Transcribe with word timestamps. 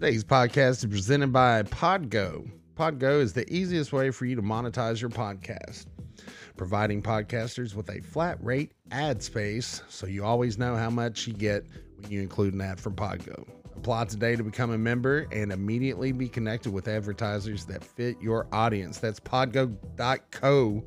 Today's 0.00 0.22
podcast 0.22 0.84
is 0.84 0.86
presented 0.86 1.32
by 1.32 1.64
Podgo. 1.64 2.48
Podgo 2.76 3.20
is 3.20 3.32
the 3.32 3.52
easiest 3.52 3.92
way 3.92 4.12
for 4.12 4.26
you 4.26 4.36
to 4.36 4.42
monetize 4.42 5.00
your 5.00 5.10
podcast, 5.10 5.86
providing 6.56 7.02
podcasters 7.02 7.74
with 7.74 7.90
a 7.90 8.00
flat 8.00 8.38
rate 8.40 8.70
ad 8.92 9.20
space 9.20 9.82
so 9.88 10.06
you 10.06 10.24
always 10.24 10.56
know 10.56 10.76
how 10.76 10.88
much 10.88 11.26
you 11.26 11.32
get 11.32 11.66
when 11.96 12.12
you 12.12 12.22
include 12.22 12.54
an 12.54 12.60
ad 12.60 12.78
from 12.78 12.94
Podgo. 12.94 13.44
Apply 13.76 14.04
today 14.04 14.36
to 14.36 14.44
become 14.44 14.70
a 14.70 14.78
member 14.78 15.26
and 15.32 15.50
immediately 15.50 16.12
be 16.12 16.28
connected 16.28 16.72
with 16.72 16.86
advertisers 16.86 17.64
that 17.64 17.82
fit 17.82 18.22
your 18.22 18.46
audience. 18.52 18.98
That's 18.98 19.18
podgo.co 19.18 20.84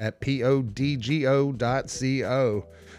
at 0.00 0.22
podgo.co. 0.22 1.52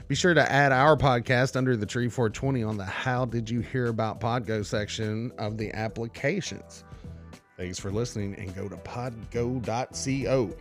Be 0.07 0.13
sure 0.13 0.35
to 0.35 0.51
add 0.51 0.71
our 0.71 0.95
podcast 0.95 1.55
under 1.55 1.75
the 1.75 1.85
tree 1.85 2.09
420 2.09 2.61
on 2.61 2.77
the 2.77 2.85
How 2.85 3.25
Did 3.25 3.49
You 3.49 3.61
Hear 3.61 3.87
About 3.87 4.19
Podgo 4.19 4.63
section 4.63 5.31
of 5.39 5.57
the 5.57 5.71
applications. 5.73 6.83
Thanks 7.57 7.79
for 7.79 7.91
listening 7.91 8.35
and 8.35 8.55
go 8.55 8.69
to 8.69 8.75
podgo.co. 8.77 10.55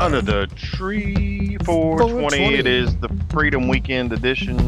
Under 0.00 0.22
the 0.22 0.46
tree 0.56 1.56
420. 1.64 2.38
420. 2.38 2.54
It 2.54 2.66
is 2.66 2.96
the 2.96 3.08
Freedom 3.28 3.68
Weekend 3.68 4.12
edition. 4.12 4.58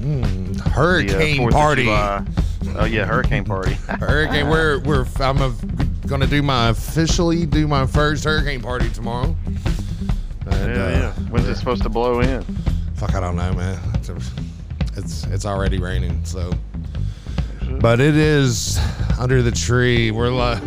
Mm, 0.00 0.56
The, 0.56 0.62
uh, 0.62 0.70
hurricane 0.70 1.50
party. 1.50 1.86
Oh 1.88 2.84
yeah, 2.84 3.06
hurricane 3.06 3.44
party. 3.44 3.74
Hurricane. 3.88 4.48
We're 4.48 4.80
we're. 4.80 5.06
I'm 5.20 5.40
a, 5.40 5.54
gonna 6.06 6.26
do 6.26 6.42
my 6.42 6.68
officially 6.68 7.46
do 7.46 7.66
my 7.66 7.86
first 7.86 8.24
hurricane 8.24 8.60
party 8.60 8.90
tomorrow. 8.90 9.34
And, 10.46 10.74
yeah, 10.76 10.84
uh, 10.84 10.90
yeah. 10.90 11.12
When's 11.30 11.48
it 11.48 11.56
supposed 11.56 11.82
to 11.84 11.88
blow 11.88 12.20
in? 12.20 12.42
Fuck, 12.94 13.14
I 13.14 13.20
don't 13.20 13.36
know, 13.36 13.52
man. 13.54 13.78
It's 14.96 15.24
it's, 15.24 15.44
already 15.44 15.78
raining, 15.78 16.24
so. 16.24 16.52
But 17.80 18.00
it 18.00 18.16
is 18.16 18.78
under 19.18 19.42
the 19.42 19.50
tree. 19.50 20.10
We're 20.10 20.30
li- 20.30 20.60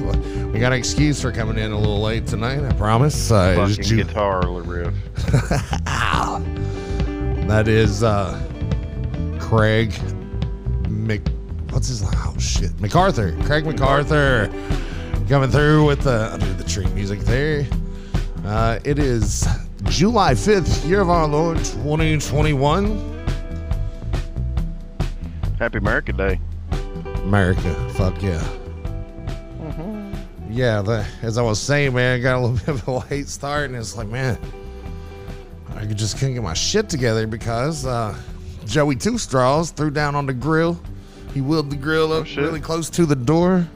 we 0.59 0.61
got 0.63 0.73
an 0.73 0.79
excuse 0.79 1.21
for 1.21 1.31
coming 1.31 1.57
in 1.57 1.71
a 1.71 1.79
little 1.79 2.02
late 2.02 2.27
tonight. 2.27 2.61
I 2.61 2.73
promise. 2.73 3.31
Uh, 3.31 3.55
Fucking 3.55 3.81
Ju- 3.81 3.95
guitar 4.03 4.45
riff. 4.45 4.93
That 7.47 7.69
is 7.69 8.03
uh, 8.03 8.38
Craig 9.39 9.93
Mc. 10.89 11.25
What's 11.69 11.88
his? 11.88 12.03
Oh 12.03 12.35
shit, 12.38 12.78
MacArthur. 12.81 13.38
Craig 13.44 13.66
MacArthur 13.66 14.50
coming 15.29 15.50
through 15.50 15.85
with 15.85 16.01
the 16.01 16.31
under 16.34 16.53
the 16.53 16.66
tree 16.66 16.85
music 16.88 17.22
there. 17.22 17.66
Uh, 18.44 18.79
it 18.84 19.00
is 19.00 19.47
July 19.85 20.35
fifth, 20.35 20.85
year 20.85 21.00
of 21.00 21.09
our 21.09 21.25
Lord, 21.25 21.63
twenty 21.63 22.17
twenty 22.19 22.51
one. 22.53 22.97
Happy 25.57 25.78
America 25.78 26.11
Day. 26.11 26.38
America, 27.23 27.73
fuck 27.95 28.22
yeah. 28.22 28.45
Yeah, 30.49 30.81
the, 30.81 31.05
as 31.21 31.37
I 31.37 31.43
was 31.43 31.59
saying, 31.59 31.93
man, 31.93 32.19
I 32.19 32.21
got 32.21 32.37
a 32.37 32.41
little 32.41 32.57
bit 32.73 32.83
of 32.83 32.87
a 32.87 33.13
late 33.13 33.27
start, 33.27 33.65
and 33.69 33.75
it's 33.75 33.95
like, 33.95 34.07
man, 34.07 34.37
I 35.75 35.85
just 35.85 36.17
couldn't 36.17 36.33
get 36.33 36.43
my 36.43 36.53
shit 36.53 36.89
together 36.89 37.27
because 37.27 37.85
uh, 37.85 38.17
Joey 38.65 38.95
Two 38.95 39.17
Straws 39.17 39.71
threw 39.71 39.91
down 39.91 40.15
on 40.15 40.25
the 40.25 40.33
grill. 40.33 40.79
He 41.33 41.41
wheeled 41.41 41.69
the 41.69 41.75
grill 41.75 42.11
up 42.11 42.25
shit. 42.25 42.43
really 42.43 42.59
close 42.59 42.89
to 42.91 43.05
the 43.05 43.15
door, 43.15 43.67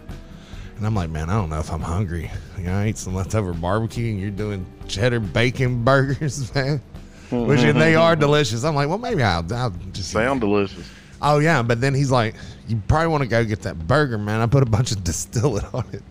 and 0.77 0.85
I'm 0.85 0.95
like, 0.95 1.11
man, 1.11 1.29
I 1.29 1.33
don't 1.33 1.51
know 1.51 1.59
if 1.59 1.71
I'm 1.71 1.81
hungry. 1.81 2.31
You 2.57 2.63
know, 2.63 2.73
I 2.73 2.85
ate 2.85 2.97
some 2.97 3.13
leftover 3.13 3.53
barbecue, 3.53 4.11
and 4.11 4.19
you're 4.19 4.31
doing 4.31 4.65
cheddar 4.87 5.19
bacon 5.19 5.83
burgers, 5.85 6.53
man. 6.55 6.81
Which 7.29 7.61
and 7.61 7.79
they 7.79 7.95
are 7.95 8.15
delicious. 8.15 8.63
I'm 8.63 8.75
like, 8.75 8.89
well, 8.89 8.99
maybe 8.99 9.23
I'll, 9.23 9.45
I'll 9.53 9.73
just 9.91 10.11
Sound 10.11 10.41
delicious. 10.41 10.87
Oh 11.21 11.39
yeah, 11.39 11.61
but 11.61 11.79
then 11.79 11.93
he's 11.93 12.11
like, 12.11 12.35
"You 12.67 12.81
probably 12.87 13.07
want 13.07 13.23
to 13.23 13.29
go 13.29 13.45
get 13.45 13.61
that 13.61 13.87
burger, 13.87 14.17
man. 14.17 14.41
I 14.41 14.45
put 14.45 14.61
a 14.61 14.67
bunch 14.67 14.91
of 14.91 15.03
distillate 15.03 15.65
on 15.73 15.85
it." 15.93 16.03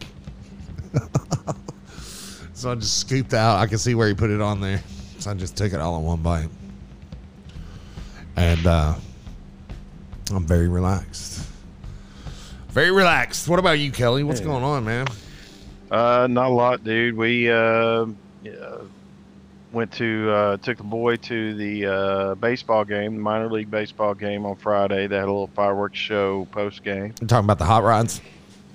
so 2.54 2.70
I 2.72 2.74
just 2.76 2.98
scooped 2.98 3.34
out. 3.34 3.58
I 3.58 3.66
can 3.66 3.78
see 3.78 3.94
where 3.94 4.08
he 4.08 4.14
put 4.14 4.30
it 4.30 4.40
on 4.40 4.60
there, 4.60 4.82
so 5.18 5.30
I 5.30 5.34
just 5.34 5.56
took 5.56 5.72
it 5.72 5.80
all 5.80 5.96
in 5.98 6.04
one 6.04 6.22
bite, 6.22 6.48
and 8.36 8.66
uh, 8.66 8.94
I'm 10.30 10.46
very 10.46 10.68
relaxed. 10.68 11.48
Very 12.70 12.90
relaxed. 12.90 13.48
What 13.48 13.58
about 13.58 13.78
you, 13.78 13.90
Kelly? 13.90 14.24
What's 14.24 14.40
Yeah. 14.40 14.46
going 14.46 14.64
on, 14.64 14.84
man? 14.84 15.06
Uh, 15.90 16.26
not 16.30 16.46
a 16.46 16.54
lot, 16.54 16.82
dude. 16.84 17.14
We 17.16 17.50
uh, 17.50 18.06
went 19.72 19.92
to 19.92 20.30
uh, 20.30 20.56
took 20.58 20.78
the 20.78 20.82
boy 20.84 21.16
to 21.16 21.54
the 21.54 21.86
uh, 21.86 22.34
baseball 22.36 22.84
game, 22.86 23.16
the 23.16 23.20
minor 23.20 23.50
league 23.50 23.70
baseball 23.70 24.14
game 24.14 24.46
on 24.46 24.56
Friday. 24.56 25.06
They 25.06 25.16
had 25.16 25.24
a 25.24 25.26
little 25.26 25.48
fireworks 25.48 25.98
show 25.98 26.46
post 26.50 26.82
game. 26.82 27.12
Talking 27.12 27.44
about 27.44 27.58
the 27.58 27.66
hot 27.66 27.82
rods. 27.82 28.22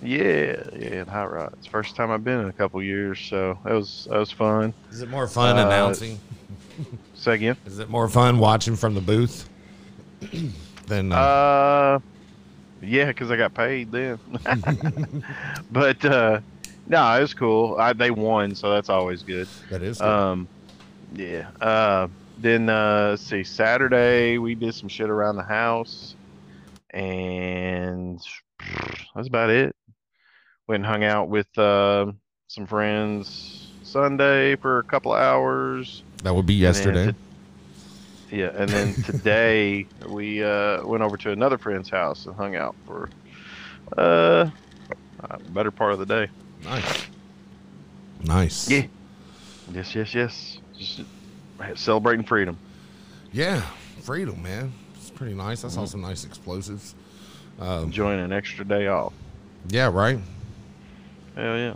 Yeah, 0.02 0.64
yeah, 0.76 0.88
and 1.02 1.10
hot 1.10 1.32
rods. 1.32 1.66
First 1.66 1.96
time 1.96 2.12
I've 2.12 2.24
been 2.24 2.40
in 2.40 2.48
a 2.48 2.54
couple 2.54 2.82
years, 2.84 3.20
so 3.20 3.58
that 3.64 3.74
was 3.74 4.08
that 4.12 4.18
was 4.20 4.32
fun. 4.32 4.74
Is 4.92 5.02
it 5.02 5.10
more 5.10 5.28
fun 5.28 5.58
Uh, 5.58 5.66
announcing? 5.66 6.20
Say 7.16 7.34
again. 7.36 7.58
Is 7.66 7.80
it 7.80 7.90
more 7.90 8.08
fun 8.08 8.38
watching 8.38 8.76
from 8.76 8.94
the 8.94 9.02
booth 9.02 9.50
than? 10.88 11.12
Uh, 11.12 11.16
Uh, 11.16 12.00
yeah, 12.82 13.06
because 13.06 13.32
I 13.32 13.38
got 13.38 13.56
paid 13.56 13.92
then. 13.92 14.20
but 15.72 16.06
uh, 16.06 16.42
no, 16.86 17.18
it 17.18 17.22
was 17.22 17.34
cool. 17.34 17.76
I, 17.80 17.94
they 17.94 18.12
won, 18.12 18.54
so 18.54 18.70
that's 18.72 18.90
always 18.90 19.24
good. 19.24 19.48
that 19.72 19.82
is. 19.82 20.00
Um, 20.00 20.48
yeah. 21.16 21.50
Uh, 21.60 22.08
then 22.38 22.70
uh, 22.70 23.08
let's 23.12 23.24
see. 23.24 23.44
Saturday 23.44 24.38
we 24.38 24.54
did 24.54 24.76
some 24.76 24.90
shit 24.90 25.10
around 25.10 25.38
the 25.38 25.44
house, 25.44 26.16
and 26.92 28.22
that's 29.16 29.28
about 29.28 29.50
it. 29.50 29.76
Went 30.68 30.84
and 30.84 30.86
hung 30.86 31.04
out 31.06 31.30
with 31.30 31.48
uh, 31.58 32.12
some 32.48 32.68
friends 32.68 33.70
Sunday 33.84 34.58
for 34.58 34.80
a 34.80 34.84
couple 34.84 35.14
of 35.14 35.20
hours. 35.22 36.04
that 36.24 36.36
would 36.36 36.46
be 36.46 36.56
yesterday. 36.56 37.06
to- 37.06 37.16
yeah, 38.36 38.52
and 38.54 38.70
then 38.70 38.94
today 39.06 39.88
we 40.10 40.44
uh, 40.44 40.86
went 40.86 41.02
over 41.04 41.16
to 41.16 41.32
another 41.32 41.58
friend's 41.58 41.90
house 41.90 42.26
and 42.26 42.36
hung 42.36 42.58
out 42.58 42.76
for 42.86 43.10
uh, 43.98 44.50
a 45.22 45.40
better 45.52 45.72
part 45.72 45.94
of 45.94 46.00
the 46.00 46.06
day. 46.06 46.28
Nice. 46.66 47.06
Nice. 48.26 48.70
Yeah. 48.70 48.88
Yes, 49.74 49.96
yes, 49.96 50.14
yes. 50.14 50.58
Just 50.78 51.02
celebrating 51.76 52.26
freedom. 52.26 52.58
Yeah. 53.32 53.62
Freedom, 54.02 54.42
man. 54.44 54.74
It's 54.96 55.12
pretty 55.12 55.34
nice. 55.34 55.64
I 55.64 55.70
saw 55.70 55.80
Mm-hmm. 55.82 55.86
some 55.88 56.02
nice 56.02 56.26
explosives. 56.26 56.94
Um, 57.58 57.86
Enjoying 57.86 58.20
an 58.20 58.34
extra 58.34 58.66
day 58.66 58.88
off. 58.88 59.14
yeah, 59.70 59.90
right? 59.90 60.20
Hell 61.38 61.58
yeah. 61.58 61.74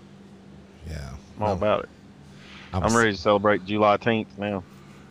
Yeah. 0.89 1.09
I'm 1.37 1.41
all 1.43 1.47
Well, 1.47 1.53
about 1.53 1.83
it. 1.83 1.89
I 2.73 2.79
was- 2.79 2.91
I'm 2.93 2.97
ready 2.97 3.11
to 3.11 3.17
celebrate 3.17 3.65
July 3.65 3.97
10th 3.97 4.37
now. 4.37 4.63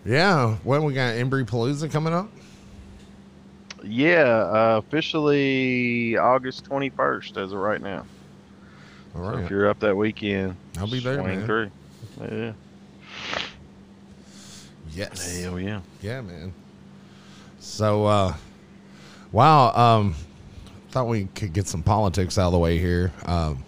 Yeah. 0.05 0.56
When 0.64 0.82
we 0.85 0.93
got 0.94 1.14
Embry 1.14 1.44
Palooza 1.47 1.91
coming 1.91 2.12
up? 2.12 2.29
Yeah, 3.82 4.25
uh, 4.25 4.76
officially 4.79 6.17
August 6.17 6.64
21st 6.64 7.37
as 7.38 7.52
of 7.52 7.58
right 7.58 7.81
now. 7.81 8.05
All 9.17 9.23
So 9.32 9.38
if 9.38 9.50
you're 9.50 9.69
up 9.69 9.81
that 9.81 9.97
weekend, 9.97 10.56
I'll 10.79 10.87
be 10.87 11.00
there, 11.00 11.23
man. 11.23 11.46
through. 11.46 11.70
Yeah. 12.20 12.53
yes. 14.94 15.41
Hell 15.41 15.58
yeah. 15.58 15.81
Yeah, 16.03 16.20
man. 16.20 16.53
So, 17.58 18.05
uh, 18.06 18.35
wow. 19.32 19.73
Um, 19.75 20.14
thought 20.91 21.06
we 21.08 21.25
could 21.35 21.53
get 21.53 21.67
some 21.67 21.82
politics 21.82 22.37
out 22.38 22.46
of 22.46 22.53
the 22.53 22.58
way 22.58 22.79
here. 22.79 23.12
Um, 23.25 23.64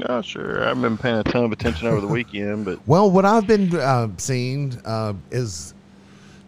Yeah, 0.00 0.20
sure. 0.22 0.62
I 0.62 0.68
haven't 0.68 0.82
been 0.82 0.98
paying 0.98 1.18
a 1.18 1.24
ton 1.24 1.44
of 1.44 1.52
attention 1.52 1.86
over 1.86 2.00
the 2.00 2.06
weekend, 2.06 2.64
but 2.64 2.86
well, 2.86 3.10
what 3.10 3.24
I've 3.24 3.46
been 3.46 3.74
uh, 3.74 4.08
seeing 4.16 4.78
uh, 4.84 5.14
is 5.30 5.74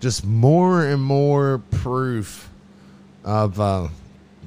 just 0.01 0.25
more 0.25 0.87
and 0.87 1.03
more 1.03 1.63
proof 1.71 2.49
of 3.25 3.61
uh, 3.61 3.89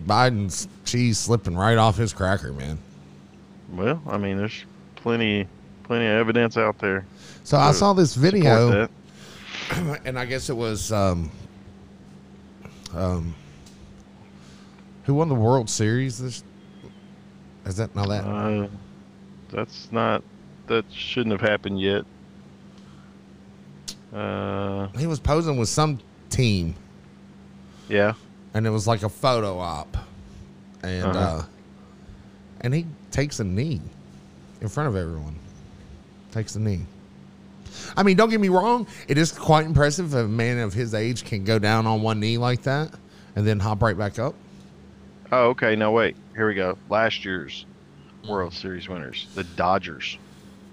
Biden's 0.05 0.67
cheese 0.85 1.19
slipping 1.19 1.55
right 1.55 1.77
off 1.77 1.97
his 1.97 2.13
cracker, 2.13 2.51
man. 2.51 2.79
Well, 3.71 4.01
I 4.07 4.17
mean, 4.17 4.37
there's 4.37 4.65
plenty, 4.95 5.47
plenty 5.83 6.05
of 6.05 6.13
evidence 6.13 6.57
out 6.57 6.79
there. 6.79 7.05
So 7.43 7.57
I 7.57 7.71
saw 7.73 7.93
this 7.93 8.15
video, 8.15 8.87
and 10.05 10.17
I 10.17 10.25
guess 10.25 10.49
it 10.49 10.57
was 10.57 10.91
um, 10.91 11.29
um, 12.93 13.35
who 15.03 15.13
won 15.13 15.29
the 15.29 15.35
World 15.35 15.69
Series? 15.69 16.17
This 16.17 16.43
is 17.65 17.77
that 17.77 17.95
not 17.95 18.09
that? 18.09 18.23
Uh, 18.25 18.67
that's 19.55 19.91
not. 19.91 20.23
That 20.67 20.85
shouldn't 20.91 21.31
have 21.39 21.47
happened 21.47 21.79
yet. 21.79 22.03
Uh, 24.13 24.87
he 24.97 25.07
was 25.07 25.19
posing 25.19 25.57
with 25.57 25.69
some 25.69 25.99
team, 26.29 26.73
yeah. 27.89 28.13
and 28.53 28.65
it 28.65 28.69
was 28.69 28.87
like 28.87 29.03
a 29.03 29.09
photo 29.09 29.57
op, 29.59 29.97
and 30.83 31.03
Uh-huh. 31.05 31.19
uh, 31.19 31.43
and 32.61 32.73
he 32.73 32.85
takes 33.11 33.39
a 33.39 33.43
knee 33.43 33.81
in 34.61 34.67
front 34.69 34.89
of 34.89 34.95
everyone. 34.95 35.35
Takes 36.31 36.55
a 36.55 36.59
knee. 36.59 36.85
I 37.97 38.03
mean, 38.03 38.15
don't 38.17 38.29
get 38.29 38.39
me 38.39 38.49
wrong; 38.49 38.87
it 39.07 39.17
is 39.17 39.31
quite 39.31 39.65
impressive 39.65 40.13
if 40.13 40.25
a 40.25 40.27
man 40.27 40.59
of 40.59 40.73
his 40.73 40.93
age 40.93 41.25
can 41.25 41.43
go 41.43 41.59
down 41.59 41.85
on 41.85 42.01
one 42.01 42.19
knee 42.19 42.37
like 42.37 42.63
that 42.63 42.91
and 43.35 43.45
then 43.45 43.59
hop 43.59 43.81
right 43.83 43.97
back 43.97 44.17
up. 44.17 44.33
Oh, 45.31 45.49
okay. 45.49 45.75
No, 45.75 45.91
wait. 45.91 46.15
Here 46.35 46.47
we 46.47 46.53
go. 46.55 46.77
Last 46.89 47.25
year's 47.25 47.65
World 48.27 48.53
Series 48.53 48.89
winners, 48.89 49.27
the 49.35 49.43
Dodgers. 49.43 50.17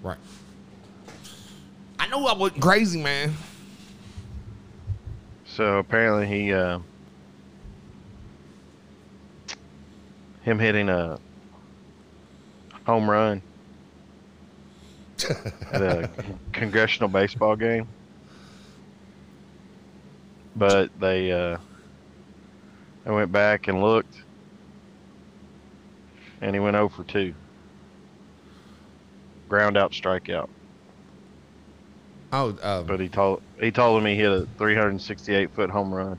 Right. 0.01 0.17
I 1.99 2.07
know 2.07 2.25
I 2.25 2.33
wasn't 2.33 2.61
crazy, 2.61 3.01
man. 3.01 3.33
So 5.45 5.77
apparently 5.77 6.25
he, 6.25 6.51
uh, 6.51 6.79
him 10.41 10.59
hitting 10.59 10.89
a 10.89 11.19
home 12.85 13.09
run 13.09 13.41
at 15.71 15.81
a 15.81 16.09
congressional 16.51 17.07
baseball 17.07 17.55
game, 17.55 17.87
but 20.55 20.89
they, 20.99 21.31
uh, 21.31 21.57
I 23.05 23.11
went 23.11 23.31
back 23.31 23.67
and 23.67 23.81
looked, 23.81 24.23
and 26.41 26.55
he 26.55 26.59
went 26.59 26.75
0 26.75 26.89
for 26.89 27.03
2. 27.03 27.33
Ground 29.53 29.77
out, 29.77 29.91
strikeout. 29.91 30.49
Oh, 32.31 32.57
uh, 32.63 32.81
But 32.81 32.99
he 32.99 33.07
told 33.07 33.43
he 33.61 33.69
told 33.69 34.01
him 34.01 34.07
he 34.07 34.15
hit 34.15 34.31
a 34.31 34.47
368 34.57 35.51
foot 35.51 35.69
home 35.69 35.93
run. 35.93 36.17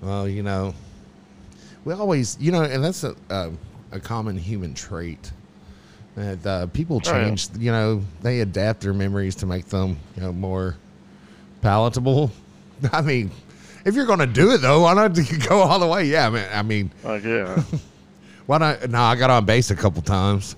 well, 0.00 0.28
you 0.28 0.44
know, 0.44 0.72
we 1.84 1.92
always, 1.94 2.36
you 2.38 2.52
know, 2.52 2.62
and 2.62 2.84
that's 2.84 3.02
a 3.02 3.16
a, 3.28 3.50
a 3.90 3.98
common 3.98 4.38
human 4.38 4.72
trait. 4.72 5.32
That 6.14 6.46
uh, 6.46 6.66
people 6.68 6.98
Oh, 7.04 7.10
yeah. 7.10 7.24
change, 7.24 7.48
you 7.58 7.72
know, 7.72 8.00
they 8.22 8.38
adapt 8.38 8.82
their 8.82 8.94
memories 8.94 9.34
to 9.36 9.46
make 9.46 9.66
them, 9.66 9.98
you 10.14 10.22
know, 10.22 10.32
more 10.32 10.76
palatable. 11.60 12.30
I 12.92 13.00
mean, 13.02 13.32
if 13.84 13.96
you're 13.96 14.06
going 14.06 14.20
to 14.20 14.26
do 14.28 14.52
it 14.52 14.58
though, 14.58 14.82
why 14.82 14.94
not 14.94 15.18
go 15.48 15.58
all 15.58 15.80
the 15.80 15.88
way? 15.88 16.04
Yeah, 16.04 16.30
man. 16.30 16.48
I 16.56 16.62
mean, 16.62 16.92
Like 17.02 17.24
yeah, 17.24 17.60
why 18.46 18.58
not? 18.58 18.88
No, 18.88 19.00
I 19.02 19.16
got 19.16 19.30
on 19.30 19.44
base 19.44 19.72
a 19.72 19.76
couple 19.76 20.02
times. 20.02 20.54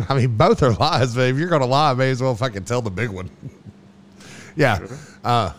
I 0.08 0.14
mean, 0.14 0.36
both 0.36 0.62
are 0.62 0.72
lies, 0.72 1.14
but 1.14 1.28
if 1.28 1.36
you're 1.36 1.48
going 1.48 1.60
to 1.60 1.66
lie, 1.66 1.90
I 1.90 1.94
may 1.94 2.10
as 2.10 2.22
well 2.22 2.34
fucking 2.34 2.64
tell 2.64 2.82
the 2.82 2.90
big 2.90 3.10
one. 3.10 3.30
yeah. 4.56 4.86
Uh, 5.22 5.52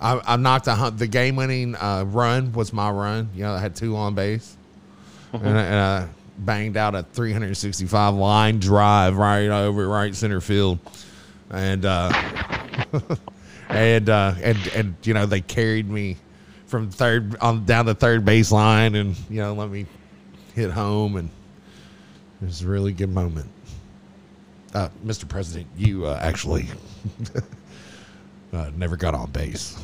I, 0.00 0.20
I 0.26 0.36
knocked 0.36 0.66
a 0.66 0.74
hun- 0.74 0.96
the 0.96 1.06
game 1.06 1.36
winning 1.36 1.76
uh, 1.76 2.04
run 2.06 2.52
was 2.52 2.72
my 2.72 2.90
run. 2.90 3.30
You 3.34 3.44
know, 3.44 3.52
I 3.52 3.60
had 3.60 3.76
two 3.76 3.96
on 3.96 4.14
base, 4.14 4.56
and, 5.32 5.46
I, 5.46 5.62
and 5.62 5.74
I 5.74 6.08
banged 6.38 6.76
out 6.76 6.94
a 6.94 7.04
365 7.04 8.14
line 8.14 8.58
drive 8.58 9.16
right 9.16 9.48
over 9.48 9.86
right 9.86 10.14
center 10.14 10.40
field, 10.40 10.80
and 11.50 11.84
uh, 11.84 12.10
and 13.68 14.08
uh, 14.08 14.34
and 14.42 14.58
and 14.74 14.96
you 15.04 15.14
know 15.14 15.26
they 15.26 15.40
carried 15.40 15.88
me 15.88 16.16
from 16.66 16.90
third 16.90 17.36
on 17.40 17.64
down 17.64 17.86
the 17.86 17.94
third 17.94 18.24
baseline, 18.24 18.98
and 19.00 19.16
you 19.30 19.40
know 19.40 19.54
let 19.54 19.70
me 19.70 19.86
hit 20.54 20.72
home, 20.72 21.14
and 21.14 21.30
it 22.40 22.46
was 22.46 22.62
a 22.62 22.66
really 22.66 22.92
good 22.92 23.10
moment. 23.10 23.48
Uh, 24.74 24.88
Mr. 25.04 25.28
President, 25.28 25.66
you 25.76 26.06
uh, 26.06 26.18
actually 26.22 26.66
uh, 28.52 28.70
never 28.74 28.96
got 28.96 29.14
on 29.14 29.30
base. 29.30 29.76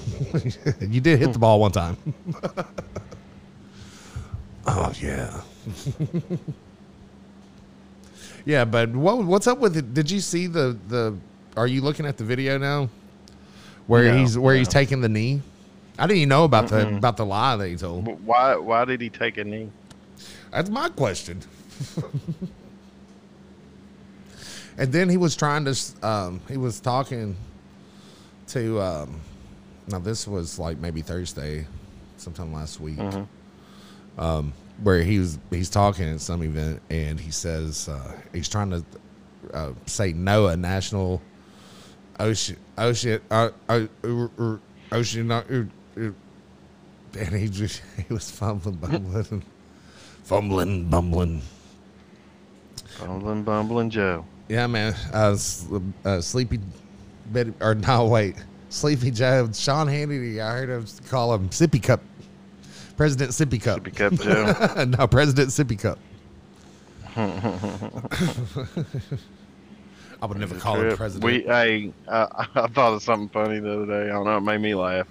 you 0.80 1.00
did 1.00 1.18
hit 1.18 1.32
the 1.32 1.38
ball 1.38 1.60
one 1.60 1.72
time. 1.72 1.96
oh 4.66 4.92
yeah. 5.00 5.42
yeah, 8.46 8.64
but 8.64 8.90
what 8.90 9.24
what's 9.24 9.46
up 9.46 9.58
with 9.58 9.76
it? 9.76 9.92
Did 9.92 10.10
you 10.10 10.20
see 10.20 10.46
the 10.46 10.78
the? 10.88 11.14
Are 11.56 11.66
you 11.66 11.82
looking 11.82 12.06
at 12.06 12.16
the 12.16 12.24
video 12.24 12.56
now? 12.56 12.88
Where 13.88 14.04
No, 14.04 14.18
he's 14.18 14.38
where 14.38 14.54
he's 14.54 14.68
taking 14.68 15.00
the 15.02 15.08
knee? 15.08 15.42
I 15.98 16.06
didn't 16.06 16.18
even 16.18 16.28
know 16.30 16.44
about 16.44 16.68
the 16.68 16.76
Mm-mm. 16.76 16.98
about 16.98 17.16
the 17.16 17.26
lie 17.26 17.56
that 17.56 17.68
he 17.68 17.76
told. 17.76 18.04
But 18.06 18.20
why 18.20 18.56
why 18.56 18.84
did 18.86 19.00
he 19.02 19.10
take 19.10 19.36
a 19.36 19.44
knee? 19.44 19.70
That's 20.50 20.70
my 20.70 20.88
question. 20.88 21.42
And 24.78 24.92
then 24.92 25.08
he 25.08 25.16
was 25.16 25.36
trying 25.36 25.64
to, 25.66 25.76
um, 26.06 26.40
he 26.48 26.56
was 26.56 26.80
talking 26.80 27.36
to, 28.48 28.80
um, 28.80 29.20
now 29.88 29.98
this 29.98 30.26
was 30.26 30.58
like 30.58 30.78
maybe 30.78 31.02
Thursday, 31.02 31.66
sometime 32.16 32.52
last 32.52 32.80
week, 32.80 32.96
Mhm. 32.98 33.26
um, 34.18 34.52
where 34.82 35.02
he 35.02 35.18
was, 35.18 35.38
he's 35.50 35.68
talking 35.70 36.08
at 36.08 36.20
some 36.20 36.42
event 36.42 36.80
and 36.90 37.18
he 37.20 37.30
says, 37.30 37.88
uh, 37.88 38.12
he's 38.32 38.48
trying 38.48 38.70
to 38.70 38.84
uh, 39.52 39.72
say 39.86 40.12
NOAA, 40.12 40.58
National 40.58 41.20
Ocean, 42.20 42.56
Ocean, 42.76 43.20
uh, 43.30 43.50
uh, 43.68 43.86
Ocean, 44.92 45.30
uh, 45.30 45.42
uh, 45.96 46.10
and 47.18 47.34
he 47.34 47.48
just, 47.48 47.82
he 48.08 48.12
was 48.12 48.30
fumbling, 48.30 48.76
bumbling, 48.76 49.42
fumbling, 50.24 50.84
bumbling. 50.88 51.42
Bumbling, 53.00 53.42
bumbling 53.44 53.90
Joe. 53.90 54.24
Yeah, 54.48 54.66
man. 54.66 54.94
Uh, 55.12 55.36
uh, 56.04 56.20
Sleepy, 56.20 56.58
Betty, 57.26 57.52
or 57.60 57.74
no, 57.74 58.06
wait, 58.06 58.36
Sleepy 58.70 59.10
Joe. 59.10 59.50
Sean 59.52 59.86
Hannity. 59.86 60.40
I 60.40 60.52
heard 60.52 60.70
him 60.70 60.86
call 61.08 61.34
him 61.34 61.48
Sippy 61.50 61.82
Cup. 61.82 62.00
President 62.96 63.30
Sippy 63.30 63.62
Cup. 63.62 63.80
Sippy 63.80 63.94
Cup 63.94 64.14
Joe. 64.14 64.84
no, 64.98 65.06
President 65.06 65.50
Sippy 65.50 65.78
Cup. 65.78 65.98
I 70.20 70.26
would 70.26 70.38
never 70.38 70.56
call 70.56 70.80
him 70.80 70.96
president. 70.96 71.24
We, 71.24 71.42
hey, 71.42 71.92
I, 72.08 72.46
I 72.54 72.66
thought 72.68 72.94
of 72.94 73.02
something 73.02 73.28
funny 73.28 73.60
the 73.60 73.82
other 73.82 73.86
day. 73.86 74.10
I 74.10 74.14
don't 74.14 74.24
know. 74.24 74.36
It 74.36 74.40
made 74.40 74.60
me 74.60 74.74
laugh. 74.74 75.06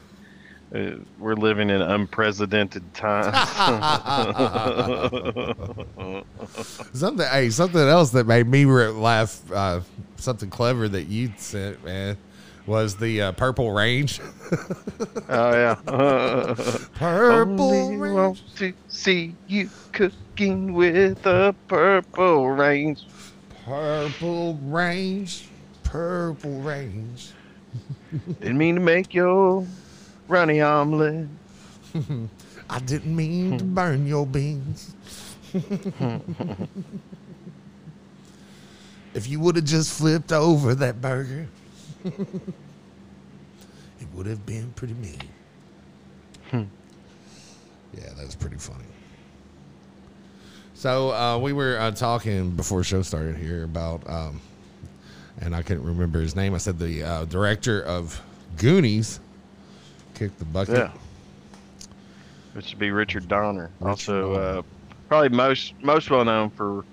Uh, 0.73 0.97
we're 1.17 1.35
living 1.35 1.69
in 1.69 1.81
unprecedented 1.81 2.93
times. 2.93 3.27
something, 6.93 7.25
hey, 7.25 7.49
something 7.49 7.81
else 7.81 8.11
that 8.11 8.27
made 8.27 8.47
me 8.47 8.65
laugh. 8.65 9.41
Uh, 9.49 9.79
something 10.17 10.49
clever 10.49 10.89
that 10.89 11.07
you 11.07 11.31
sent, 11.37 11.83
man, 11.85 12.17
was 12.65 12.97
the 12.97 13.21
uh, 13.21 13.31
Purple 13.31 13.71
Range. 13.71 14.19
oh 15.29 15.51
yeah. 15.51 15.75
Purple 16.95 17.71
Only 17.71 17.95
Range. 17.95 18.15
want 18.15 18.55
to 18.57 18.73
see 18.89 19.35
you 19.47 19.69
cooking 19.93 20.73
with 20.73 21.25
a 21.25 21.55
purple 21.69 22.49
range. 22.49 23.05
Purple 23.63 24.55
Range. 24.63 25.47
Purple 25.83 26.59
Range. 26.59 27.31
Didn't 28.41 28.57
mean 28.57 28.75
to 28.75 28.81
make 28.81 29.13
your 29.13 29.65
runny 30.27 30.61
omelet. 30.61 31.27
I 32.69 32.79
didn't 32.79 33.15
mean 33.15 33.57
to 33.57 33.63
burn 33.63 34.05
your 34.05 34.25
beans. 34.25 34.93
if 39.13 39.27
you 39.27 39.39
would 39.39 39.55
have 39.55 39.65
just 39.65 39.97
flipped 39.97 40.33
over 40.33 40.75
that 40.75 41.01
burger, 41.01 41.47
it 42.03 42.17
would 44.13 44.25
have 44.25 44.45
been 44.45 44.71
pretty 44.75 44.93
mean. 44.95 45.21
yeah, 47.93 48.09
that's 48.17 48.35
pretty 48.35 48.57
funny. 48.57 48.83
So 50.73 51.11
uh, 51.11 51.37
we 51.39 51.53
were 51.53 51.79
uh, 51.79 51.91
talking 51.91 52.51
before 52.51 52.83
show 52.83 53.01
started 53.01 53.37
here 53.37 53.63
about, 53.63 54.07
um, 54.07 54.39
and 55.41 55.55
I 55.55 55.63
couldn't 55.63 55.85
remember 55.85 56.19
his 56.19 56.35
name. 56.35 56.53
I 56.53 56.57
said 56.57 56.77
the 56.77 57.03
uh, 57.03 57.25
director 57.25 57.81
of 57.81 58.21
Goonies 58.57 59.19
kicked 60.17 60.39
the 60.39 60.45
bucket. 60.45 60.75
Yeah. 60.75 60.91
Which 62.53 62.71
would 62.71 62.79
be 62.79 62.91
Richard 62.91 63.27
Donner. 63.27 63.75
Richard 63.79 63.87
also, 63.89 64.33
Donner. 64.33 64.59
uh, 64.59 64.61
probably 65.07 65.29
most 65.29 65.73
most 65.83 66.09
well 66.09 66.25
known 66.25 66.49
for 66.49 66.85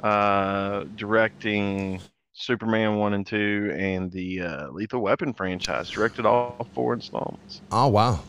uh, 0.00 0.84
directing 0.96 2.00
Superman 2.32 2.96
one 2.96 3.14
and 3.14 3.26
two, 3.26 3.74
and 3.76 4.10
the 4.12 4.40
uh, 4.42 4.68
Lethal 4.70 5.00
Weapon 5.00 5.32
franchise. 5.32 5.90
Directed 5.90 6.26
all 6.26 6.68
four 6.74 6.94
installments. 6.94 7.62
Oh 7.72 7.88
wow. 7.88 8.20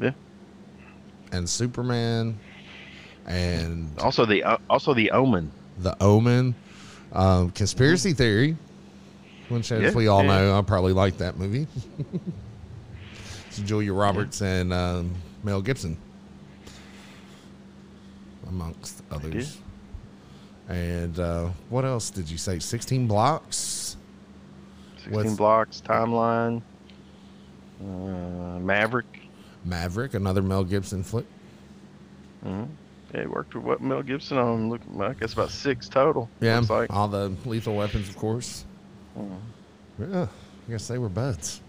Yeah. 0.00 0.12
And 1.30 1.48
Superman, 1.48 2.38
and 3.26 3.98
Also 4.00 4.26
the 4.26 4.42
uh, 4.42 4.58
also 4.68 4.94
the 4.94 5.10
Omen. 5.12 5.50
The 5.78 5.96
Omen, 6.02 6.54
um, 7.12 7.50
Conspiracy 7.52 8.12
Theory, 8.12 8.56
which, 9.48 9.72
as 9.72 9.80
Yeah, 9.82 9.90
we 9.94 10.08
all 10.08 10.22
yeah. 10.24 10.28
know, 10.28 10.58
I 10.58 10.62
probably 10.62 10.92
like 10.92 11.18
that 11.18 11.38
movie. 11.38 11.66
it's 13.52 13.60
Julia 13.68 13.92
Roberts 13.92 14.40
and 14.40 14.72
um, 14.72 15.14
Mel 15.42 15.60
Gibson, 15.60 15.98
amongst 18.48 19.02
others. 19.10 19.58
And 20.68 21.18
uh, 21.18 21.50
what 21.68 21.84
else 21.84 22.08
did 22.08 22.30
you 22.30 22.38
say? 22.38 22.58
16 22.58 23.06
blocks? 23.06 23.96
Sixteen 24.96 25.12
With- 25.12 25.36
blocks 25.36 25.82
timeline. 25.84 26.62
Uh, 27.82 28.58
Maverick. 28.60 29.20
Maverick, 29.64 30.14
another 30.14 30.40
Mel 30.42 30.64
Gibson 30.64 31.02
flick. 31.02 31.26
hmm 32.42 32.64
Yeah, 33.12 33.20
he 33.22 33.26
worked 33.26 33.54
with 33.54 33.64
what 33.64 33.80
Mel 33.82 34.02
Gibson 34.02 34.38
on. 34.38 34.70
Look, 34.70 34.80
I 34.98 35.12
guess 35.14 35.34
about 35.34 35.50
six 35.50 35.88
total. 35.88 36.30
Yeah, 36.40 36.62
like. 36.70 36.90
all 36.92 37.08
the 37.08 37.32
lethal 37.44 37.74
weapons, 37.76 38.08
of 38.08 38.16
course. 38.16 38.64
Mhm. 39.18 39.36
Yeah, 39.98 40.26
I 40.68 40.70
guess 40.70 40.88
they 40.88 40.96
were 40.98 41.08
buds. 41.08 41.60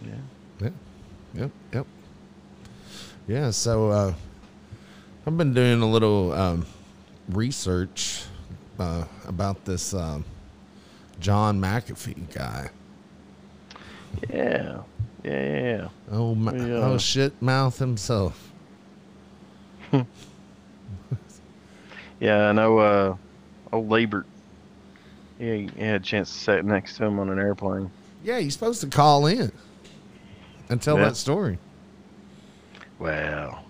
Yeah. 0.00 0.14
Yep, 0.60 0.72
yep, 1.34 1.50
yep. 1.72 1.86
Yeah, 3.28 3.50
so 3.50 3.90
uh, 3.90 4.14
I've 5.26 5.36
been 5.36 5.54
doing 5.54 5.80
a 5.82 5.90
little 5.90 6.32
um, 6.32 6.66
research 7.28 8.24
uh, 8.78 9.04
about 9.26 9.64
this 9.64 9.94
um, 9.94 10.24
John 11.20 11.60
McAfee 11.60 12.32
guy. 12.34 12.70
Yeah. 14.30 14.82
Yeah. 15.24 15.30
Yeah. 15.32 15.60
yeah. 15.60 15.88
Oh, 16.10 16.34
ma- 16.34 16.52
Yeah. 16.52 16.74
oh 16.84 16.98
shit, 16.98 17.40
mouth 17.40 17.78
himself. 17.78 18.50
Yeah, 22.20 22.50
I 22.50 22.52
know. 22.52 22.78
Uh, 22.78 23.16
old 23.72 23.88
Labert. 23.88 24.22
Yeah, 25.40 25.54
he 25.56 25.68
had 25.80 26.02
a 26.02 26.04
chance 26.04 26.32
to 26.32 26.38
sit 26.38 26.64
next 26.64 26.96
to 26.98 27.04
him 27.06 27.18
on 27.18 27.28
an 27.30 27.40
airplane. 27.40 27.90
Yeah, 28.22 28.38
he's 28.38 28.52
supposed 28.52 28.80
to 28.82 28.86
call 28.86 29.26
in 29.26 29.50
and 30.72 30.80
tell 30.82 30.96
Yeah. 30.96 31.04
that 31.04 31.16
story. 31.16 31.58
Well, 32.98 33.64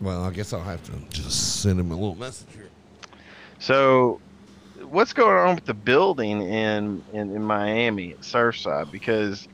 Well, 0.00 0.24
I 0.24 0.30
guess 0.30 0.52
I'll 0.52 0.62
have 0.62 0.82
to 0.84 0.92
just 1.10 1.60
send 1.60 1.78
him 1.80 1.90
a 1.90 1.94
little 1.94 2.14
message 2.14 2.46
here. 2.54 2.68
So, 3.58 4.20
what's 4.88 5.12
going 5.12 5.36
on 5.36 5.56
with 5.56 5.64
the 5.66 5.74
building 5.74 6.40
in 6.42 7.02
in, 7.12 7.34
in 7.34 7.42
Miami 7.42 8.12
at 8.12 8.20
Surfside? 8.20 8.92
Because 8.92 9.48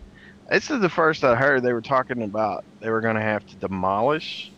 this 0.50 0.70
is 0.70 0.80
the 0.80 0.90
first 0.90 1.24
I 1.24 1.34
heard 1.34 1.62
they 1.62 1.72
were 1.72 1.80
talking 1.80 2.22
about 2.22 2.62
they 2.80 2.90
were 2.90 3.00
going 3.00 3.14
to 3.16 3.22
have 3.22 3.46
to 3.46 3.56
demolish, 3.56 4.52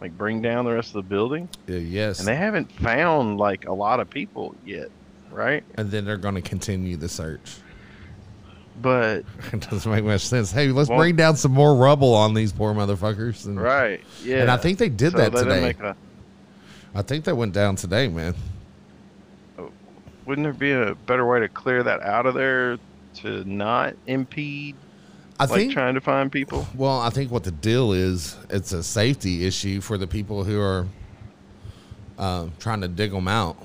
like 0.00 0.16
bring 0.16 0.40
down 0.42 0.64
the 0.64 0.72
rest 0.74 0.90
of 0.90 0.94
the 1.04 1.08
building, 1.08 1.48
Uh, 1.68 1.72
yes, 1.72 2.20
and 2.20 2.28
they 2.28 2.36
haven't 2.36 2.70
found 2.70 3.38
like 3.38 3.66
a 3.66 3.72
lot 3.74 3.98
of 3.98 4.08
people 4.08 4.54
yet, 4.64 4.90
right? 5.32 5.64
and 5.74 5.90
then 5.90 6.04
they're 6.04 6.16
going 6.16 6.36
to 6.36 6.40
continue 6.40 6.96
the 6.96 7.08
search. 7.08 7.56
But 8.80 9.24
It 9.52 9.68
doesn't 9.70 9.90
make 9.90 10.04
much 10.04 10.22
sense. 10.22 10.50
Hey, 10.50 10.68
let's 10.68 10.88
Well- 10.88 10.98
bring 10.98 11.16
down 11.16 11.36
some 11.36 11.52
more 11.52 11.74
rubble 11.76 12.14
on 12.14 12.34
these 12.34 12.52
poor 12.52 12.72
motherfuckers. 12.74 13.46
And, 13.46 13.60
right, 13.60 14.00
yeah. 14.24 14.38
and 14.42 14.50
I 14.50 14.56
think 14.56 14.78
they 14.78 14.88
did 14.88 15.12
So 15.12 15.18
that 15.18 15.32
today. 15.32 15.74
a- 15.80 15.96
I 16.94 17.02
think 17.02 17.24
that 17.24 17.36
went 17.36 17.52
down 17.54 17.76
today, 17.76 18.08
man. 18.08 18.34
wouldn't 20.26 20.44
there 20.44 20.52
be 20.52 20.70
a 20.72 20.94
better 21.06 21.26
way 21.26 21.40
to 21.40 21.48
clear 21.48 21.82
that 21.82 22.00
out 22.02 22.26
of 22.26 22.34
there 22.34 22.78
to 23.16 23.44
not 23.44 23.94
impede 24.06 24.76
I 25.40 25.44
like 25.46 25.52
think. 25.58 25.72
trying 25.72 25.94
to 25.94 26.00
find 26.00 26.30
people? 26.30 26.66
well, 26.76 27.00
I 27.00 27.10
think 27.10 27.30
what 27.32 27.42
the 27.44 27.50
deal 27.50 27.92
is, 27.92 28.36
it's 28.50 28.72
a 28.72 28.82
safety 28.82 29.44
issue 29.46 29.80
for 29.80 29.98
the 29.98 30.06
people 30.06 30.44
who 30.44 30.60
are 30.60 30.86
uh, 32.18 32.46
trying 32.60 32.80
to 32.82 32.88
dig 32.88 33.10
them 33.10 33.26
out. 33.26 33.56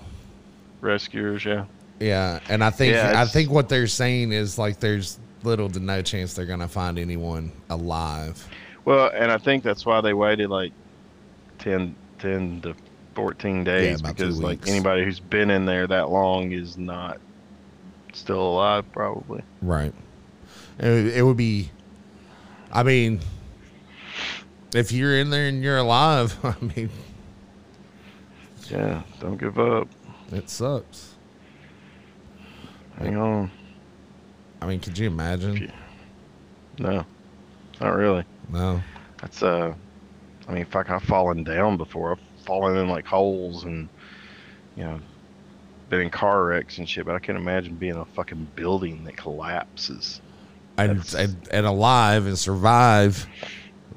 Rescuers, 0.81 1.45
yeah. 1.45 1.65
Yeah, 1.99 2.39
and 2.49 2.63
I 2.63 2.69
think 2.69 2.93
Yeah, 2.93 3.19
I 3.19 3.25
think 3.25 3.49
what 3.49 3.69
they're 3.69 3.87
saying 3.87 4.31
is 4.31 4.57
like 4.57 4.79
there's 4.79 5.19
little 5.43 5.69
to 5.69 5.79
no 5.79 6.01
chance 6.01 6.33
they're 6.33 6.45
gonna 6.45 6.67
find 6.67 6.99
anyone 6.99 7.51
alive. 7.69 8.47
Well, 8.85 9.11
and 9.13 9.31
I 9.31 9.37
think 9.37 9.63
that's 9.63 9.85
why 9.85 10.01
they 10.01 10.13
waited 10.13 10.49
like 10.49 10.71
10, 11.59 11.95
10 12.19 12.61
to 12.61 12.75
14 13.15 13.63
days 13.63 14.01
two 14.01 14.07
because 14.07 14.39
like 14.39 14.67
anybody 14.67 15.03
who's 15.03 15.19
been 15.19 15.49
in 15.49 15.65
there 15.65 15.87
that 15.87 16.09
long 16.09 16.51
is 16.51 16.77
not 16.77 17.19
still 18.13 18.41
alive 18.41 18.89
probably. 18.91 19.41
Right. 19.61 19.93
It, 20.79 21.17
it 21.17 21.23
would 21.23 21.37
be. 21.37 21.71
I 22.71 22.83
mean, 22.83 23.21
if 24.75 24.91
you're 24.91 25.17
in 25.19 25.29
there 25.31 25.47
and 25.47 25.63
you're 25.63 25.77
alive, 25.77 26.37
I 26.43 26.55
mean, 26.61 26.89
Yeah, 28.69 29.01
don't 29.19 29.37
give 29.37 29.57
up. 29.59 29.87
it 30.31 30.49
sucks. 30.49 31.15
Hang 32.97 33.17
on. 33.17 33.51
I 34.61 34.65
mean, 34.65 34.79
could 34.79 34.97
you 34.97 35.07
imagine? 35.07 35.71
No. 36.79 37.05
Not 37.79 37.89
really. 37.95 38.23
No. 38.51 38.81
That's 39.21 39.43
uh 39.43 39.73
I 40.47 40.51
mean 40.53 40.65
fuck 40.65 40.89
I've 40.89 41.03
fallen 41.03 41.43
down 41.43 41.77
before. 41.77 42.11
I've 42.13 42.45
fallen 42.45 42.77
in 42.77 42.87
like 42.89 43.05
holes 43.05 43.63
and 43.65 43.87
you 44.75 44.83
know 44.83 44.99
been 45.89 46.01
in 46.01 46.09
car 46.09 46.43
wrecks 46.45 46.77
and 46.79 46.89
shit, 46.89 47.05
but 47.05 47.15
I 47.15 47.19
can't 47.19 47.37
imagine 47.37 47.75
being 47.75 47.93
in 47.93 47.99
a 47.99 48.05
fucking 48.05 48.47
building 48.55 49.03
that 49.05 49.15
collapses. 49.15 50.21
And, 50.77 51.03
and 51.15 51.35
and 51.51 51.65
alive 51.65 52.25
and 52.25 52.37
survive 52.37 53.25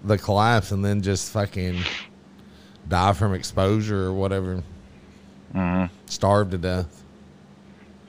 the 0.04 0.16
collapse 0.18 0.72
and 0.72 0.84
then 0.84 1.02
just 1.02 1.30
fucking 1.32 1.78
die 2.88 3.12
from 3.12 3.34
exposure 3.34 4.04
or 4.06 4.12
whatever, 4.12 4.62
Mm-hmm. 5.54 5.92
starve 6.06 6.50
to 6.50 6.58
death. 6.58 7.02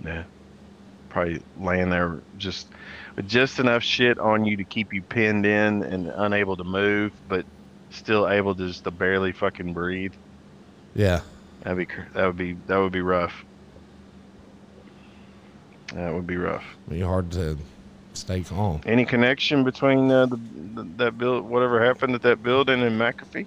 Yeah. 0.06 0.24
Probably 1.12 1.42
laying 1.60 1.90
there 1.90 2.22
just 2.38 2.68
with 3.16 3.28
just 3.28 3.60
enough 3.60 3.84
shit 3.84 4.18
on 4.18 4.46
you 4.46 4.58
to 4.58 4.64
keep 4.64 4.94
you 4.94 5.02
pinned 5.02 5.46
in 5.46 5.84
and 5.84 6.08
unable 6.08 6.56
to 6.58 6.64
move, 6.64 7.12
but 7.28 7.46
still 7.90 8.30
able 8.30 8.56
to 8.56 8.68
just 8.68 8.86
to 8.86 8.92
barely 8.92 9.34
fucking 9.34 9.74
breathe. 9.74 10.14
Yeah. 10.96 11.22
That'd 11.64 11.78
be 11.78 11.94
that 12.14 12.26
would 12.26 12.38
be 12.38 12.54
that 12.68 12.78
would 12.78 12.92
be 12.92 13.02
rough. 13.02 13.34
That 15.94 16.14
would 16.14 16.26
be 16.26 16.38
rough. 16.38 16.64
Be 16.88 17.02
hard 17.02 17.32
to 17.34 17.58
stay 18.14 18.42
calm. 18.42 18.82
Any 18.86 19.06
connection 19.06 19.64
between 19.64 20.10
uh, 20.10 20.26
the, 20.28 20.40
the 20.74 20.84
that 20.98 21.18
build 21.18 21.44
whatever 21.44 21.84
happened 21.84 22.16
at 22.16 22.22
that 22.24 22.42
building 22.42 22.82
in 22.82 22.98
McAfee? 22.98 23.46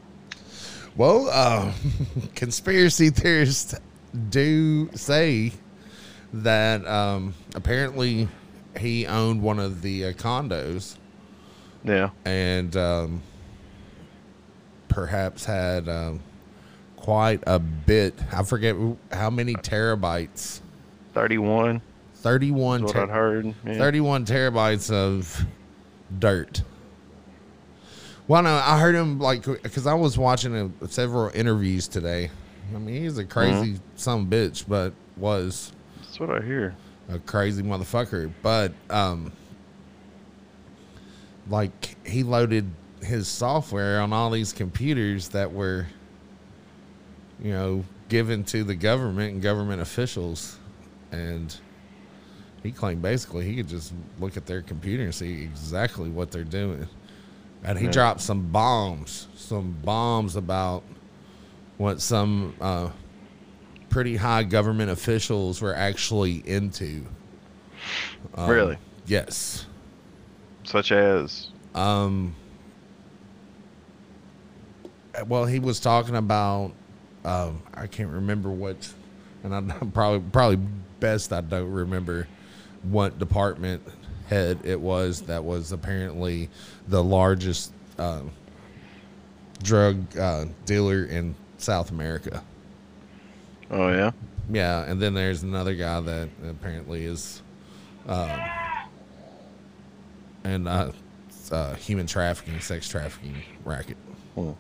Well, 0.97 1.29
uh, 1.31 1.73
conspiracy 2.35 3.11
theorists 3.11 3.75
do 4.29 4.91
say 4.95 5.53
that 6.43 6.87
um, 6.87 7.33
apparently 7.55 8.29
he 8.79 9.07
owned 9.07 9.41
one 9.43 9.59
of 9.61 9.83
the 9.83 10.07
uh, 10.07 10.13
condos 10.13 10.97
Yeah. 11.85 12.11
and 12.25 12.77
um, 12.77 13.23
perhaps 14.89 15.45
had 15.45 15.89
um, 15.89 16.21
quite 16.97 17.43
a 17.47 17.59
bit. 17.59 18.15
I 18.33 18.43
forget 18.43 18.77
how 19.13 19.31
many 19.31 19.55
terabytes. 19.55 20.61
31 21.15 21.81
31, 22.17 22.81
is 22.81 22.85
what 22.87 22.93
ter- 22.93 23.03
I'd 23.03 23.09
heard. 23.11 23.55
Yeah. 23.67 23.75
31 23.79 24.25
terabytes 24.27 24.91
of 24.93 25.45
dirt. 26.19 26.63
Well, 28.27 28.43
no, 28.43 28.55
I 28.55 28.81
heard 28.81 28.95
him 28.95 29.19
like 29.21 29.45
because 29.45 29.87
I 29.87 29.93
was 29.95 30.17
watching 30.17 30.75
uh 30.83 30.87
several 30.87 31.31
interviews 31.35 31.87
today. 31.87 32.31
I 32.75 32.79
mean, 32.79 33.03
he's 33.03 33.19
a 33.19 33.25
crazy 33.25 33.79
some 33.97 34.29
bitch, 34.31 34.65
but 34.67 34.95
was 35.19 35.71
That's 36.15 36.21
what 36.31 36.41
I 36.43 36.47
hear. 36.47 36.77
a 37.09 37.19
crazy 37.19 37.61
motherfucker. 37.61 38.33
But 38.41 38.73
um, 38.89 39.33
like 41.51 41.97
he 42.07 42.23
loaded 42.23 42.71
his 43.03 43.27
software 43.27 44.01
on 44.01 44.13
all 44.13 44.31
these 44.31 44.53
computers 44.53 45.31
that 45.31 45.53
were, 45.53 45.87
you 47.43 47.51
know, 47.51 47.85
given 48.09 48.45
to 48.45 48.63
the 48.63 48.77
government 48.77 49.33
and 49.33 49.43
government 49.43 49.83
officials, 49.83 50.57
and 51.11 51.57
he 52.63 52.71
claimed 52.71 53.03
basically 53.03 53.45
he 53.45 53.57
could 53.57 53.69
just 53.69 53.93
look 54.21 54.37
at 54.37 54.47
their 54.47 54.63
computer 54.63 55.03
and 55.03 55.13
see 55.13 55.43
exactly 55.43 56.11
what 56.11 56.31
they're 56.31 56.45
doing. 56.45 56.87
And 57.65 57.77
he 57.77 57.87
Yeah. 57.87 57.91
dropped 57.91 58.21
some 58.21 58.53
bombs, 58.53 59.27
some 59.35 59.75
bombs 59.85 60.37
about 60.37 60.85
what 61.77 62.01
some 62.01 62.55
uh, 62.61 62.91
pretty 63.95 64.17
high 64.17 64.43
government 64.43 64.91
officials 64.91 65.63
were 65.63 65.73
actually 65.73 66.43
into. 66.47 67.07
Um, 68.35 68.51
Really? 68.51 68.77
Yes. 69.07 69.67
Such 70.65 70.91
as 70.91 71.49
Um. 71.77 72.35
Well, 75.29 75.47
he 75.47 75.61
was 75.61 75.79
talking 75.79 76.17
about. 76.17 76.73
Um, 77.25 77.63
I 77.73 77.87
can't 77.87 78.11
remember 78.11 78.51
what 78.51 78.93
and 79.45 79.55
I'm 79.55 79.93
probably 79.93 80.29
probably 80.33 80.67
best 80.99 81.33
I 81.33 81.41
don't 81.41 81.71
remember 81.71 82.27
what 82.83 83.19
department 83.19 83.83
head 84.27 84.59
it 84.65 84.81
was 84.81 85.23
that 85.23 85.45
was 85.45 85.71
apparently 85.71 86.49
the 86.89 87.03
largest 87.03 87.73
uh, 87.99 88.23
drug 89.63 90.19
uh, 90.19 90.47
dealer 90.67 91.05
in 91.05 91.37
South 91.59 91.91
America. 91.91 92.43
Oh 93.75 93.89
yeah. 93.89 94.13
Yeah, 94.51 94.85
and 94.85 95.03
then 95.03 95.15
there's 95.15 95.43
another 95.43 95.75
guy 95.75 96.01
that 96.01 96.29
apparently 96.49 97.05
is, 97.05 97.43
um, 98.07 98.31
and 100.45 100.69
uh, 100.69 100.93
uh, 101.51 101.75
human 101.75 102.07
trafficking, 102.07 102.61
sex 102.61 102.89
trafficking 102.89 103.43
racket. 103.65 103.97
Hmm. 104.37 104.53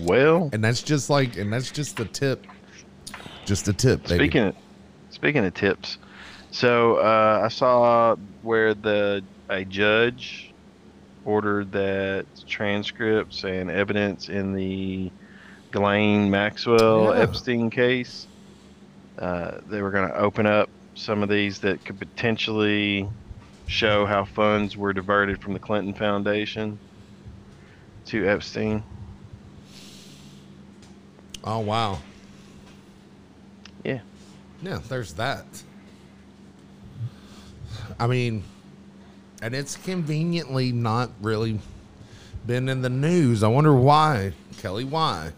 Well, 0.00 0.50
And 0.52 0.62
that's 0.62 0.82
just 0.82 1.08
like, 1.08 1.38
and 1.38 1.50
that's 1.50 1.70
just 1.70 1.96
the 1.96 2.04
tip, 2.04 2.46
just 3.46 3.64
the 3.64 3.72
tip. 3.72 4.02
Baby. 4.02 4.16
speaking 4.16 4.42
of, 4.42 4.56
speaking 5.08 5.44
of 5.46 5.54
tips, 5.54 5.96
so 6.50 6.96
uh, 6.96 7.40
I 7.44 7.48
saw 7.48 8.16
where 8.42 8.74
the 8.74 9.24
a 9.48 9.64
judge 9.64 10.47
ordered 11.32 11.70
that 11.72 12.24
transcripts 12.46 13.44
and 13.44 13.70
evidence 13.70 14.30
in 14.30 14.54
the 14.54 15.10
Ghislaine 15.70 16.30
Maxwell 16.30 17.14
Yeah. 17.14 17.20
Epstein 17.22 17.68
case. 17.68 18.26
Uh, 19.18 19.58
they 19.68 19.82
were 19.82 19.90
going 19.90 20.08
to 20.08 20.16
open 20.16 20.46
up 20.46 20.70
some 20.94 21.22
of 21.22 21.28
these 21.28 21.58
that 21.60 21.84
could 21.84 21.98
potentially 21.98 23.06
show 23.66 24.06
how 24.06 24.24
funds 24.24 24.74
were 24.74 24.94
diverted 24.94 25.42
from 25.42 25.52
the 25.52 25.58
Clinton 25.58 25.92
Foundation 25.92 26.78
to 28.06 28.26
Epstein. 28.26 28.82
Oh 31.44 31.58
wow. 31.58 31.98
Yeah. 33.84 34.00
Yeah, 34.62 34.78
there's 34.88 35.12
that. 35.14 35.44
I 38.00 38.06
mean, 38.06 38.44
and 39.42 39.54
it's 39.54 39.76
conveniently 39.76 40.72
not 40.72 41.10
really 41.20 41.58
been 42.46 42.68
in 42.68 42.82
the 42.82 42.88
news. 42.90 43.42
I 43.42 43.48
wonder 43.48 43.74
why, 43.74 44.32
Kelly. 44.58 44.84
Why? 44.84 45.32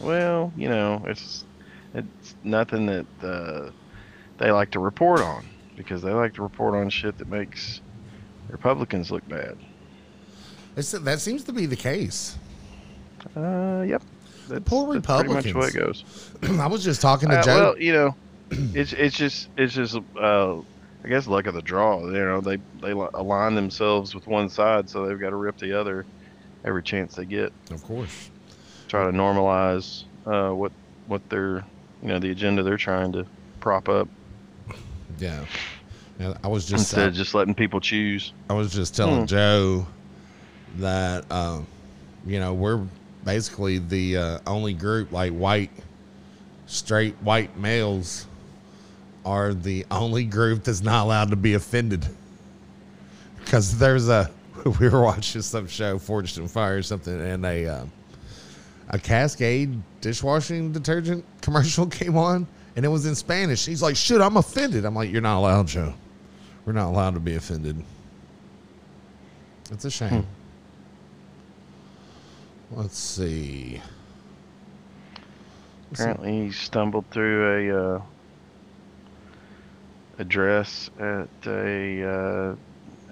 Well, 0.00 0.52
you 0.56 0.68
know, 0.68 1.02
it's 1.06 1.44
it's 1.94 2.34
nothing 2.42 2.86
that 2.86 3.06
uh, 3.22 3.70
they 4.38 4.50
like 4.50 4.70
to 4.72 4.80
report 4.80 5.20
on 5.20 5.44
because 5.76 6.02
they 6.02 6.10
like 6.12 6.34
to 6.34 6.42
report 6.42 6.74
on 6.74 6.90
shit 6.90 7.18
that 7.18 7.28
makes 7.28 7.80
Republicans 8.48 9.10
look 9.10 9.26
bad. 9.28 9.56
It's, 10.76 10.90
that 10.90 11.20
seems 11.20 11.44
to 11.44 11.52
be 11.52 11.66
the 11.66 11.76
case. 11.76 12.36
Uh, 13.36 13.84
yep. 13.86 14.02
That's, 14.48 14.68
poor 14.68 14.92
that's 14.98 15.06
pretty 15.06 15.32
much 15.32 15.44
the 15.44 15.58
way 15.58 15.68
it 15.68 15.74
goes. 15.74 16.04
I 16.42 16.66
was 16.66 16.84
just 16.84 17.00
talking 17.00 17.30
to 17.30 17.38
Uh, 17.38 17.42
Joe. 17.42 17.54
well, 17.56 17.78
you 17.78 17.92
know, 17.92 18.14
it's 18.50 18.92
it's 18.92 19.16
just 19.16 19.48
it's 19.56 19.72
just 19.72 19.96
uh, 20.20 20.56
I 21.04 21.08
guess 21.08 21.26
luck 21.26 21.46
of 21.46 21.54
the 21.54 21.62
draw. 21.62 22.00
You 22.06 22.12
know, 22.12 22.40
they 22.40 22.56
they 22.80 22.92
align 22.92 23.54
themselves 23.54 24.14
with 24.14 24.26
one 24.26 24.48
side, 24.48 24.88
so 24.88 25.06
they've 25.06 25.20
got 25.20 25.30
to 25.30 25.36
rip 25.36 25.58
the 25.58 25.78
other 25.78 26.06
every 26.64 26.82
chance 26.82 27.14
they 27.14 27.26
get. 27.26 27.52
of 27.70 27.82
course. 27.82 28.30
Try 28.88 29.04
to 29.04 29.12
normalize 29.12 30.04
uh, 30.26 30.50
what 30.50 30.72
what 31.06 31.20
they're 31.28 31.64
you 32.02 32.08
know 32.08 32.18
the 32.18 32.30
agenda 32.30 32.62
they're 32.62 32.76
trying 32.76 33.12
to 33.12 33.26
prop 33.60 33.88
up 33.88 34.08
Yeah. 35.18 35.44
And 36.18 36.36
I 36.44 36.48
was 36.48 36.64
just 36.64 36.92
instead 36.92 37.08
of 37.08 37.14
just 37.14 37.34
letting 37.34 37.54
people 37.54 37.80
choose. 37.80 38.32
I 38.48 38.54
was 38.54 38.72
just 38.72 38.94
telling 38.94 39.20
Hmm. 39.20 39.26
Joe 39.26 39.86
that 40.78 41.30
um, 41.30 41.66
you 42.26 42.40
know 42.40 42.54
we're 42.54 42.82
basically 43.24 43.78
the 43.78 44.16
uh, 44.16 44.38
only 44.46 44.72
group 44.72 45.12
like 45.12 45.32
white, 45.32 45.70
straight 46.66 47.14
white 47.16 47.58
males 47.58 48.26
are 49.24 49.54
the 49.54 49.86
only 49.90 50.24
group 50.24 50.64
that's 50.64 50.82
not 50.82 51.04
allowed 51.04 51.30
to 51.30 51.36
be 51.36 51.54
offended. 51.54 52.04
Because 53.38 53.78
there's 53.78 54.08
a 54.08 54.30
we 54.80 54.88
were 54.88 55.02
watching 55.02 55.42
some 55.42 55.66
show, 55.66 55.98
Forged 55.98 56.38
in 56.38 56.48
Fire 56.48 56.78
or 56.78 56.82
something, 56.82 57.20
and 57.20 57.44
a 57.44 57.66
uh, 57.66 57.84
a 58.90 58.98
Cascade 58.98 59.80
dishwashing 60.00 60.72
detergent 60.72 61.24
commercial 61.40 61.86
came 62.00 62.16
on, 62.16 62.46
and 62.76 62.84
it 62.84 62.88
was 62.88 63.06
in 63.06 63.14
Spanish. 63.14 63.66
He's 63.66 63.82
like, 63.82 63.96
"Shit, 63.96 64.20
I'm 64.20 64.36
offended." 64.36 64.84
I'm 64.84 64.94
like, 64.94 65.10
"You're 65.10 65.22
not 65.22 65.38
allowed, 65.38 65.66
Joe. 65.68 65.94
We're 66.64 66.72
not 66.72 66.88
allowed 66.88 67.14
to 67.14 67.20
be 67.20 67.34
offended." 67.34 67.82
It's 69.70 69.84
a 69.84 69.90
shame. 69.90 70.26
Let's 72.70 72.98
see. 72.98 73.80
Let's 75.90 75.98
see. 75.98 76.02
Apparently, 76.02 76.46
he 76.46 76.52
stumbled 76.52 77.04
through 77.10 77.70
a 77.70 77.96
uh, 77.96 78.02
address 80.18 80.90
at 80.98 81.28
a, 81.46 82.04
uh, 82.04 82.56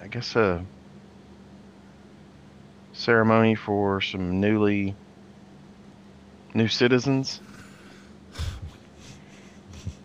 I 0.01 0.07
guess 0.07 0.35
a 0.35 0.63
ceremony 2.93 3.55
for 3.55 4.01
some 4.01 4.39
newly 4.39 4.95
new 6.53 6.67
citizens. 6.67 7.41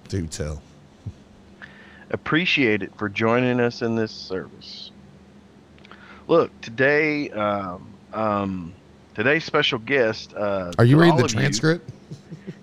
Do 0.08 0.26
tell. 0.26 0.62
Appreciate 2.10 2.82
it 2.82 2.96
for 2.96 3.08
joining 3.08 3.60
us 3.60 3.82
in 3.82 3.94
this 3.94 4.10
service. 4.10 4.90
Look, 6.26 6.58
today, 6.62 7.30
um, 7.30 7.92
um, 8.14 8.74
today's 9.14 9.44
special 9.44 9.78
guest. 9.78 10.32
Uh, 10.34 10.72
Are 10.78 10.84
you 10.84 10.98
reading 10.98 11.16
the 11.16 11.28
transcript? 11.28 11.90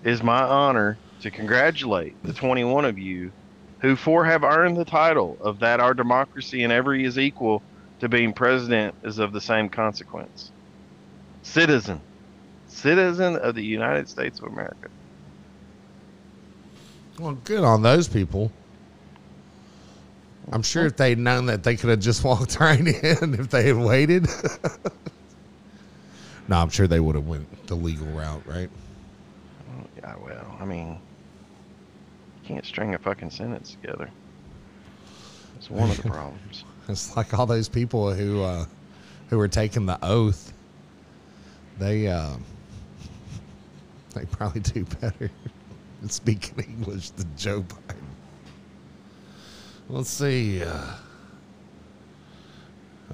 is 0.04 0.22
my 0.22 0.42
honor 0.42 0.98
to 1.20 1.30
congratulate 1.30 2.20
the 2.24 2.32
21 2.32 2.84
of 2.84 2.98
you 2.98 3.32
who 3.80 3.96
four 3.96 4.24
have 4.24 4.44
earned 4.44 4.76
the 4.76 4.84
title 4.84 5.36
of 5.40 5.58
that 5.60 5.80
our 5.80 5.94
democracy 5.94 6.64
and 6.64 6.72
every 6.72 7.04
is 7.04 7.18
equal 7.18 7.62
to 8.00 8.08
being 8.08 8.32
president 8.32 8.94
is 9.02 9.18
of 9.18 9.32
the 9.32 9.40
same 9.40 9.68
consequence. 9.68 10.50
Citizen. 11.42 12.00
Citizen 12.68 13.36
of 13.36 13.54
the 13.54 13.64
United 13.64 14.08
States 14.08 14.40
of 14.40 14.46
America. 14.46 14.88
Well, 17.18 17.38
good 17.44 17.64
on 17.64 17.82
those 17.82 18.08
people. 18.08 18.50
I'm 20.52 20.62
sure 20.62 20.86
if 20.86 20.96
they'd 20.96 21.18
known 21.18 21.46
that, 21.46 21.64
they 21.64 21.76
could 21.76 21.90
have 21.90 22.00
just 22.00 22.24
walked 22.24 22.60
right 22.60 22.80
in 22.80 23.34
if 23.34 23.50
they 23.50 23.68
had 23.68 23.76
waited. 23.76 24.26
no, 26.48 26.58
I'm 26.58 26.70
sure 26.70 26.86
they 26.86 27.00
would 27.00 27.14
have 27.14 27.26
went 27.26 27.66
the 27.66 27.74
legal 27.74 28.06
route, 28.08 28.42
right? 28.46 28.70
Yeah, 29.96 30.14
well, 30.22 30.56
I 30.60 30.64
mean, 30.64 31.00
can't 32.46 32.64
string 32.64 32.94
a 32.94 32.98
fucking 32.98 33.30
sentence 33.30 33.76
together. 33.80 34.10
That's 35.54 35.70
one 35.70 35.90
of 35.90 36.02
the 36.02 36.08
problems. 36.10 36.64
It's 36.88 37.16
like 37.16 37.34
all 37.34 37.46
those 37.46 37.68
people 37.68 38.12
who 38.14 38.42
uh, 38.42 38.66
who 39.28 39.38
were 39.38 39.48
taking 39.48 39.86
the 39.86 39.98
oath. 40.02 40.52
They 41.78 42.06
uh, 42.08 42.36
they 44.14 44.24
probably 44.26 44.60
do 44.60 44.84
better 45.00 45.30
at 46.04 46.12
speaking 46.12 46.58
English 46.64 47.10
than 47.10 47.28
Joe 47.36 47.62
Biden. 47.62 47.96
Let's 49.88 50.10
see. 50.10 50.62
Uh, 50.62 50.94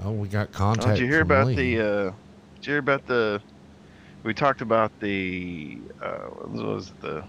oh, 0.05 0.13
we 0.13 0.29
got 0.29 0.49
Oh, 0.55 0.57
contact. 0.57 0.97
did 0.99 1.01
you 1.01 1.07
hear 1.07 1.23
about 1.23 1.49
Lee. 1.49 1.77
the? 1.77 1.81
Uh, 1.81 2.05
did 2.57 2.67
you 2.67 2.73
hear 2.73 2.79
about 2.79 3.07
the? 3.07 3.41
We 4.23 4.35
talked 4.35 4.61
about 4.61 4.93
the. 5.01 5.79
Uh, 6.01 6.19
what 6.29 6.67
was 6.67 6.89
it, 6.91 7.01
the 7.01 7.25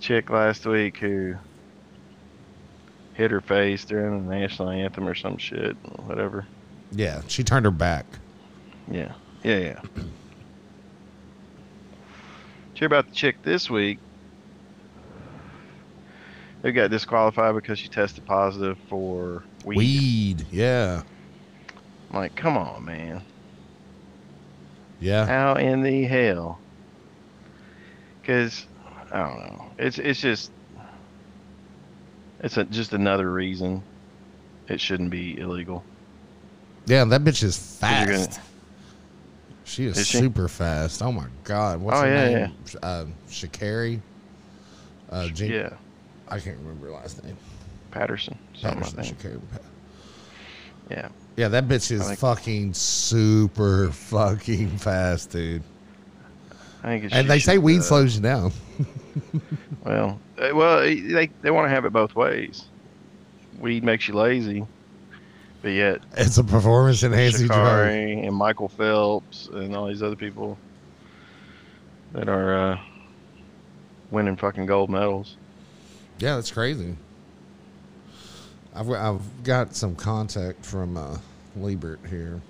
chick 0.00 0.30
last 0.30 0.66
week 0.66 0.98
who 0.98 1.34
hit 3.14 3.30
her 3.30 3.40
face 3.40 3.84
during 3.84 4.28
the 4.28 4.34
national 4.34 4.70
anthem 4.70 5.08
or 5.08 5.14
some 5.14 5.38
shit, 5.38 5.76
whatever. 6.06 6.46
Yeah, 6.92 7.22
she 7.26 7.42
turned 7.42 7.64
her 7.64 7.70
back. 7.70 8.06
Yeah, 8.90 9.12
yeah, 9.42 9.58
yeah. 9.58 9.80
Hear 12.74 12.86
about 12.86 13.08
the 13.08 13.14
chick 13.14 13.42
this 13.42 13.68
week? 13.68 13.98
Who 16.62 16.72
got 16.72 16.90
disqualified 16.90 17.54
because 17.54 17.78
she 17.78 17.88
tested 17.88 18.24
positive 18.24 18.78
for 18.88 19.42
weed? 19.64 19.76
Weed. 19.76 20.46
Yeah. 20.50 21.02
I'm 22.10 22.16
like, 22.16 22.36
come 22.36 22.56
on, 22.56 22.84
man. 22.84 23.22
Yeah. 25.00 25.26
How 25.26 25.54
in 25.54 25.82
the 25.82 26.04
hell? 26.04 26.58
Because 28.20 28.66
I 29.12 29.18
don't 29.26 29.38
know. 29.38 29.64
It's 29.78 29.98
it's 29.98 30.20
just 30.20 30.50
it's 32.40 32.56
a, 32.56 32.64
just 32.64 32.92
another 32.92 33.32
reason 33.32 33.82
it 34.68 34.80
shouldn't 34.80 35.10
be 35.10 35.38
illegal. 35.38 35.82
Yeah, 36.86 37.04
that 37.06 37.22
bitch 37.22 37.42
is 37.42 37.78
you're 37.82 37.90
gonna- 38.06 38.18
fast. 38.18 38.40
She 39.64 39.84
is, 39.84 39.98
Is 39.98 40.06
she? 40.06 40.18
super 40.18 40.48
fast. 40.48 41.02
Oh 41.02 41.12
my 41.12 41.26
god. 41.44 41.80
What's 41.82 41.98
Oh, 41.98 42.02
her 42.02 42.08
yeah, 42.08 42.38
name? 42.46 42.54
Uh, 42.82 43.04
Sha'Carri. 43.28 44.00
Uh, 45.10 45.28
Jean- 45.28 45.52
yeah, 45.52 45.70
I 46.28 46.38
can't 46.40 46.56
remember 46.58 46.86
her 46.86 46.92
last 46.92 47.22
name. 47.22 47.36
Patterson. 47.90 48.38
Patterson. 48.60 48.98
Sha'Carri. 49.04 49.40
Yeah. 50.90 51.08
Yeah, 51.36 51.48
that 51.48 51.68
bitch 51.68 51.90
is 51.90 52.06
think- 52.06 52.18
fucking 52.18 52.72
super 52.74 53.90
fucking 53.92 54.78
fast, 54.78 55.30
dude. 55.32 55.62
I 56.82 56.86
think. 56.86 57.04
It 57.04 57.12
And 57.12 57.28
they 57.28 57.38
say 57.38 57.58
weed 57.58 57.80
uh, 57.80 57.82
slows 57.82 58.16
you 58.16 58.22
down. 58.22 58.52
Well, 59.84 60.20
uh, 60.38 60.50
well, 60.54 60.80
they 60.80 61.30
they 61.40 61.50
want 61.50 61.66
to 61.66 61.70
have 61.70 61.84
it 61.84 61.92
both 61.92 62.14
ways. 62.14 62.66
Weed 63.58 63.82
makes 63.84 64.06
you 64.06 64.14
lazy, 64.14 64.66
but 65.62 65.70
yet 65.70 66.02
It's 66.16 66.36
a 66.36 66.44
performance 66.44 67.02
enhancing 67.02 67.46
drug. 67.46 67.88
And 67.88 68.34
Michael 68.34 68.68
Phelps 68.68 69.48
and 69.52 69.74
all 69.74 69.86
these 69.86 70.02
other 70.02 70.16
people 70.16 70.58
that 72.12 72.28
are 72.28 72.72
uh, 72.72 72.78
winning 74.10 74.36
fucking 74.36 74.66
gold 74.66 74.90
medals. 74.90 75.36
Yeah, 76.18 76.34
that's 76.34 76.50
crazy. 76.50 76.96
I've 78.74 78.90
I've 78.90 79.42
got 79.42 79.74
some 79.74 79.96
contact 79.96 80.64
from 80.64 80.96
uh, 80.96 81.18
Liebert 81.56 82.06
here. 82.08 82.40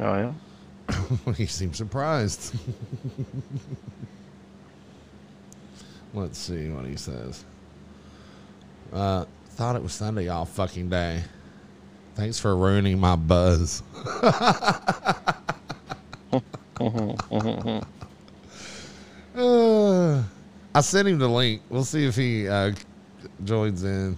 Oh 0.00 0.32
yeah. 0.88 1.32
he 1.36 1.46
seems 1.46 1.76
surprised. 1.76 2.54
Let's 6.14 6.38
see 6.38 6.68
what 6.70 6.84
he 6.84 6.96
says. 6.96 7.44
Uh, 8.92 9.24
thought 9.50 9.76
it 9.76 9.82
was 9.82 9.92
Sunday 9.92 10.28
all 10.28 10.44
fucking 10.44 10.88
day. 10.88 11.22
Thanks 12.14 12.38
for 12.38 12.56
ruining 12.56 12.98
my 12.98 13.16
buzz. 13.16 13.82
Uh, 19.34 20.22
I 20.74 20.80
sent 20.80 21.08
him 21.08 21.18
the 21.18 21.28
link. 21.28 21.62
We'll 21.68 21.84
see 21.84 22.06
if 22.06 22.16
he 22.16 22.48
uh, 22.48 22.72
joins 23.44 23.84
in. 23.84 24.16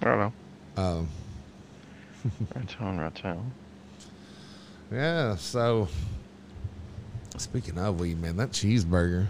I 0.00 0.04
don't 0.04 0.18
know. 0.18 0.32
Um, 0.82 1.08
Right 2.54 2.80
on, 2.80 2.98
right 2.98 3.24
on. 3.24 3.52
Yeah, 4.90 5.36
so 5.36 5.88
speaking 7.36 7.78
of 7.78 8.00
weed, 8.00 8.20
man, 8.20 8.36
that 8.36 8.50
cheeseburger. 8.52 9.26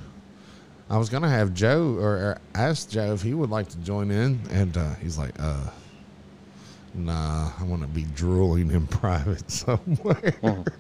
I 0.93 0.99
was 0.99 1.09
gonna 1.09 1.31
have 1.31 1.55
Joe 1.55 1.97
or, 1.99 2.17
or 2.17 2.39
ask 2.55 2.91
Joe 2.91 3.15
if 3.15 3.23
he 3.23 3.33
would 3.33 3.49
like 3.49 3.67
to 3.71 3.79
join 3.79 4.11
in, 4.11 4.39
and 4.51 4.77
uh, 4.77 4.95
he's 4.97 5.17
like, 5.17 5.33
"Uh, 5.39 5.71
nah, 6.93 7.51
I 7.59 7.65
want 7.65 7.81
to 7.81 7.89
be 7.89 8.05
drooling 8.15 8.71
in 8.71 8.87
private 8.87 9.51
somewhere." 9.51 10.35
Mhm. 10.43 10.67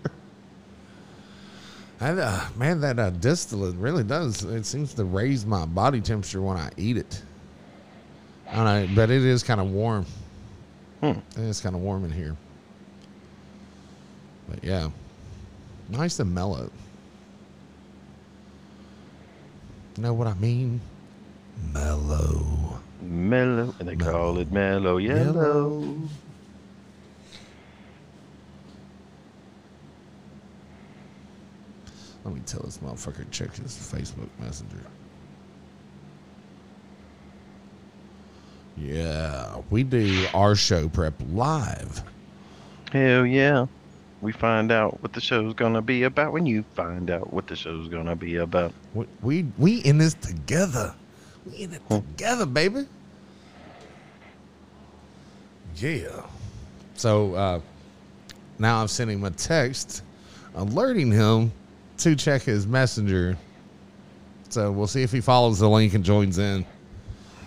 and 2.00 2.20
uh, 2.20 2.44
man, 2.56 2.82
that 2.82 2.98
uh, 2.98 3.08
distillate 3.08 3.74
really 3.76 4.04
does. 4.04 4.44
It 4.44 4.66
seems 4.66 4.92
to 4.94 5.04
raise 5.04 5.46
my 5.46 5.64
body 5.64 6.02
temperature 6.02 6.42
when 6.42 6.58
I 6.58 6.68
eat 6.76 6.98
it. 6.98 7.22
I 8.50 8.56
don't 8.56 8.64
know, 8.66 8.94
but 8.94 9.10
it 9.10 9.22
is 9.22 9.42
kind 9.42 9.62
of 9.62 9.70
warm. 9.70 10.04
Hmm. 11.00 11.12
It's 11.36 11.62
kind 11.62 11.74
of 11.74 11.80
warm 11.80 12.04
in 12.04 12.10
here. 12.10 12.36
But 14.46 14.62
yeah, 14.62 14.90
nice 15.88 16.20
and 16.20 16.34
mellow. 16.34 16.70
Know 19.98 20.14
what 20.14 20.26
I 20.26 20.34
mean? 20.34 20.80
Mellow. 21.72 22.80
Mellow, 23.02 23.74
and 23.78 23.88
they 23.88 23.96
Mellow. 23.96 24.12
call 24.12 24.38
it 24.38 24.52
mellow 24.52 24.96
yellow. 24.96 25.96
Let 32.24 32.34
me 32.34 32.40
tell 32.46 32.62
this 32.62 32.78
motherfucker 32.78 33.18
to 33.18 33.24
check 33.30 33.54
his 33.56 33.72
Facebook 33.76 34.28
Messenger. 34.38 34.84
Yeah, 38.76 39.60
we 39.70 39.82
do 39.82 40.26
our 40.32 40.54
show 40.54 40.88
prep 40.88 41.14
live. 41.30 42.02
Hell 42.92 43.26
yeah. 43.26 43.66
We 44.22 44.32
find 44.32 44.70
out 44.72 45.02
what 45.02 45.12
the 45.12 45.20
show's 45.20 45.52
gonna 45.52 45.82
be 45.82 46.04
about 46.04 46.32
when 46.32 46.46
you 46.46 46.64
find 46.74 47.10
out 47.10 47.32
what 47.32 47.46
the 47.48 47.56
show's 47.56 47.88
gonna 47.88 48.16
be 48.16 48.36
about. 48.36 48.72
We 48.94 49.06
we, 49.20 49.46
we 49.58 49.76
in 49.78 49.98
this 49.98 50.14
together. 50.14 50.94
We 51.44 51.56
in 51.64 51.72
it 51.74 51.82
Hmm. 51.88 51.96
together, 51.96 52.46
baby. 52.46 52.86
Yeah. 55.76 56.22
So 56.94 57.34
uh, 57.34 57.60
now 58.58 58.80
I'm 58.80 58.88
sending 58.88 59.18
him 59.18 59.24
a 59.24 59.30
text 59.30 60.02
alerting 60.54 61.10
him 61.10 61.50
to 61.98 62.14
check 62.14 62.42
his 62.42 62.66
messenger. 62.66 63.36
So 64.50 64.70
we'll 64.70 64.86
see 64.86 65.02
if 65.02 65.10
he 65.10 65.20
follows 65.20 65.58
the 65.58 65.68
link 65.68 65.94
and 65.94 66.04
joins 66.04 66.38
in. 66.38 66.64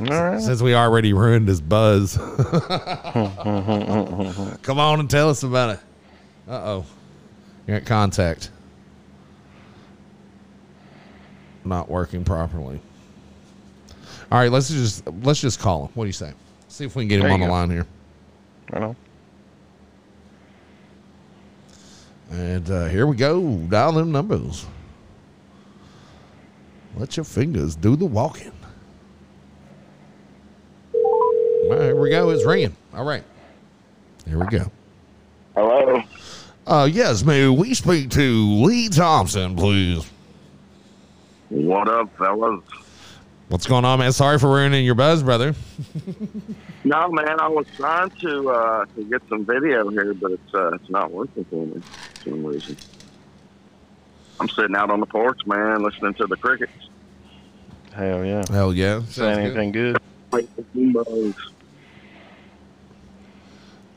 All 0.01 0.07
right. 0.07 0.41
Since 0.41 0.61
we 0.61 0.73
already 0.75 1.13
ruined 1.13 1.47
his 1.47 1.61
buzz. 1.61 2.17
Come 4.63 4.79
on 4.79 4.99
and 4.99 5.09
tell 5.09 5.29
us 5.29 5.43
about 5.43 5.69
it. 5.69 5.79
Uh 6.47 6.51
oh. 6.53 6.85
You're 7.67 7.77
at 7.77 7.85
contact. 7.85 8.51
Not 11.63 11.89
working 11.89 12.23
properly. 12.23 12.79
All 14.31 14.39
right, 14.39 14.51
let's 14.51 14.69
just 14.69 15.07
let's 15.23 15.39
just 15.41 15.59
call 15.59 15.85
him. 15.85 15.91
What 15.95 16.03
do 16.03 16.07
you 16.07 16.13
say? 16.13 16.33
See 16.67 16.85
if 16.85 16.95
we 16.95 17.03
can 17.03 17.09
get 17.09 17.21
him 17.21 17.31
on 17.31 17.39
the 17.39 17.45
go. 17.47 17.51
line 17.51 17.69
here. 17.69 17.87
I 18.73 18.79
know. 18.79 18.95
And 22.31 22.69
uh, 22.69 22.85
here 22.87 23.07
we 23.07 23.15
go. 23.15 23.57
Dial 23.69 23.93
them 23.93 24.11
numbers. 24.11 24.65
Let 26.97 27.17
your 27.17 27.23
fingers 27.23 27.75
do 27.75 27.95
the 27.95 28.05
walking. 28.05 28.51
All 30.93 31.69
right, 31.69 31.81
here 31.83 31.95
we 31.95 32.09
go. 32.09 32.29
It's 32.29 32.45
ringing. 32.45 32.75
All 32.93 33.05
right. 33.05 33.23
Here 34.27 34.39
we 34.39 34.47
go. 34.47 34.71
Hello. 35.55 36.01
Uh, 36.65 36.89
yes, 36.91 37.23
may 37.23 37.47
we 37.47 37.73
speak 37.73 38.09
to 38.11 38.63
Lee 38.63 38.89
Thompson, 38.89 39.55
please? 39.55 40.09
What 41.49 41.87
up, 41.87 42.15
fellas? 42.17 42.63
What's 43.49 43.67
going 43.67 43.85
on, 43.85 43.99
man? 43.99 44.11
Sorry 44.11 44.39
for 44.39 44.49
ruining 44.49 44.83
your 44.83 44.95
buzz, 44.95 45.23
brother. 45.23 45.53
No, 46.87 47.09
man, 47.09 47.39
I 47.39 47.47
was 47.47 47.65
trying 47.75 48.11
to 48.21 48.47
uh, 48.47 48.85
to 48.95 49.03
get 49.05 49.23
some 49.27 49.43
video 49.43 49.89
here, 49.89 50.13
but 50.13 50.33
it's 50.33 50.53
uh, 50.53 50.69
it's 50.75 50.87
not 50.87 51.09
working 51.09 51.43
for 51.45 51.65
me 51.65 51.81
for 51.81 52.29
some 52.29 52.45
reason. 52.45 52.77
I'm 54.39 54.47
sitting 54.49 54.75
out 54.75 54.91
on 54.91 54.99
the 54.99 55.07
porch, 55.07 55.39
man, 55.47 55.81
listening 55.81 56.13
to 56.13 56.27
the 56.27 56.37
crickets. 56.37 56.71
Hell 57.91 58.23
yeah. 58.23 58.43
Hell 58.51 58.71
yeah. 58.71 59.01
Say 59.09 59.31
anything 59.31 59.71
good? 59.71 59.97
Like 60.31 60.55
the 60.55 60.63
Steamboats. 60.69 61.39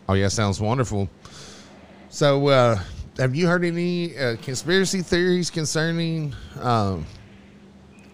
Oh 0.08 0.14
yeah, 0.14 0.28
sounds 0.28 0.58
wonderful. 0.58 1.10
So, 2.10 2.48
uh, 2.48 2.80
have 3.18 3.34
you 3.34 3.46
heard 3.46 3.64
any 3.64 4.16
uh, 4.16 4.36
conspiracy 4.36 5.02
theories 5.02 5.50
concerning 5.50 6.34
um, 6.60 7.06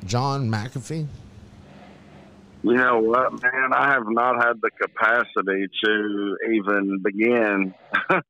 John 0.04 0.50
McAfee? 0.50 1.06
You 2.62 2.74
know 2.74 2.98
what, 2.98 3.32
man? 3.42 3.72
I 3.74 3.90
have 3.90 4.04
not 4.08 4.42
had 4.42 4.54
the 4.62 4.70
capacity 4.80 5.66
to 5.84 6.36
even 6.50 7.00
begin 7.02 7.74
to 8.10 8.22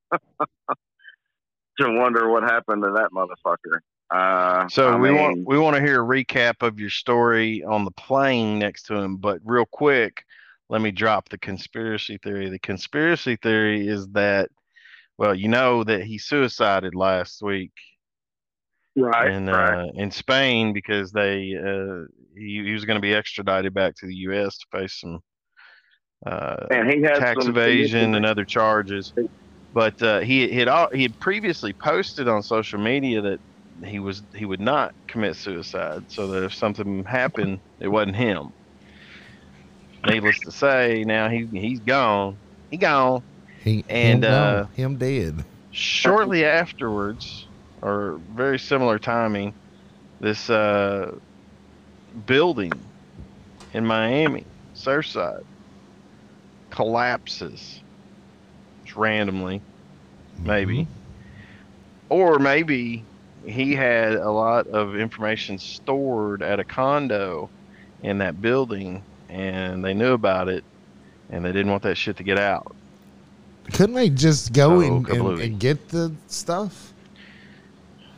wonder 1.81 2.29
what 2.29 2.42
happened 2.42 2.83
to 2.83 2.90
that 2.96 3.11
motherfucker. 3.12 3.79
Uh, 4.11 4.68
So 4.68 4.92
I 4.92 4.96
we 4.96 5.11
mean, 5.11 5.20
want 5.20 5.46
we 5.46 5.59
want 5.59 5.77
to 5.77 5.83
hear 5.83 6.03
a 6.03 6.07
recap 6.07 6.62
of 6.66 6.79
your 6.81 6.90
story 6.90 7.62
on 7.64 7.85
the 7.85 7.90
plane 7.92 8.59
next 8.59 8.85
to 8.85 8.96
him, 8.96 9.16
but 9.16 9.40
real 9.44 9.66
quick, 9.66 10.24
let 10.68 10.81
me 10.83 10.90
drop 10.90 11.29
the 11.29 11.38
conspiracy 11.38 12.18
theory. 12.18 12.50
The 12.50 12.59
conspiracy 12.59 13.37
theory 13.37 13.87
is 13.87 14.09
that, 14.09 14.50
well, 15.18 15.35
you 15.35 15.48
know 15.48 15.85
that 15.85 16.03
he 16.03 16.18
suicided 16.18 16.94
last 16.94 17.42
week 17.42 17.72
right, 18.96 19.31
in 19.33 19.46
right. 19.46 19.85
uh, 19.85 19.87
in 19.94 20.11
Spain 20.11 20.72
because 20.72 21.12
they 21.12 21.55
uh, 21.57 22.07
he, 22.37 22.62
he 22.64 22.72
was 22.72 22.85
going 22.85 22.96
to 22.96 23.03
be 23.03 23.14
extradited 23.14 23.74
back 23.74 23.94
to 23.96 24.07
the 24.07 24.14
U.S. 24.14 24.59
to 24.59 24.66
face 24.72 25.00
some 25.00 25.20
uh, 26.27 26.66
he 26.70 27.03
had 27.03 27.16
tax 27.16 27.46
evasion 27.46 28.14
and 28.14 28.24
other 28.24 28.44
charges. 28.44 29.12
But 29.72 30.00
uh, 30.03 30.20
he 30.20 30.48
he 30.48 30.59
had 30.59 30.88
he 30.92 31.03
had 31.03 31.18
previously 31.18 31.74
posted 31.83 32.29
on 32.29 32.42
social 32.42 32.79
media 32.79 33.20
that 33.20 33.40
he 33.85 33.98
was 33.98 34.22
he 34.35 34.44
would 34.44 34.61
not 34.61 34.94
commit 35.09 35.37
suicide, 35.37 36.03
so 36.09 36.29
that 36.29 36.44
if 36.44 36.55
something 36.55 37.05
happened, 37.05 37.59
it 37.81 37.88
wasn't 37.88 38.16
him. 38.16 38.50
Needless 40.07 40.38
to 40.40 40.53
say, 40.53 41.03
now 41.07 41.29
he 41.29 41.48
he's 41.53 41.81
gone. 41.81 42.38
He 42.70 42.79
gone. 42.79 43.22
He 43.64 43.85
And, 43.88 44.24
him, 44.24 44.33
uh, 44.33 44.62
gone, 44.62 44.68
him 44.74 44.96
dead. 44.96 45.44
Shortly 45.72 46.44
afterwards, 46.44 47.46
or 47.83 48.20
very 48.35 48.59
similar 48.59 48.98
timing, 48.98 49.55
this 50.20 50.48
uh, 50.50 51.14
building 52.27 52.72
in 53.72 53.85
Miami, 53.85 54.44
Surfside, 54.77 55.44
collapses 56.70 57.81
just 58.94 58.96
randomly, 58.96 59.61
maybe. 60.38 60.87
Or 62.09 62.38
maybe 62.38 63.05
he 63.44 63.74
had 63.74 64.14
a 64.14 64.31
lot 64.31 64.66
of 64.68 64.96
information 64.96 65.59
stored 65.59 66.42
at 66.42 66.61
a 66.61 66.64
condo 66.64 67.50
in 68.03 68.18
that 68.18 68.40
building 68.40 69.03
and 69.29 69.85
they 69.85 69.94
knew 69.94 70.12
about 70.12 70.48
it 70.48 70.64
and 71.31 71.44
they 71.44 71.53
didn't 71.53 71.70
want 71.70 71.83
that 71.83 71.96
shit 71.96 72.16
to 72.18 72.22
get 72.22 72.38
out. 72.38 72.74
Couldn't 73.72 73.94
they 73.94 74.11
just 74.11 74.53
go 74.53 74.77
Oh, 74.77 74.81
and, 74.81 75.09
and, 75.09 75.40
and 75.40 75.59
get 75.59 75.88
the 75.88 76.12
stuff? 76.29 76.92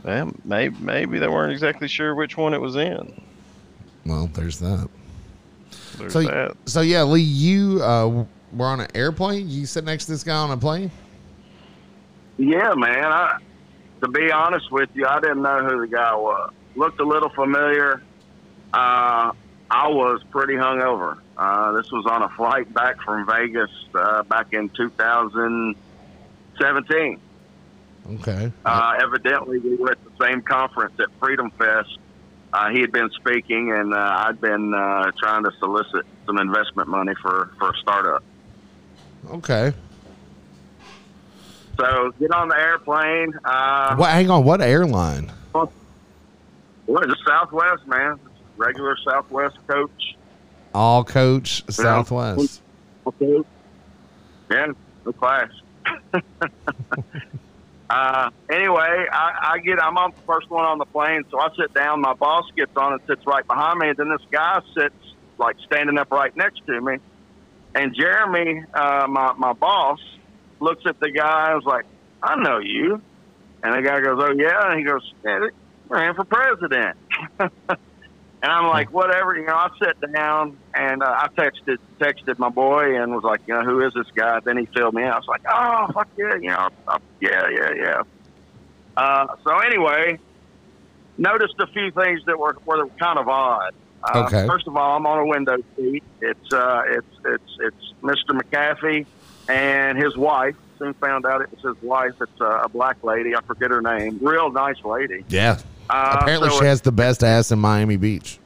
Well, 0.03 0.33
maybe 0.45 0.77
maybe 0.81 1.19
they 1.19 1.29
weren't 1.29 1.53
exactly 1.53 1.89
sure 1.89 2.15
which 2.15 2.37
one 2.37 2.55
it 2.55 2.61
was 2.61 2.77
in. 2.77 3.21
Well, 4.05 4.29
there's 4.35 4.59
that. 4.61 4.89
There's 5.99 6.13
So, 6.13 6.23
that. 6.23 6.57
so 6.67 6.81
yeah, 6.81 7.03
Lee, 7.03 7.21
you 7.23 7.83
uh, 7.83 8.25
were 8.53 8.67
on 8.67 8.81
an 8.81 8.89
airplane. 8.95 9.49
You 9.49 9.67
sit 9.67 9.85
next 9.85 10.07
to 10.07 10.13
this 10.13 10.23
guy 10.23 10.37
on 10.37 10.51
a 10.53 10.57
plane. 10.57 10.91
Yeah, 12.39 12.75
man. 12.77 13.05
I, 13.07 13.39
to 14.03 14.09
be 14.09 14.31
honest 14.31 14.71
with 14.71 14.91
you, 14.95 15.07
I 15.07 15.21
didn't 15.21 15.43
know 15.43 15.65
who 15.65 15.81
the 15.81 15.89
guy 15.89 16.15
was. 16.15 16.53
Looked 16.77 17.01
a 17.01 17.05
little 17.05 17.31
familiar. 17.31 18.03
Uh, 18.73 19.33
I 19.71 19.89
was 19.89 20.23
pretty 20.31 20.55
hungover. 20.55 21.19
Uh, 21.37 21.73
this 21.73 21.91
was 21.93 22.07
on 22.07 22.23
a 22.23 22.29
flight 22.31 22.73
back 22.73 23.01
from 23.03 23.27
Vegas 23.27 23.71
uh, 23.95 24.23
back 24.25 24.53
in 24.53 24.69
2017. 24.71 27.21
Okay. 28.15 28.53
Uh, 28.65 28.93
evidently, 29.03 29.59
we 29.59 29.75
were 29.77 29.91
at 29.91 29.99
the 30.05 30.11
same 30.25 30.41
conference 30.43 30.95
at 31.01 31.09
Freedom 31.21 31.51
Fest. 31.51 31.99
Uh, 32.53 32.71
he 32.71 32.81
had 32.81 32.93
been 32.93 33.11
speaking, 33.11 33.73
and 33.73 33.93
uh, 33.93 33.97
I'd 34.27 34.41
been 34.41 34.73
uh, 34.73 35.11
trying 35.19 35.43
to 35.45 35.51
solicit 35.59 36.07
some 36.25 36.39
investment 36.39 36.89
money 36.89 37.13
for, 37.21 37.51
for 37.59 37.71
a 37.71 37.77
startup. 37.83 38.23
Okay. 39.31 39.73
So 41.79 42.13
get 42.19 42.31
on 42.31 42.49
the 42.49 42.57
airplane. 42.57 43.35
Uh, 43.45 43.97
What? 43.97 44.11
Hang 44.11 44.31
on. 44.31 44.45
What 44.45 44.63
airline? 44.63 45.31
Well, 45.53 45.71
just 47.09 47.23
Southwest, 47.27 47.87
man. 47.87 48.19
Regular 48.57 48.97
Southwest 49.05 49.59
coach. 49.67 50.16
All 50.77 51.05
Coach 51.05 51.65
Southwest. 51.71 52.61
Okay. 53.07 53.43
Yeah, 54.51 54.67
no 55.07 55.13
class. 55.13 55.49
uh, 57.89 58.31
anyway, 58.51 59.07
I, 59.11 59.55
I 59.55 59.59
get 59.65 59.83
I'm 59.83 59.97
on 59.97 60.11
the 60.11 60.21
first 60.27 60.51
one 60.51 60.67
on 60.67 60.77
the 60.77 60.85
plane, 60.85 61.23
so 61.31 61.41
I 61.41 61.49
sit 61.59 61.73
down. 61.73 62.03
My 62.03 62.13
boss 62.13 62.45
gets 62.55 62.77
on 62.77 62.93
and 62.93 63.01
sits 63.07 63.27
right 63.27 63.47
behind 63.47 63.79
me, 63.79 63.89
and 63.89 63.97
then 63.97 64.11
this 64.11 64.27
guy 64.31 64.61
sits 64.77 64.95
like 65.39 65.57
standing 65.65 65.97
up 65.97 66.11
right 66.11 66.37
next 66.37 66.61
to 66.67 66.79
me. 66.79 66.99
And 67.75 67.97
Jeremy, 67.97 68.63
uh, 68.75 69.07
my 69.09 69.33
my 69.33 69.55
boss, 69.55 69.99
looks 70.61 70.83
at 70.85 71.01
the 71.01 71.11
guy 71.11 71.53
and 71.53 71.65
was 71.65 71.65
like, 71.65 71.87
"I 72.23 72.37
know 72.37 72.59
you." 72.59 73.01
And 73.63 73.73
the 73.73 73.81
guy 73.81 74.03
goes, 74.03 74.23
"Oh 74.23 74.35
yeah," 74.37 74.71
and 74.71 74.79
he 74.79 74.85
goes, 74.85 75.11
"Yeah, 75.25 75.49
ran 75.89 76.15
for 76.15 76.25
president." 76.25 76.99
And 78.47 78.53
I'm 78.53 78.69
like, 78.69 78.93
whatever, 78.93 79.37
you 79.37 79.45
know. 79.45 79.57
I 79.57 79.69
sat 79.83 79.97
down 80.13 80.57
and 80.73 81.03
uh, 81.03 81.07
I 81.07 81.27
texted 81.37 81.79
texted 81.99 82.39
my 82.39 82.49
boy 82.49 82.97
and 82.97 83.13
was 83.13 83.25
like, 83.25 83.41
you 83.49 83.55
know, 83.55 83.65
who 83.65 83.85
is 83.85 83.93
this 83.93 84.07
guy? 84.15 84.39
Then 84.39 84.57
he 84.57 84.67
filled 84.67 84.95
me 84.95 85.03
out. 85.03 85.15
I 85.15 85.19
was 85.19 85.27
like, 85.27 85.43
oh 85.53 85.93
fuck 85.93 86.07
yeah, 86.17 86.35
you 86.37 86.51
know, 86.51 86.69
uh, 86.87 86.99
yeah, 87.21 87.49
yeah, 87.51 87.71
yeah. 87.75 88.03
Uh, 88.97 89.27
so 89.43 89.59
anyway, 89.59 90.21
noticed 91.19 91.55
a 91.59 91.67
few 91.67 91.91
things 91.91 92.21
that 92.27 92.39
were 92.39 92.57
were 92.65 92.87
kind 93.01 93.19
of 93.19 93.29
odd. 93.29 93.75
Uh, 94.05 94.23
Okay. 94.27 94.47
First 94.47 94.69
of 94.69 94.77
all, 94.77 94.97
I'm 94.97 95.07
on 95.09 95.19
a 95.19 95.27
window 95.27 95.57
seat. 95.77 96.05
It's 96.21 96.53
uh, 96.53 96.83
it's 96.87 97.17
it's 97.25 97.59
it's 97.59 97.93
Mr. 98.01 98.41
McAfee 98.41 99.07
and 99.49 99.99
his 99.99 100.17
wife. 100.17 100.55
Soon 100.79 100.95
found 100.95 101.27
out 101.27 101.41
it 101.41 101.51
was 101.51 101.75
his 101.75 101.83
wife. 101.83 102.13
It's 102.21 102.41
uh, 102.41 102.63
a 102.63 102.69
black 102.69 103.03
lady. 103.03 103.35
I 103.35 103.41
forget 103.41 103.73
her 103.73 103.83
name. 103.83 104.21
Real 104.23 104.53
nice 104.53 104.85
lady. 104.85 105.25
Yeah. 105.31 105.59
Uh, 105.89 106.19
Apparently, 106.21 106.51
so 106.51 106.61
she 106.61 106.65
has 106.67 106.81
the 106.83 106.93
best 106.93 107.23
ass 107.23 107.51
in 107.53 107.59
Miami 107.59 107.97
Beach. 107.97 108.39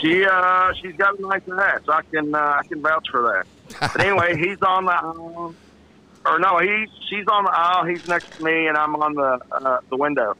She 0.00 0.24
uh 0.24 0.72
she's 0.80 0.94
got 0.96 1.18
a 1.18 1.22
nice 1.22 1.42
ass. 1.60 1.80
I 1.88 2.02
can 2.02 2.34
uh, 2.34 2.38
I 2.38 2.62
can 2.66 2.80
vouch 2.80 3.08
for 3.10 3.22
that. 3.22 3.90
But 3.92 4.00
anyway, 4.04 4.36
he's 4.38 4.60
on 4.62 4.84
the 4.84 4.92
aisle, 4.92 5.54
or 6.26 6.38
no, 6.38 6.58
he's 6.58 6.88
she's 7.08 7.26
on 7.26 7.44
the 7.44 7.50
aisle. 7.50 7.84
He's 7.84 8.06
next 8.06 8.32
to 8.34 8.44
me, 8.44 8.66
and 8.68 8.76
I'm 8.76 8.94
on 8.96 9.14
the 9.14 9.40
uh, 9.52 9.80
the 9.90 9.96
window. 9.96 10.36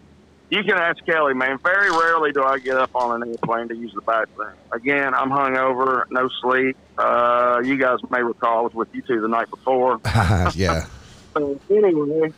You 0.50 0.62
can 0.62 0.76
ask 0.76 1.04
Kelly, 1.04 1.34
man. 1.34 1.58
Very 1.58 1.90
rarely 1.90 2.30
do 2.30 2.44
I 2.44 2.58
get 2.58 2.76
up 2.76 2.94
on 2.94 3.22
an 3.22 3.28
airplane 3.28 3.68
to 3.68 3.74
use 3.76 3.92
the 3.94 4.02
bathroom. 4.02 4.52
Again, 4.70 5.14
I'm 5.14 5.30
hungover, 5.30 6.04
no 6.10 6.28
sleep. 6.42 6.76
Uh, 6.98 7.60
you 7.64 7.76
guys 7.76 7.98
may 8.10 8.22
recall 8.22 8.58
I 8.58 8.60
was 8.60 8.74
with 8.74 8.94
you 8.94 9.02
two 9.02 9.20
the 9.20 9.28
night 9.28 9.50
before. 9.50 10.00
yeah. 10.54 10.86
So 11.34 11.58
anyway, 11.68 12.32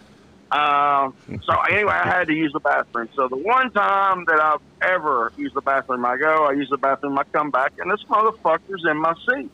um, 0.53 1.13
so 1.43 1.55
anyway, 1.71 1.93
I 1.93 2.09
had 2.09 2.25
to 2.29 2.35
use 2.35 2.51
the 2.53 2.61
bathroom. 2.61 3.09
So 3.15 3.29
the 3.31 3.39
one 3.39 3.71
time 3.73 4.25
that 4.27 4.41
I've 4.41 4.93
ever 4.95 5.33
used 5.37 5.55
the 5.55 5.63
bathroom, 5.63 6.05
I 6.05 6.17
go, 6.17 6.47
I 6.47 6.53
use 6.53 6.69
the 6.71 6.79
bathroom, 6.79 7.19
I 7.19 7.23
come 7.37 7.51
back, 7.51 7.73
and 7.79 7.91
this 7.91 8.03
motherfucker's 8.11 8.85
in 8.91 9.01
my 9.01 9.15
seat. 9.29 9.51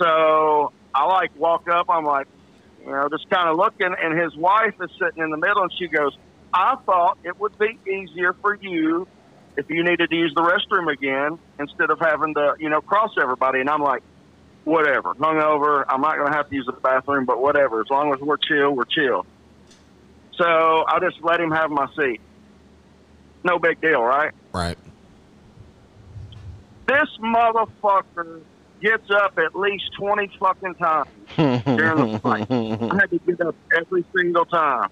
So 0.00 0.70
I 0.94 1.06
like 1.06 1.30
walk 1.34 1.62
up, 1.70 1.86
I'm 1.88 2.04
like, 2.04 2.26
you 2.78 2.86
know, 2.86 3.08
just 3.10 3.24
kind 3.32 3.48
of 3.48 3.56
looking, 3.56 3.94
and 4.00 4.18
his 4.18 4.36
wife 4.36 4.74
is 4.80 4.90
sitting 5.00 5.22
in 5.24 5.30
the 5.30 5.38
middle, 5.38 5.62
and 5.62 5.70
she 5.78 5.88
goes, 5.88 6.12
I 6.52 6.74
thought 6.86 7.18
it 7.24 7.34
would 7.38 7.52
be 7.58 7.78
easier 7.90 8.34
for 8.42 8.56
you 8.60 9.06
if 9.56 9.66
you 9.68 9.82
needed 9.84 10.08
to 10.10 10.16
use 10.16 10.32
the 10.36 10.42
restroom 10.42 10.92
again 10.92 11.38
instead 11.58 11.90
of 11.90 11.98
having 12.00 12.34
to, 12.34 12.54
you 12.58 12.68
know, 12.70 12.80
cross 12.82 13.10
everybody. 13.20 13.60
And 13.60 13.70
I'm 13.70 13.82
like, 13.82 14.02
whatever. 14.66 15.14
Hungover. 15.14 15.84
I'm 15.88 16.00
not 16.00 16.16
going 16.16 16.30
to 16.30 16.36
have 16.36 16.50
to 16.50 16.54
use 16.54 16.66
the 16.66 16.72
bathroom, 16.72 17.24
but 17.24 17.40
whatever. 17.40 17.80
As 17.80 17.88
long 17.88 18.12
as 18.12 18.20
we're 18.20 18.36
chill, 18.36 18.72
we're 18.72 18.84
chill. 18.84 19.24
So 20.36 20.84
I 20.86 20.98
just 21.00 21.22
let 21.22 21.40
him 21.40 21.52
have 21.52 21.70
my 21.70 21.86
seat. 21.96 22.20
No 23.44 23.58
big 23.58 23.80
deal, 23.80 24.02
right? 24.02 24.32
Right. 24.52 24.76
This 26.88 27.08
motherfucker 27.20 28.42
gets 28.82 29.08
up 29.10 29.38
at 29.38 29.54
least 29.56 29.84
20 29.98 30.32
fucking 30.38 30.74
times 30.74 31.08
during 31.36 32.12
the 32.12 32.18
flight. 32.20 32.46
I 32.50 32.94
had 32.96 33.10
to 33.10 33.20
get 33.24 33.40
up 33.40 33.54
every 33.74 34.04
single 34.14 34.44
time. 34.46 34.90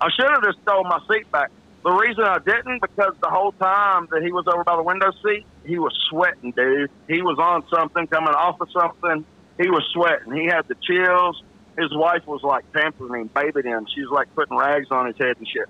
I 0.00 0.08
should 0.10 0.28
have 0.30 0.42
just 0.42 0.58
stole 0.62 0.84
my 0.84 1.00
seat 1.10 1.30
back. 1.30 1.50
The 1.84 1.92
reason 1.92 2.24
I 2.24 2.38
didn't, 2.44 2.82
because 2.82 3.14
the 3.22 3.30
whole 3.30 3.54
time 3.60 4.06
that 4.10 4.22
he 4.22 4.32
was 4.32 4.44
over 4.52 4.64
by 4.64 4.76
the 4.76 4.82
window 4.82 5.10
seat, 5.24 5.46
he 5.64 5.78
was 5.78 5.92
sweating, 6.10 6.52
dude. 6.54 6.90
He 7.08 7.22
was 7.22 7.38
on 7.40 7.62
something, 7.74 8.06
coming 8.08 8.34
off 8.34 8.56
of 8.60 8.68
something. 8.78 9.24
He 9.60 9.70
was 9.70 9.82
sweating. 9.92 10.32
He 10.34 10.46
had 10.46 10.62
the 10.68 10.76
chills. 10.82 11.40
His 11.78 11.88
wife 11.92 12.22
was 12.26 12.40
like 12.42 12.64
pampering 12.74 13.22
him, 13.22 13.30
babying 13.34 13.66
him. 13.66 13.86
She 13.94 14.02
was 14.02 14.10
like 14.12 14.26
putting 14.36 14.58
rags 14.58 14.88
on 14.90 15.06
his 15.06 15.16
head 15.18 15.36
and 15.38 15.46
shit. 15.48 15.66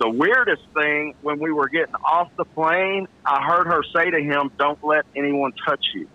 The 0.00 0.10
weirdest 0.10 0.62
thing, 0.78 1.14
when 1.20 1.38
we 1.38 1.52
were 1.52 1.68
getting 1.68 1.94
off 2.06 2.28
the 2.38 2.44
plane, 2.54 3.06
I 3.26 3.42
heard 3.46 3.66
her 3.66 3.82
say 3.94 4.10
to 4.10 4.18
him, 4.18 4.50
Don't 4.58 4.78
let 4.82 5.04
anyone 5.14 5.52
touch 5.66 5.84
you. 5.94 6.06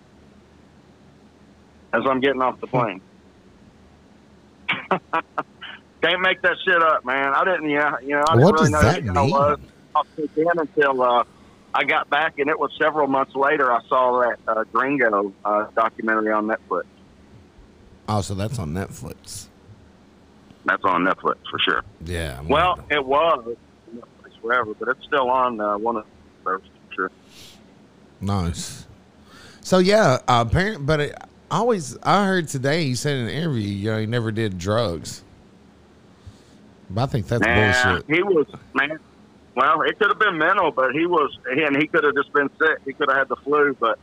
As 1.92 2.02
I'm 2.08 2.20
getting 2.20 2.42
off 2.42 2.56
the 2.60 2.66
plane. 2.66 3.00
Can't 6.02 6.20
make 6.20 6.42
that 6.42 6.56
shit 6.64 6.82
up, 6.82 7.04
man. 7.04 7.32
I 7.34 7.44
didn't, 7.44 7.70
yeah, 7.70 7.92
you 8.02 8.08
know, 8.10 8.24
I 8.28 8.32
didn't 8.34 8.44
What 8.44 8.54
really 8.54 8.70
does 8.70 8.70
know 8.72 8.82
that 8.82 9.04
mean? 9.04 9.30
was. 9.30 9.58
I 9.94 10.02
took 10.16 10.36
in 10.36 10.46
until 10.58 11.02
uh, 11.02 11.24
I 11.74 11.84
got 11.84 12.10
back, 12.10 12.38
and 12.38 12.48
it 12.50 12.58
was 12.58 12.70
several 12.80 13.06
months 13.06 13.34
later. 13.36 13.70
I 13.72 13.80
saw 13.88 14.20
that 14.20 14.38
uh, 14.48 14.64
Gringo 14.72 15.32
uh, 15.44 15.66
documentary 15.76 16.32
on 16.32 16.46
Netflix. 16.46 16.84
Oh, 18.08 18.20
so 18.20 18.34
that's 18.34 18.58
on 18.58 18.72
Netflix. 18.72 19.46
That's 20.64 20.82
on 20.84 21.04
Netflix 21.04 21.36
for 21.50 21.58
sure. 21.60 21.82
Yeah. 22.04 22.38
I'm 22.40 22.48
Well, 22.48 22.76
gonna- 22.76 22.86
it 22.90 23.06
was 23.06 23.56
Netflix 23.94 24.40
forever, 24.40 24.74
but 24.78 24.88
it's 24.88 25.04
still 25.06 25.30
on 25.30 25.60
uh, 25.60 25.76
one 25.78 25.96
of 25.98 26.04
those 26.44 26.60
for 26.88 26.94
sure. 26.94 27.10
nice. 28.20 28.86
So 29.60 29.78
yeah, 29.78 30.18
uh, 30.26 30.44
apparent, 30.48 30.84
but 30.86 30.98
it, 31.00 31.14
I 31.50 31.58
always 31.58 31.96
I 32.02 32.26
heard 32.26 32.48
today 32.48 32.84
he 32.86 32.94
said 32.96 33.16
in 33.18 33.24
an 33.24 33.30
interview, 33.30 33.62
you 33.68 33.90
know, 33.92 33.98
he 34.00 34.06
never 34.06 34.32
did 34.32 34.58
drugs. 34.58 35.22
But 36.94 37.02
I 37.02 37.06
think 37.06 37.26
that's 37.26 37.44
bullshit. 37.44 38.04
he 38.16 38.22
was 38.22 38.46
man. 38.74 38.98
Well, 39.54 39.82
it 39.82 39.98
could 39.98 40.08
have 40.08 40.18
been 40.18 40.38
mental, 40.38 40.70
but 40.70 40.92
he 40.92 41.04
was, 41.06 41.36
and 41.46 41.76
he 41.76 41.86
could 41.86 42.04
have 42.04 42.14
just 42.14 42.32
been 42.32 42.48
sick. 42.58 42.78
He 42.86 42.94
could 42.94 43.08
have 43.10 43.18
had 43.18 43.28
the 43.28 43.36
flu, 43.36 43.76
but 43.78 43.98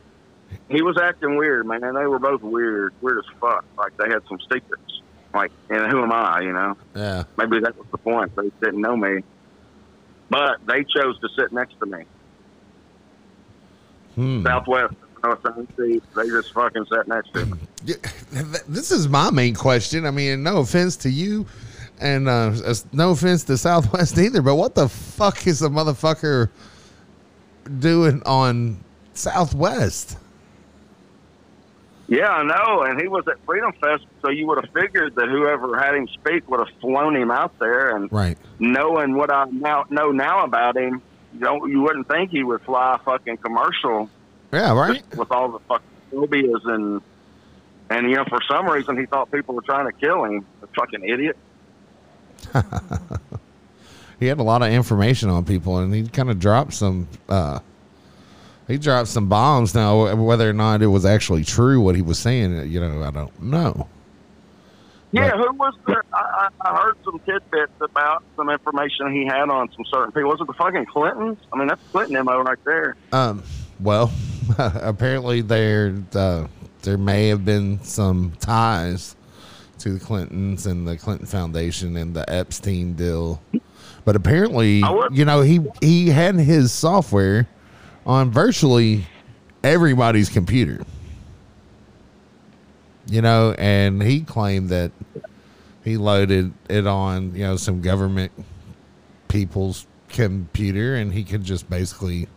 he 0.68 0.80
was 0.80 0.96
acting 0.96 1.36
weird, 1.36 1.66
man. 1.66 1.82
And 1.82 1.96
they 1.96 2.06
were 2.06 2.20
both 2.20 2.42
weird, 2.42 2.94
weird 3.00 3.18
as 3.18 3.24
fuck. 3.40 3.64
Like 3.76 3.96
they 3.96 4.08
had 4.08 4.22
some 4.28 4.38
secrets. 4.52 5.00
Like, 5.34 5.50
and 5.68 5.90
who 5.90 6.02
am 6.02 6.12
I? 6.12 6.40
You 6.40 6.52
know, 6.52 6.76
Yeah. 6.94 7.24
maybe 7.36 7.58
that 7.60 7.76
was 7.76 7.86
the 7.90 7.98
point. 7.98 8.34
They 8.36 8.50
didn't 8.62 8.80
know 8.80 8.96
me, 8.96 9.22
but 10.28 10.58
they 10.66 10.84
chose 10.84 11.18
to 11.20 11.28
sit 11.36 11.52
next 11.52 11.78
to 11.80 11.86
me. 11.86 12.04
Hmm. 14.16 14.44
Southwest, 14.44 14.94
They 15.76 16.00
just 16.28 16.52
fucking 16.52 16.86
sat 16.92 17.06
next 17.08 17.32
to 17.34 17.46
me. 17.46 17.58
This 18.68 18.90
is 18.90 19.08
my 19.08 19.30
main 19.30 19.54
question. 19.54 20.04
I 20.06 20.10
mean, 20.10 20.42
no 20.42 20.58
offense 20.58 20.96
to 20.98 21.10
you, 21.10 21.46
and 22.00 22.28
uh, 22.28 22.52
no 22.92 23.10
offense 23.10 23.44
to 23.44 23.56
Southwest 23.58 24.18
either. 24.18 24.42
But 24.42 24.56
what 24.56 24.74
the 24.74 24.88
fuck 24.88 25.46
is 25.46 25.60
the 25.60 25.68
motherfucker 25.68 26.48
doing 27.78 28.22
on 28.24 28.82
Southwest? 29.14 30.16
Yeah, 32.08 32.28
I 32.28 32.42
know. 32.42 32.82
And 32.82 33.00
he 33.00 33.06
was 33.06 33.24
at 33.28 33.36
Freedom 33.46 33.72
Fest, 33.80 34.04
so 34.20 34.30
you 34.30 34.46
would 34.48 34.58
have 34.64 34.72
figured 34.72 35.14
that 35.14 35.28
whoever 35.28 35.78
had 35.78 35.94
him 35.94 36.08
speak 36.08 36.48
would 36.50 36.58
have 36.58 36.76
flown 36.80 37.14
him 37.14 37.30
out 37.30 37.56
there. 37.60 37.94
And 37.94 38.10
Right. 38.12 38.36
knowing 38.58 39.14
what 39.14 39.32
I 39.32 39.44
now 39.44 39.84
know 39.90 40.10
now 40.10 40.42
about 40.44 40.76
him, 40.76 41.00
you 41.34 41.40
don't 41.40 41.70
you 41.70 41.80
wouldn't 41.82 42.08
think 42.08 42.30
he 42.30 42.42
would 42.42 42.62
fly 42.62 42.96
a 42.96 42.98
fucking 42.98 43.36
commercial 43.36 44.10
Yeah. 44.52 44.72
Right. 44.76 45.04
with 45.16 45.30
all 45.30 45.50
the 45.52 45.60
fucking 45.60 45.86
phobias 46.10 46.62
and 46.64 47.00
and 47.90 48.10
you 48.10 48.16
know 48.16 48.24
for 48.28 48.40
some 48.50 48.66
reason 48.66 48.98
he 48.98 49.06
thought 49.06 49.30
people 49.30 49.54
were 49.54 49.62
trying 49.62 49.86
to 49.86 49.92
kill 49.92 50.24
him. 50.24 50.44
The 50.62 50.66
fucking 50.76 51.04
idiot. 51.08 51.36
he 54.20 54.26
had 54.26 54.38
a 54.38 54.42
lot 54.42 54.62
of 54.62 54.70
information 54.72 55.28
on 55.30 55.44
people, 55.44 55.78
and 55.78 55.94
he 55.94 56.06
kind 56.08 56.30
of 56.30 56.38
dropped 56.38 56.74
some. 56.74 57.08
Uh, 57.28 57.60
he 58.68 58.78
dropped 58.78 59.08
some 59.08 59.28
bombs. 59.28 59.74
Now, 59.74 60.14
whether 60.14 60.48
or 60.48 60.52
not 60.52 60.82
it 60.82 60.86
was 60.88 61.04
actually 61.04 61.44
true 61.44 61.80
what 61.80 61.96
he 61.96 62.02
was 62.02 62.18
saying, 62.18 62.70
you 62.70 62.80
know, 62.80 63.02
I 63.02 63.10
don't 63.10 63.42
know. 63.42 63.88
Yeah, 65.12 65.22
Right. 65.22 65.34
who 65.40 65.52
was 65.54 65.74
the? 65.86 66.00
I, 66.14 66.48
I 66.62 66.70
I 66.70 66.76
heard 66.82 66.96
some 67.04 67.18
tidbits 67.26 67.72
about 67.80 68.22
some 68.36 68.48
information 68.48 69.12
he 69.12 69.26
had 69.26 69.48
on 69.50 69.68
some 69.72 69.84
certain 69.90 70.12
people. 70.12 70.30
Was 70.30 70.40
it 70.40 70.46
the 70.46 70.52
fucking 70.52 70.86
Clintons? 70.86 71.38
I 71.52 71.58
mean, 71.58 71.66
that's 71.66 71.82
Clinton 71.90 72.24
mo 72.24 72.40
right 72.42 72.58
there. 72.64 72.94
Um, 73.12 73.42
well, 73.80 74.12
apparently 74.58 75.40
there 75.40 75.96
uh, 76.14 76.46
there 76.82 76.96
may 76.96 77.26
have 77.28 77.44
been 77.44 77.82
some 77.82 78.34
ties 78.38 79.16
to 79.80 79.94
the 79.94 80.00
Clintons 80.00 80.66
and 80.66 80.86
the 80.86 80.96
Clinton 80.96 81.26
Foundation 81.26 81.96
and 81.96 82.14
the 82.14 82.28
Epstein 82.30 82.94
deal, 82.94 83.42
but 84.04 84.16
apparently, 84.16 84.82
you 85.12 85.24
know, 85.24 85.40
he 85.42 85.60
he 85.80 86.08
had 86.08 86.36
his 86.36 86.72
software 86.72 87.48
on 88.06 88.30
virtually 88.30 89.06
everybody's 89.62 90.28
computer. 90.28 90.84
You 93.06 93.22
know, 93.22 93.54
and 93.58 94.02
he 94.02 94.20
claimed 94.20 94.68
that 94.68 94.92
he 95.82 95.96
loaded 95.96 96.52
it 96.68 96.86
on 96.86 97.34
you 97.34 97.44
know 97.44 97.56
some 97.56 97.80
government 97.80 98.32
people's 99.28 99.86
computer, 100.08 100.96
and 100.96 101.12
he 101.12 101.24
could 101.24 101.42
just 101.42 101.68
basically 101.68 102.28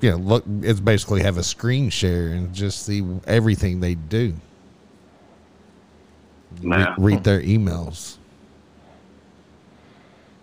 you 0.00 0.10
know, 0.12 0.16
look, 0.16 0.44
it's 0.62 0.80
basically 0.80 1.22
have 1.22 1.38
a 1.38 1.42
screen 1.42 1.90
share 1.90 2.28
and 2.28 2.54
just 2.54 2.86
see 2.86 3.04
everything 3.26 3.80
they 3.80 3.94
do. 3.94 4.34
Re- 6.62 6.94
read 6.98 7.24
their 7.24 7.40
emails. 7.40 8.16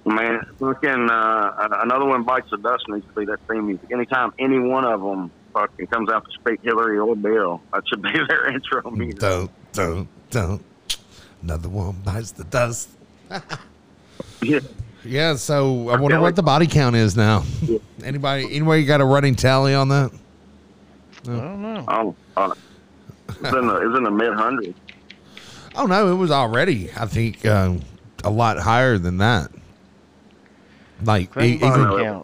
Man, 0.05 0.45
fucking 0.59 1.09
uh, 1.09 1.67
another 1.83 2.05
one 2.05 2.23
bites 2.23 2.49
the 2.51 2.57
dust 2.57 2.83
needs 2.87 3.05
to 3.07 3.19
be 3.19 3.25
that 3.25 3.39
theme 3.49 3.65
music. 3.65 3.91
Anytime 3.91 4.33
any 4.37 4.59
one 4.59 4.85
of 4.85 5.01
them 5.01 5.31
fucking 5.51 5.87
comes 5.87 6.11
out 6.11 6.25
to 6.25 6.31
speak 6.31 6.61
Hillary 6.61 6.99
or 6.99 7.15
Bill, 7.15 7.59
that 7.73 7.87
should 7.87 8.03
be 8.03 8.11
their 8.29 8.47
intro 8.53 8.89
music. 8.91 9.19
Don't, 9.19 9.51
don't, 9.73 10.07
don't. 10.29 10.63
Another 11.41 11.69
one 11.69 11.93
bites 12.03 12.31
the 12.31 12.43
dust. 12.43 12.89
Yeah. 14.41 14.59
Yeah, 15.03 15.35
so 15.35 15.89
I 15.89 15.97
wonder 15.99 16.19
what 16.19 16.35
the 16.35 16.43
body 16.43 16.67
count 16.67 16.95
is 16.95 17.15
now. 17.15 17.43
Anybody, 18.03 18.45
anybody 18.55 18.85
got 18.85 19.01
a 19.01 19.05
running 19.05 19.35
tally 19.35 19.73
on 19.73 19.89
that? 19.89 20.11
I 21.23 21.25
don't 21.27 21.61
know. 21.61 21.85
Oh, 21.87 22.15
uh, 22.37 22.53
it's 23.29 23.39
in 23.39 23.67
the 23.67 23.75
it's 23.77 23.97
in 23.97 24.03
the 24.03 24.11
mid 24.11 24.33
hundreds. 24.33 24.77
Oh 25.77 25.85
no, 25.85 26.11
it 26.11 26.15
was 26.15 26.31
already. 26.31 26.89
I 26.95 27.05
think 27.05 27.45
um, 27.45 27.81
a 28.23 28.29
lot 28.29 28.57
higher 28.57 28.97
than 28.97 29.17
that. 29.17 29.51
Like 31.03 31.35
e- 31.37 31.55
even 31.55 32.23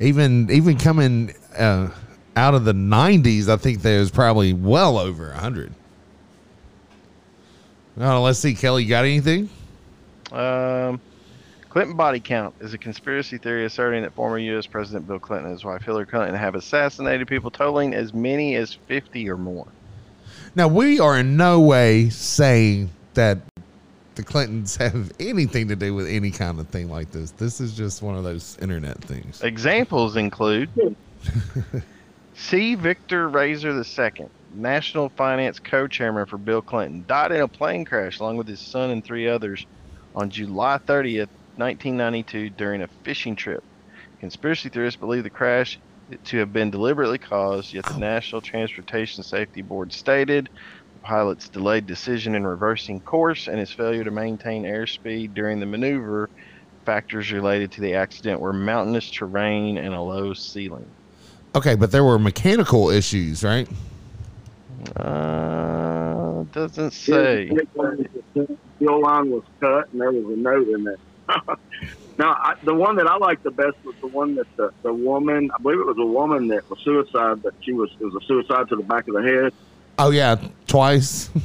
even 0.00 0.50
even 0.50 0.78
coming 0.78 1.32
uh, 1.56 1.88
out 2.34 2.54
of 2.54 2.64
the 2.64 2.72
90s 2.72 3.48
i 3.48 3.56
think 3.56 3.82
there's 3.82 4.10
probably 4.10 4.52
well 4.52 4.98
over 4.98 5.28
100 5.28 5.72
oh, 7.98 8.22
let's 8.22 8.38
see 8.38 8.54
kelly 8.54 8.82
you 8.82 8.88
got 8.88 9.04
anything 9.04 9.48
Um, 10.32 11.00
Clinton 11.68 11.96
body 11.96 12.20
count 12.20 12.54
is 12.60 12.74
a 12.74 12.78
conspiracy 12.78 13.38
theory 13.38 13.64
asserting 13.66 14.02
that 14.02 14.12
former 14.14 14.38
U.S. 14.38 14.66
President 14.66 15.06
Bill 15.06 15.18
Clinton 15.18 15.46
and 15.46 15.54
his 15.54 15.64
wife 15.64 15.82
Hillary 15.82 16.06
Clinton 16.06 16.34
have 16.34 16.54
assassinated 16.54 17.28
people 17.28 17.50
totaling 17.50 17.94
as 17.94 18.12
many 18.12 18.56
as 18.56 18.74
50 18.88 19.28
or 19.30 19.36
more. 19.36 19.66
Now 20.54 20.68
we 20.68 21.00
are 21.00 21.18
in 21.18 21.36
no 21.36 21.60
way 21.60 22.10
saying 22.10 22.90
that 23.14 23.38
the 24.16 24.22
clintons 24.22 24.76
have 24.76 25.10
anything 25.18 25.68
to 25.68 25.76
do 25.76 25.94
with 25.94 26.06
any 26.06 26.30
kind 26.30 26.60
of 26.60 26.68
thing 26.68 26.90
like 26.90 27.10
this 27.10 27.30
this 27.32 27.60
is 27.60 27.74
just 27.74 28.02
one 28.02 28.16
of 28.16 28.24
those 28.24 28.58
internet 28.60 29.02
things 29.02 29.40
Examples 29.42 30.16
include 30.16 30.68
C. 32.34 32.74
Victor 32.74 33.28
Raiser 33.28 33.70
II, 33.70 34.26
National 34.54 35.08
Finance 35.10 35.58
co-chairman 35.58 36.26
for 36.26 36.36
Bill 36.36 36.60
Clinton, 36.60 37.04
died 37.06 37.32
in 37.32 37.40
a 37.40 37.48
plane 37.48 37.84
crash 37.84 38.20
along 38.20 38.36
with 38.36 38.48
his 38.48 38.60
son 38.60 38.90
and 38.90 39.04
three 39.04 39.28
others 39.28 39.64
on 40.14 40.28
July 40.28 40.78
30th, 40.78 41.28
1992 41.56 42.50
during 42.50 42.82
a 42.82 42.88
fishing 43.04 43.36
trip. 43.36 43.62
Conspiracy 44.20 44.68
theorists 44.68 44.98
believe 44.98 45.22
the 45.22 45.30
crash 45.30 45.78
to 46.24 46.38
have 46.38 46.52
been 46.52 46.70
deliberately 46.70 47.18
caused, 47.18 47.72
yet 47.72 47.84
the 47.86 47.98
National 47.98 48.40
Transportation 48.40 49.22
Safety 49.22 49.62
Board 49.62 49.92
stated 49.92 50.48
the 50.94 51.00
pilot's 51.00 51.48
delayed 51.48 51.86
decision 51.86 52.34
in 52.34 52.46
reversing 52.46 53.00
course 53.00 53.48
and 53.48 53.58
his 53.58 53.70
failure 53.70 54.04
to 54.04 54.10
maintain 54.10 54.64
airspeed 54.64 55.34
during 55.34 55.60
the 55.60 55.66
maneuver 55.66 56.28
factors 56.84 57.30
related 57.32 57.70
to 57.72 57.80
the 57.80 57.94
accident 57.94 58.40
were 58.40 58.52
mountainous 58.52 59.10
terrain 59.10 59.78
and 59.78 59.94
a 59.94 60.00
low 60.00 60.34
ceiling. 60.34 60.84
okay 61.54 61.74
but 61.76 61.92
there 61.92 62.02
were 62.02 62.18
mechanical 62.18 62.90
issues 62.90 63.44
right 63.44 63.68
Uh, 64.96 66.42
doesn't 66.52 66.90
say. 66.90 67.48
The 67.48 68.58
fuel 68.78 69.00
line 69.00 69.30
was 69.30 69.44
cut, 69.60 69.88
and 69.92 70.00
there 70.00 70.10
was 70.10 70.24
a 70.24 70.36
note 70.36 70.68
in 70.68 70.82
there. 70.84 70.98
now, 72.18 72.32
I, 72.32 72.54
the 72.62 72.74
one 72.74 72.96
that 72.96 73.06
I 73.06 73.16
liked 73.16 73.42
the 73.42 73.50
best 73.50 73.76
was 73.84 73.94
the 74.00 74.06
one 74.08 74.34
that 74.36 74.46
the, 74.56 74.72
the 74.82 74.92
woman, 74.92 75.50
I 75.54 75.62
believe 75.62 75.80
it 75.80 75.86
was 75.86 75.98
a 75.98 76.04
woman 76.04 76.48
that 76.48 76.68
was 76.68 76.78
suicide, 76.80 77.42
but 77.42 77.54
she 77.60 77.72
was 77.72 77.90
it 78.00 78.04
was 78.04 78.14
a 78.14 78.26
suicide 78.26 78.68
to 78.68 78.76
the 78.76 78.82
back 78.82 79.08
of 79.08 79.14
the 79.14 79.22
head. 79.22 79.52
oh 79.98 80.10
yeah 80.10 80.36
twice 80.66 81.30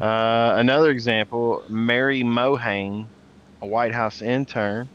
Uh, 0.00 0.54
another 0.58 0.90
example, 0.90 1.62
Mary 1.68 2.22
Mahoney, 2.22 3.06
a 3.60 3.66
White 3.66 3.92
House 3.92 4.22
intern, 4.22 4.88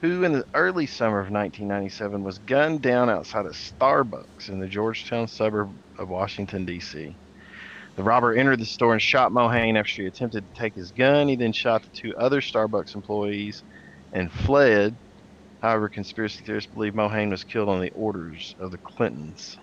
who 0.00 0.24
in 0.24 0.32
the 0.32 0.44
early 0.54 0.86
summer 0.86 1.20
of 1.20 1.30
1997 1.30 2.22
was 2.22 2.38
gunned 2.38 2.82
down 2.82 3.08
outside 3.08 3.46
a 3.46 3.50
Starbucks 3.50 4.48
in 4.48 4.58
the 4.58 4.66
Georgetown 4.66 5.26
suburb 5.26 5.70
of 5.98 6.08
Washington, 6.08 6.64
D.C. 6.64 7.14
The 7.96 8.02
robber 8.02 8.34
entered 8.34 8.60
the 8.60 8.66
store 8.66 8.92
and 8.92 9.00
shot 9.00 9.32
Mahoney 9.32 9.76
after 9.78 9.88
she 9.88 10.06
attempted 10.06 10.44
to 10.54 10.60
take 10.60 10.74
his 10.74 10.90
gun. 10.92 11.28
He 11.28 11.36
then 11.36 11.52
shot 11.52 11.82
the 11.82 11.88
two 11.88 12.14
other 12.16 12.40
Starbucks 12.40 12.94
employees 12.94 13.62
and 14.12 14.30
fled. 14.30 14.94
However, 15.62 15.88
conspiracy 15.88 16.44
theorists 16.44 16.70
believe 16.72 16.94
Mahoney 16.94 17.30
was 17.30 17.42
killed 17.42 17.68
on 17.70 17.80
the 17.80 17.90
orders 17.92 18.54
of 18.60 18.70
the 18.70 18.76
Clintons. 18.78 19.56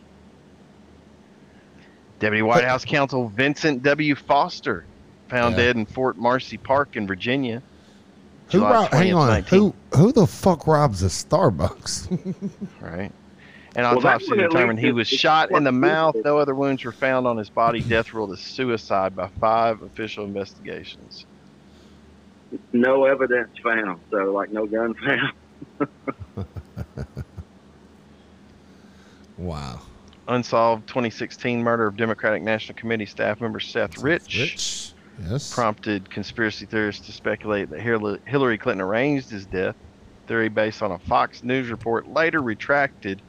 Deputy 2.19 2.41
White 2.41 2.63
House 2.63 2.85
counsel 2.85 3.27
Vincent 3.29 3.83
W. 3.83 4.15
Foster 4.15 4.85
found 5.29 5.55
Yeah. 5.55 5.63
dead 5.65 5.75
in 5.75 5.85
Fort 5.85 6.17
Marcy 6.17 6.57
Park 6.57 6.95
in 6.95 7.05
Virginia. 7.07 7.61
who 8.51 8.61
rob- 8.61 8.91
hang 8.91 9.13
on 9.13 9.27
19 9.29 9.59
who 9.59 9.73
who 9.97 10.11
the 10.11 10.27
fuck 10.27 10.67
robs 10.67 11.01
a 11.01 11.07
starbucks 11.07 12.07
Right. 12.81 13.11
An 13.75 13.83
Well, 13.83 13.97
autopsy 13.97 14.29
one 14.29 14.37
determined 14.37 14.79
he 14.79 14.91
was 14.91 15.07
shot 15.07 15.49
in 15.51 15.63
the 15.63 15.71
mouth. 15.71 16.15
No 16.23 16.37
other 16.37 16.53
wounds 16.53 16.83
were 16.83 16.91
found 16.91 17.25
on 17.25 17.37
his 17.37 17.49
body. 17.49 17.81
Death 17.81 18.13
ruled 18.13 18.31
as 18.31 18.41
suicide 18.41 19.15
by 19.15 19.29
five 19.39 19.81
official 19.81 20.25
investigations. 20.25 21.25
No 22.71 23.05
evidence 23.05 23.51
found, 23.63 24.01
so 24.11 24.31
like 24.31 24.51
no 24.51 24.67
gun 24.67 24.93
found. 24.93 25.33
wow 29.37 29.81
Unsolved 30.27 30.87
2016 30.87 31.61
murder 31.63 31.87
of 31.87 31.97
Democratic 31.97 32.43
National 32.43 32.75
Committee 32.75 33.07
staff 33.07 33.41
member 33.41 33.59
Seth 33.59 33.97
Rich, 33.97 34.37
rich 34.37 34.93
yes 35.17 35.53
prompted 35.53 36.09
conspiracy 36.09 36.65
theorists 36.65 37.05
to 37.07 37.11
speculate 37.11 37.69
that 37.69 37.81
Hillary 38.25 38.57
Clinton 38.57 38.81
arranged 38.81 39.29
his 39.29 39.45
death. 39.47 39.75
Theory 40.27 40.49
based 40.49 40.81
on 40.81 40.91
a 40.91 40.99
Fox 40.99 41.43
News 41.43 41.69
report 41.69 42.07
later 42.07 42.41
retracted 42.41 43.21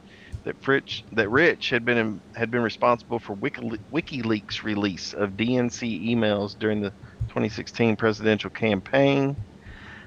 that 0.45 0.55
Rich 0.67 1.03
that 1.11 1.29
Rich 1.29 1.71
had 1.71 1.83
been 1.83 1.97
in, 1.97 2.21
had 2.35 2.49
been 2.49 2.61
responsible 2.61 3.19
for 3.19 3.33
Wiki, 3.33 3.61
WikiLeaks 3.91 4.63
release 4.63 5.13
of 5.13 5.31
DNC 5.31 6.07
emails 6.07 6.57
during 6.57 6.81
the 6.81 6.91
2016 7.27 7.95
presidential 7.95 8.51
campaign. 8.51 9.35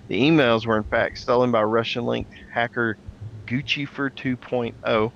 The 0.07 0.19
emails 0.19 0.65
were 0.65 0.79
in 0.79 0.85
fact 0.85 1.19
stolen 1.19 1.51
by 1.51 1.63
Russian-linked 1.65 2.33
hacker 2.53 2.97
Guccifer 3.47 4.11
2.0. 4.11 5.13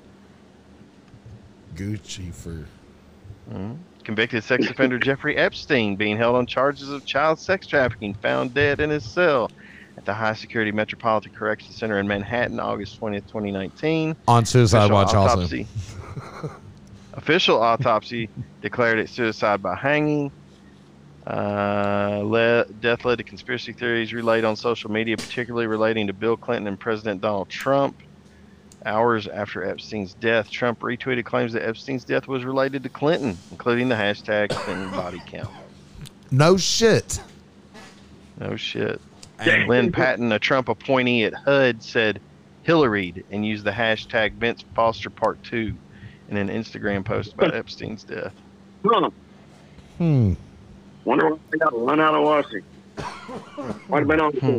guccifer 1.74 2.66
Mhm. 3.50 3.78
Convicted 4.04 4.44
sex 4.44 4.68
offender 4.68 4.98
Jeffrey 5.00 5.36
Epstein 5.36 5.96
being 5.96 6.16
held 6.16 6.36
on 6.36 6.46
charges 6.46 6.90
of 6.90 7.06
child 7.06 7.38
sex 7.38 7.66
trafficking, 7.66 8.14
found 8.14 8.54
dead 8.54 8.80
in 8.80 8.90
his 8.90 9.04
cell 9.04 9.50
at 10.02 10.06
the 10.06 10.14
High 10.14 10.34
Security 10.34 10.72
Metropolitan 10.72 11.32
Correction 11.32 11.72
Center 11.72 12.00
in 12.00 12.08
Manhattan, 12.08 12.58
August 12.58 13.00
20th, 13.00 13.28
2019. 13.28 14.16
on 14.26 14.44
suicide 14.44 14.78
Official 14.78 14.94
watch 14.94 15.14
also 15.14 15.36
autopsy. 15.38 15.66
Official 17.14 17.62
autopsy 17.62 18.28
declared 18.62 18.98
it 18.98 19.08
suicide 19.08 19.62
by 19.62 19.76
hanging. 19.76 20.32
Uh, 21.24 22.20
le- 22.24 22.64
death 22.80 23.04
led 23.04 23.18
to 23.18 23.22
conspiracy 23.22 23.72
theories 23.72 24.12
relayed 24.12 24.44
on 24.44 24.56
social 24.56 24.90
media, 24.90 25.16
particularly 25.16 25.68
relating 25.68 26.08
to 26.08 26.12
Bill 26.12 26.36
Clinton 26.36 26.66
and 26.66 26.80
President 26.80 27.20
Donald 27.20 27.48
Trump. 27.48 27.96
Hours 28.84 29.28
after 29.28 29.62
Epstein's 29.62 30.14
death, 30.14 30.50
Trump 30.50 30.80
retweeted 30.80 31.24
claims 31.24 31.52
that 31.52 31.62
Epstein's 31.64 32.02
death 32.02 32.26
was 32.26 32.42
related 32.42 32.82
to 32.82 32.88
Clinton, 32.88 33.38
including 33.52 33.88
the 33.88 33.94
hashtag 33.94 34.50
Clinton 34.50 34.90
body 34.90 35.22
count. 35.26 35.50
No 36.32 36.56
shit. 36.56 37.20
No 38.40 38.56
shit. 38.56 39.00
Yeah. 39.46 39.66
Lynne 39.68 39.92
Patton, 39.92 40.32
a 40.32 40.38
Trump 40.38 40.68
appointee 40.68 41.24
at 41.24 41.34
HUD, 41.34 41.82
said 41.82 42.20
Hillaried 42.66 43.24
and 43.30 43.44
used 43.44 43.64
the 43.64 43.70
hashtag 43.70 44.32
Vince 44.34 44.64
Foster 44.74 45.10
Part 45.10 45.42
2 45.44 45.74
in 46.28 46.36
an 46.36 46.48
Instagram 46.48 47.04
post 47.04 47.34
about 47.34 47.54
Epstein's 47.54 48.04
death. 48.04 48.32
Huh. 48.84 49.10
Hmm. 49.98 50.34
Wonder 51.04 51.30
why 51.30 51.38
they 51.50 51.58
got 51.58 51.78
run 51.78 52.00
out 52.00 52.14
of 52.14 52.22
Washington. 52.22 52.64
Might 53.88 53.98
have 54.00 54.08
been 54.08 54.20
on 54.20 54.32
Hmm. 54.32 54.58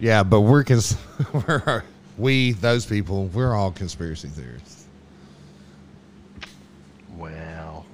Yeah, 0.00 0.22
but 0.22 0.42
we're 0.42 0.62
cons- 0.64 0.96
we're 1.32 1.82
we 2.16 2.52
those 2.52 2.86
people. 2.86 3.26
We're 3.26 3.54
all 3.54 3.72
conspiracy 3.72 4.28
theorists. 4.28 4.86
Wow. 7.16 7.84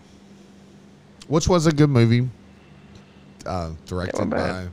Which 1.29 1.49
was 1.49 1.67
a 1.67 1.73
good 1.73 1.89
movie, 1.89 2.29
uh, 3.47 3.71
directed 3.87 4.31
by 4.31 4.69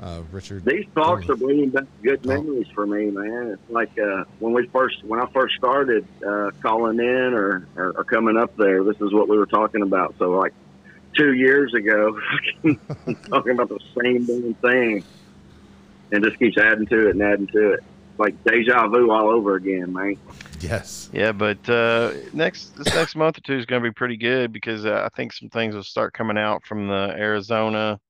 uh, 0.00 0.22
Richard. 0.32 0.64
These 0.64 0.86
talks 0.94 1.28
are 1.28 1.36
bringing 1.36 1.70
back 1.70 1.84
good 2.02 2.24
memories 2.26 2.66
for 2.74 2.86
me, 2.86 3.10
man. 3.10 3.52
It's 3.52 3.70
like 3.70 3.98
uh, 3.98 4.24
when 4.38 4.52
we 4.52 4.66
first, 4.68 5.02
when 5.04 5.20
I 5.20 5.26
first 5.32 5.54
started 5.56 6.06
uh, 6.26 6.50
calling 6.62 6.98
in 6.98 7.34
or, 7.34 7.66
or, 7.76 7.92
or 7.96 8.04
coming 8.04 8.36
up 8.36 8.56
there. 8.56 8.82
This 8.84 9.00
is 9.00 9.12
what 9.12 9.28
we 9.28 9.38
were 9.38 9.46
talking 9.46 9.82
about. 9.82 10.14
So 10.18 10.30
like 10.32 10.52
two 11.16 11.32
years 11.32 11.72
ago, 11.74 12.20
talking 13.28 13.52
about 13.52 13.68
the 13.68 13.80
same 14.02 14.26
damn 14.26 14.54
thing, 14.54 15.04
and 16.12 16.24
just 16.24 16.38
keeps 16.38 16.58
adding 16.58 16.86
to 16.86 17.08
it 17.08 17.10
and 17.12 17.22
adding 17.22 17.46
to 17.48 17.72
it. 17.72 17.80
Like 18.18 18.42
deja 18.44 18.86
vu 18.88 19.10
all 19.10 19.30
over 19.30 19.54
again, 19.56 19.92
man. 19.92 20.16
Yes. 20.64 21.10
Yeah, 21.12 21.32
but 21.32 21.68
uh, 21.68 22.12
next 22.32 22.76
this 22.76 22.86
next 22.94 23.16
month 23.16 23.38
or 23.38 23.40
two 23.42 23.58
is 23.58 23.66
going 23.66 23.82
to 23.82 23.88
be 23.88 23.92
pretty 23.92 24.16
good 24.16 24.52
because 24.52 24.84
uh, 24.86 25.02
I 25.10 25.14
think 25.16 25.32
some 25.32 25.48
things 25.50 25.74
will 25.74 25.82
start 25.82 26.12
coming 26.14 26.38
out 26.38 26.64
from 26.64 26.88
the 26.88 27.14
Arizona 27.16 28.00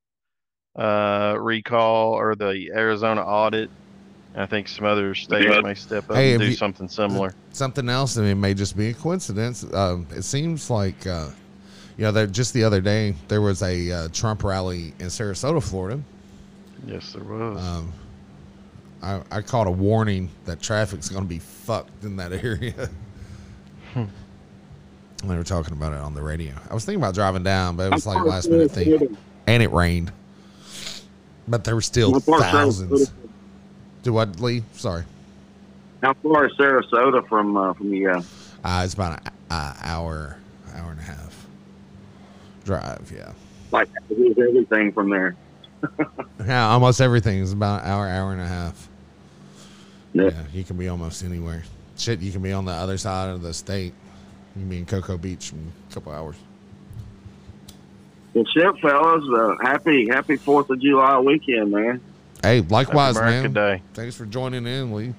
uh, 0.77 1.37
recall 1.39 2.13
or 2.13 2.35
the 2.35 2.71
Arizona 2.75 3.23
audit. 3.23 3.71
And 4.35 4.43
I 4.43 4.47
think 4.47 4.67
some 4.69 4.85
other 4.85 5.15
states 5.15 5.47
Yeah. 5.49 5.61
may 5.61 5.75
step 5.75 6.11
up 6.11 6.17
Hey, 6.17 6.33
and 6.35 6.41
do 6.41 6.49
you- 6.49 6.55
something 6.57 6.89
similar. 6.89 7.35
Something 7.53 7.89
else, 7.89 8.17
and 8.17 8.27
it 8.27 8.35
may 8.35 8.53
just 8.55 8.77
be 8.77 8.89
a 8.89 8.95
coincidence. 8.95 9.65
Um, 9.73 10.07
it 10.11 10.23
seems 10.23 10.71
like, 10.71 11.07
uh, 11.07 11.29
you 11.97 12.03
know, 12.05 12.11
that 12.13 12.33
just 12.33 12.53
the 12.53 12.65
other 12.65 12.81
day 12.81 13.15
there 13.29 13.41
was 13.41 13.63
a 13.63 13.93
uh, 13.93 14.09
Trump 14.13 14.43
rally 14.43 14.93
in 14.99 15.07
Sarasota, 15.07 15.63
Florida. 15.63 16.01
Yes, 16.87 17.13
there 17.13 17.23
was. 17.23 17.65
Um, 17.65 17.93
I, 19.05 19.23
I 19.31 19.43
caught 19.43 19.67
a 19.67 19.71
warning 19.71 20.31
that 20.47 20.63
traffic's 20.63 21.09
going 21.11 21.25
to 21.25 21.29
be 21.29 21.39
fucked 21.39 22.05
in 22.05 22.17
that 22.17 22.33
area. 22.45 22.89
Hmm. 23.93 24.05
they 25.25 25.37
were 25.37 25.45
talking 25.45 25.75
about 25.75 25.93
it 25.93 25.99
on 26.01 26.15
the 26.15 26.23
radio. 26.23 26.55
I 26.71 26.75
was 26.75 26.85
thinking 26.85 27.03
about 27.03 27.15
driving 27.15 27.43
down, 27.43 27.77
but 27.77 27.85
it 27.87 27.93
was 27.93 28.07
like 28.07 28.25
last 28.25 28.49
minute 28.51 28.71
thing, 28.71 29.17
and 29.47 29.63
it 29.63 29.71
rained. 29.71 30.11
But 31.47 31.65
there 31.65 31.75
were 31.75 31.83
still 31.83 32.19
thousands. 32.19 33.13
Do 34.03 34.13
what, 34.15 34.41
Lee? 34.41 34.63
Sorry. 34.73 35.05
how 36.03 36.15
far 36.15 36.47
is 36.47 36.53
Sarasota 36.55 37.27
from 37.29 37.57
uh, 37.57 37.75
from 37.75 37.91
the? 37.91 38.07
Uh, 38.07 38.23
Uh, 38.65 38.83
it's 38.85 38.95
about 38.95 39.21
an 39.21 39.33
uh, 39.51 39.75
hour, 39.83 40.39
hour 40.75 40.91
and 40.91 40.99
a 41.01 41.03
half 41.03 41.47
drive. 42.65 43.13
Yeah, 43.15 43.33
like 43.71 43.89
everything 44.11 44.93
from 44.93 45.11
there. 45.11 45.37
yeah. 46.47 46.69
Almost 46.71 47.01
everything 47.03 47.41
is 47.41 47.53
about 47.53 47.83
an 47.85 47.91
hour, 47.91 48.09
hour 48.09 48.33
and 48.33 48.41
a 48.41 48.47
half. 48.47 48.89
Yeah. 50.15 50.25
Yeah, 50.25 50.43
you 50.53 50.65
can 50.65 50.77
be 50.77 50.89
almost 50.89 51.23
anywhere. 51.23 51.65
Shit, 51.99 52.21
you 52.21 52.33
can 52.33 52.41
be 52.41 52.53
on 52.53 52.65
the 52.65 52.73
other 52.73 52.97
side 52.97 53.31
of 53.31 53.43
the 53.43 53.53
state. 53.53 53.93
You 54.57 54.63
can 54.63 54.69
be 54.69 54.79
in 54.79 54.87
Cocoa 54.87 55.19
Beach 55.19 55.53
in 55.53 55.73
a 55.91 55.95
couple 55.95 56.13
hours. 56.13 56.37
Well, 58.33 58.45
shit, 58.53 58.79
fellas. 58.81 59.25
Uh, 59.33 59.55
happy 59.63 60.09
Happy 60.09 60.37
Fourth 60.37 60.71
of 60.71 60.81
July 60.81 61.19
weekend, 61.19 61.71
man. 61.71 62.01
Hey, 62.43 62.61
likewise, 62.63 63.17
America 63.17 63.49
man. 63.49 63.53
Day. 63.53 63.83
Thanks 63.95 64.17
for 64.17 64.27
joining 64.27 64.67
in, 64.67 64.93
Lee. 64.93 65.15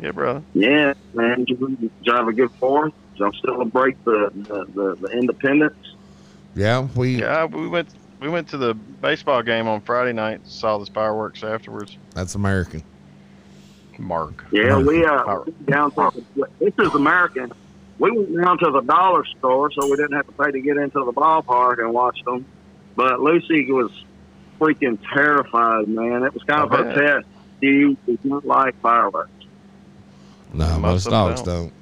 Yeah, 0.00 0.10
brother. 0.10 0.42
Yeah, 0.52 0.94
man. 1.12 1.44
Did 1.44 1.60
you 1.60 1.90
have 2.06 2.28
a 2.28 2.32
good 2.32 2.50
Fourth? 2.52 2.92
Y'all 3.16 3.32
celebrate 3.44 4.02
the 4.04 4.30
the, 4.34 4.64
the, 4.74 4.96
the 4.96 5.08
independence? 5.08 5.94
Yeah, 6.56 6.88
we. 6.96 7.20
Yeah, 7.20 7.44
we 7.44 7.68
went 7.68 7.88
we 8.20 8.28
went 8.28 8.48
to 8.48 8.58
the 8.58 8.74
baseball 8.74 9.42
game 9.42 9.68
on 9.68 9.80
Friday 9.80 10.12
night. 10.12 10.40
Saw 10.46 10.78
the 10.78 10.86
fireworks 10.86 11.44
afterwards. 11.44 11.96
That's 12.14 12.34
American. 12.34 12.82
Mark. 13.98 14.44
Yeah, 14.50 14.78
we 14.78 15.04
uh 15.04 15.24
Power. 15.24 15.46
down 15.66 15.90
to 15.92 16.24
this 16.60 16.72
is 16.78 16.94
American. 16.94 17.52
We 17.98 18.10
went 18.10 18.36
down 18.42 18.58
to 18.58 18.70
the 18.70 18.80
dollar 18.80 19.24
store 19.38 19.70
so 19.72 19.86
we 19.88 19.96
didn't 19.96 20.12
have 20.12 20.26
to 20.26 20.32
pay 20.32 20.50
to 20.50 20.60
get 20.60 20.76
into 20.76 21.04
the 21.04 21.12
ballpark 21.12 21.78
and 21.78 21.92
watch 21.92 22.18
them. 22.24 22.44
But 22.96 23.20
Lucy 23.20 23.70
was 23.70 23.90
freaking 24.60 24.98
terrified, 25.12 25.88
man. 25.88 26.22
It 26.24 26.34
was 26.34 26.42
kind 26.44 26.62
of 26.62 26.72
I 26.72 26.76
her 26.76 26.94
test. 26.94 27.26
She 27.62 27.96
does 28.06 28.18
not 28.24 28.44
like 28.44 28.80
fireworks. 28.80 29.30
No, 30.52 30.66
Yeah, 30.66 30.78
most 30.78 30.82
most 30.82 31.06
of 31.06 31.12
them 31.12 31.28
dogs 31.28 31.42
don't. 31.42 31.72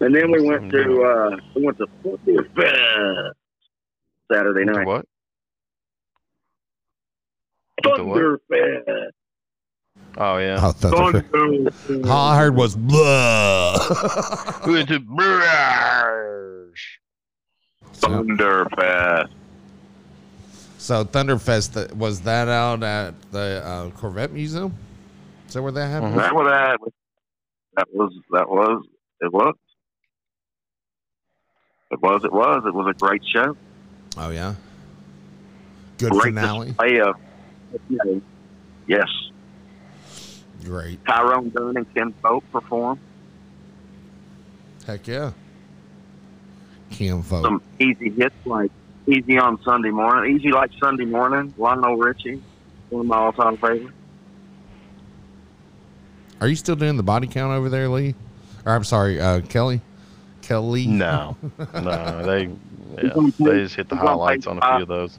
don't. 0.00 0.06
And 0.06 0.14
then 0.14 0.30
we 0.30 0.40
went 0.40 0.70
to 0.70 1.02
uh 1.02 1.36
we 1.56 1.64
went 1.64 1.78
to 1.78 1.86
Thunderfest 2.04 3.32
Saturday 4.30 4.64
night. 4.64 4.86
what? 4.86 5.06
What? 7.84 7.98
Thunderfest. 8.00 9.10
Oh 10.20 10.38
yeah. 10.38 10.58
Oh, 10.60 10.72
Thunder- 10.72 11.22
Thunderfest. 11.22 12.06
All 12.10 12.28
I 12.30 12.36
heard 12.38 12.54
was 12.56 12.74
blah. 12.74 13.78
Thunderfest. 17.94 19.30
so 20.78 21.04
Thunderfest 21.04 21.92
was 21.94 22.20
that 22.22 22.48
out 22.48 22.82
at 22.82 23.14
the 23.32 23.62
uh, 23.64 23.90
Corvette 23.90 24.32
Museum? 24.32 24.74
Is 25.46 25.54
that 25.54 25.62
where 25.62 25.72
that 25.72 25.88
happened? 25.88 26.14
Mhm. 26.14 26.18
That 26.18 26.34
was 26.34 26.46
that. 26.50 26.78
That 27.76 27.86
was 27.92 28.12
that 28.32 28.48
was 28.48 28.84
it 29.20 29.32
was. 29.32 29.54
It 31.90 32.00
was 32.02 32.24
it 32.24 32.32
was 32.32 32.62
it 32.66 32.74
was 32.74 32.86
a 32.94 32.98
great 32.98 33.22
show. 33.32 33.56
Oh 34.16 34.30
yeah. 34.30 34.54
Good 35.98 36.10
great 36.12 36.22
finale. 36.34 36.68
display 36.68 37.00
of 37.00 37.16
yes. 38.86 39.06
Great. 40.64 41.04
Tyrone 41.04 41.50
Dunn 41.50 41.76
and 41.76 41.94
Ken 41.94 42.12
Pope 42.22 42.44
perform. 42.52 42.98
Heck 44.86 45.06
yeah. 45.06 45.32
Kim 46.90 47.22
Folk. 47.22 47.44
some 47.44 47.62
easy 47.78 48.10
hits 48.10 48.34
like 48.46 48.70
Easy 49.08 49.38
on 49.38 49.62
Sunday 49.62 49.90
morning. 49.90 50.36
Easy 50.36 50.50
like 50.50 50.70
Sunday 50.78 51.06
morning. 51.06 51.54
Lionel 51.56 51.96
Richie, 51.96 52.42
one 52.90 53.00
of 53.00 53.06
my 53.06 53.16
all 53.16 53.32
time 53.32 53.56
favorites. 53.56 53.96
Are 56.42 56.48
you 56.48 56.56
still 56.56 56.76
doing 56.76 56.98
the 56.98 57.02
body 57.02 57.26
count 57.26 57.52
over 57.52 57.70
there, 57.70 57.88
Lee? 57.88 58.14
Or 58.66 58.72
I'm 58.72 58.84
sorry, 58.84 59.18
uh, 59.18 59.40
Kelly. 59.40 59.80
Kelly. 60.42 60.86
No, 60.86 61.38
no, 61.74 62.22
they 62.26 62.50
yeah, 63.02 63.14
they 63.38 63.62
just 63.62 63.76
hit 63.76 63.88
the 63.88 63.96
highlights 63.96 64.46
on 64.46 64.58
a 64.58 64.60
few 64.60 64.82
of 64.82 64.88
those. 64.88 65.18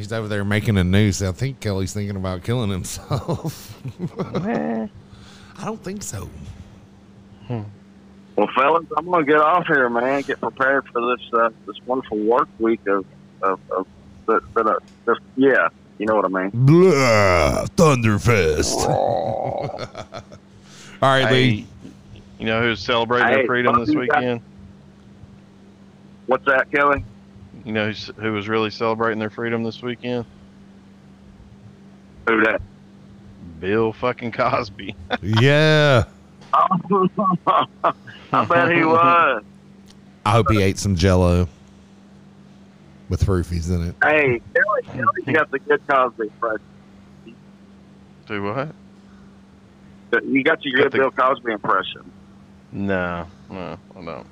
He's 0.00 0.14
over 0.14 0.28
there 0.28 0.46
making 0.46 0.78
a 0.78 0.84
noose. 0.84 1.20
I 1.20 1.30
think 1.32 1.60
Kelly's 1.60 1.92
thinking 1.92 2.16
about 2.16 2.42
killing 2.42 2.70
himself. 2.70 3.76
I 4.18 4.88
don't 5.62 5.84
think 5.84 6.02
so. 6.02 6.30
Well, 7.50 8.48
fellas, 8.54 8.86
I'm 8.96 9.04
gonna 9.10 9.26
get 9.26 9.36
off 9.36 9.66
here, 9.66 9.90
man. 9.90 10.22
Get 10.22 10.40
prepared 10.40 10.86
for 10.88 11.14
this 11.14 11.20
uh, 11.34 11.50
this 11.66 11.76
wonderful 11.84 12.16
work 12.16 12.48
week 12.58 12.80
of 12.86 13.04
of, 13.42 13.60
of 13.70 13.86
the, 14.24 14.40
the, 14.54 14.60
uh, 14.64 14.78
this, 15.04 15.18
yeah, 15.36 15.68
you 15.98 16.06
know 16.06 16.16
what 16.16 16.24
I 16.24 16.28
mean. 16.28 16.50
Blah, 16.54 17.66
Thunderfest. 17.76 18.76
Oh. 18.78 19.68
All 21.02 21.08
right, 21.10 21.26
Hey, 21.28 21.34
Lee. 21.34 21.66
you 22.38 22.46
know 22.46 22.62
who's 22.62 22.80
celebrating 22.80 23.28
Hey, 23.28 23.34
their 23.34 23.46
freedom 23.46 23.78
this 23.80 23.88
fuck 23.92 24.02
you 24.02 24.08
guys. 24.08 24.16
weekend? 24.22 24.40
What's 26.26 26.46
that, 26.46 26.70
Kelly? 26.72 27.04
You 27.64 27.72
know 27.72 27.86
who's, 27.86 28.10
who 28.16 28.32
was 28.32 28.48
really 28.48 28.70
celebrating 28.70 29.18
their 29.18 29.30
freedom 29.30 29.62
this 29.62 29.82
weekend? 29.82 30.24
Who 32.28 32.40
that? 32.44 32.60
Bill 33.60 33.92
fucking 33.92 34.32
Cosby. 34.32 34.94
Yeah. 35.22 36.04
I 36.52 38.44
bet 38.44 38.72
he 38.72 38.84
was. 38.84 39.42
I 40.24 40.30
hope 40.32 40.50
he 40.50 40.62
ate 40.62 40.78
some 40.78 40.96
Jello 40.96 41.48
with 43.08 43.24
roofies 43.26 43.70
in 43.74 43.88
it. 43.88 43.94
Hey, 44.02 44.40
Kelly, 44.54 44.82
Kelly's 44.84 45.36
got 45.36 45.50
the 45.50 45.58
good 45.60 45.80
Cosby 45.88 46.22
impression. 46.24 46.60
Do 48.26 48.42
what? 48.42 48.74
You 50.24 50.42
got 50.42 50.64
your 50.64 50.76
Got 50.76 50.82
good 50.84 50.92
the- 50.92 50.98
Bill 50.98 51.10
Cosby 51.12 51.52
impression. 51.52 52.10
No, 52.72 53.26
no, 53.50 53.78
I 53.96 54.04
don't. 54.04 54.26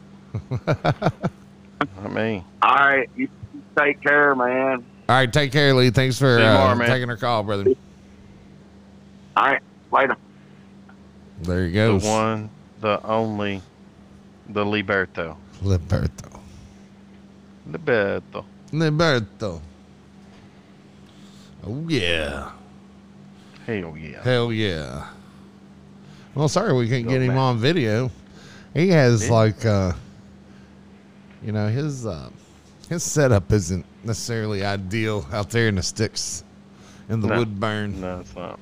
Not 1.80 2.12
me. 2.12 2.44
All 2.62 2.74
right, 2.74 3.08
you 3.16 3.28
you 3.54 3.62
take 3.76 4.00
care, 4.02 4.34
man. 4.34 4.84
All 5.08 5.16
right, 5.16 5.32
take 5.32 5.52
care, 5.52 5.72
Lee. 5.74 5.90
Thanks 5.90 6.18
for 6.18 6.36
uh, 6.36 6.38
tomorrow, 6.38 6.74
man. 6.74 6.88
taking 6.88 7.08
our 7.10 7.16
call, 7.16 7.42
brother. 7.42 7.64
All 9.36 9.46
right, 9.46 9.62
later. 9.92 10.16
There 11.42 11.66
he 11.66 11.72
The 11.72 11.98
one, 11.98 12.50
the 12.80 13.00
only, 13.06 13.62
the 14.48 14.64
Liberto. 14.64 15.36
Liberto. 15.62 16.40
Liberto. 17.70 18.44
Liberto. 18.72 19.60
Oh 21.66 21.84
yeah. 21.88 22.50
Hell 23.66 23.96
yeah. 23.96 24.22
Hell 24.22 24.52
yeah. 24.52 25.06
Well, 26.34 26.48
sorry 26.48 26.72
we 26.72 26.86
couldn't 26.88 27.04
Go 27.04 27.10
get 27.10 27.22
him 27.22 27.28
back. 27.28 27.36
on 27.38 27.58
video. 27.58 28.10
He 28.74 28.88
has 28.90 29.26
Yeah. 29.26 29.32
like 29.32 29.64
uh 29.66 29.92
you 31.42 31.52
know, 31.52 31.68
his 31.68 32.06
uh 32.06 32.30
his 32.88 33.02
setup 33.02 33.52
isn't 33.52 33.84
necessarily 34.04 34.64
ideal 34.64 35.26
out 35.32 35.50
there 35.50 35.68
in 35.68 35.74
the 35.76 35.82
sticks 35.82 36.42
in 37.08 37.20
the 37.20 37.28
No. 37.28 37.38
wood 37.38 37.60
burn. 37.60 38.00
No, 38.00 38.20
it's 38.20 38.34
not. 38.34 38.58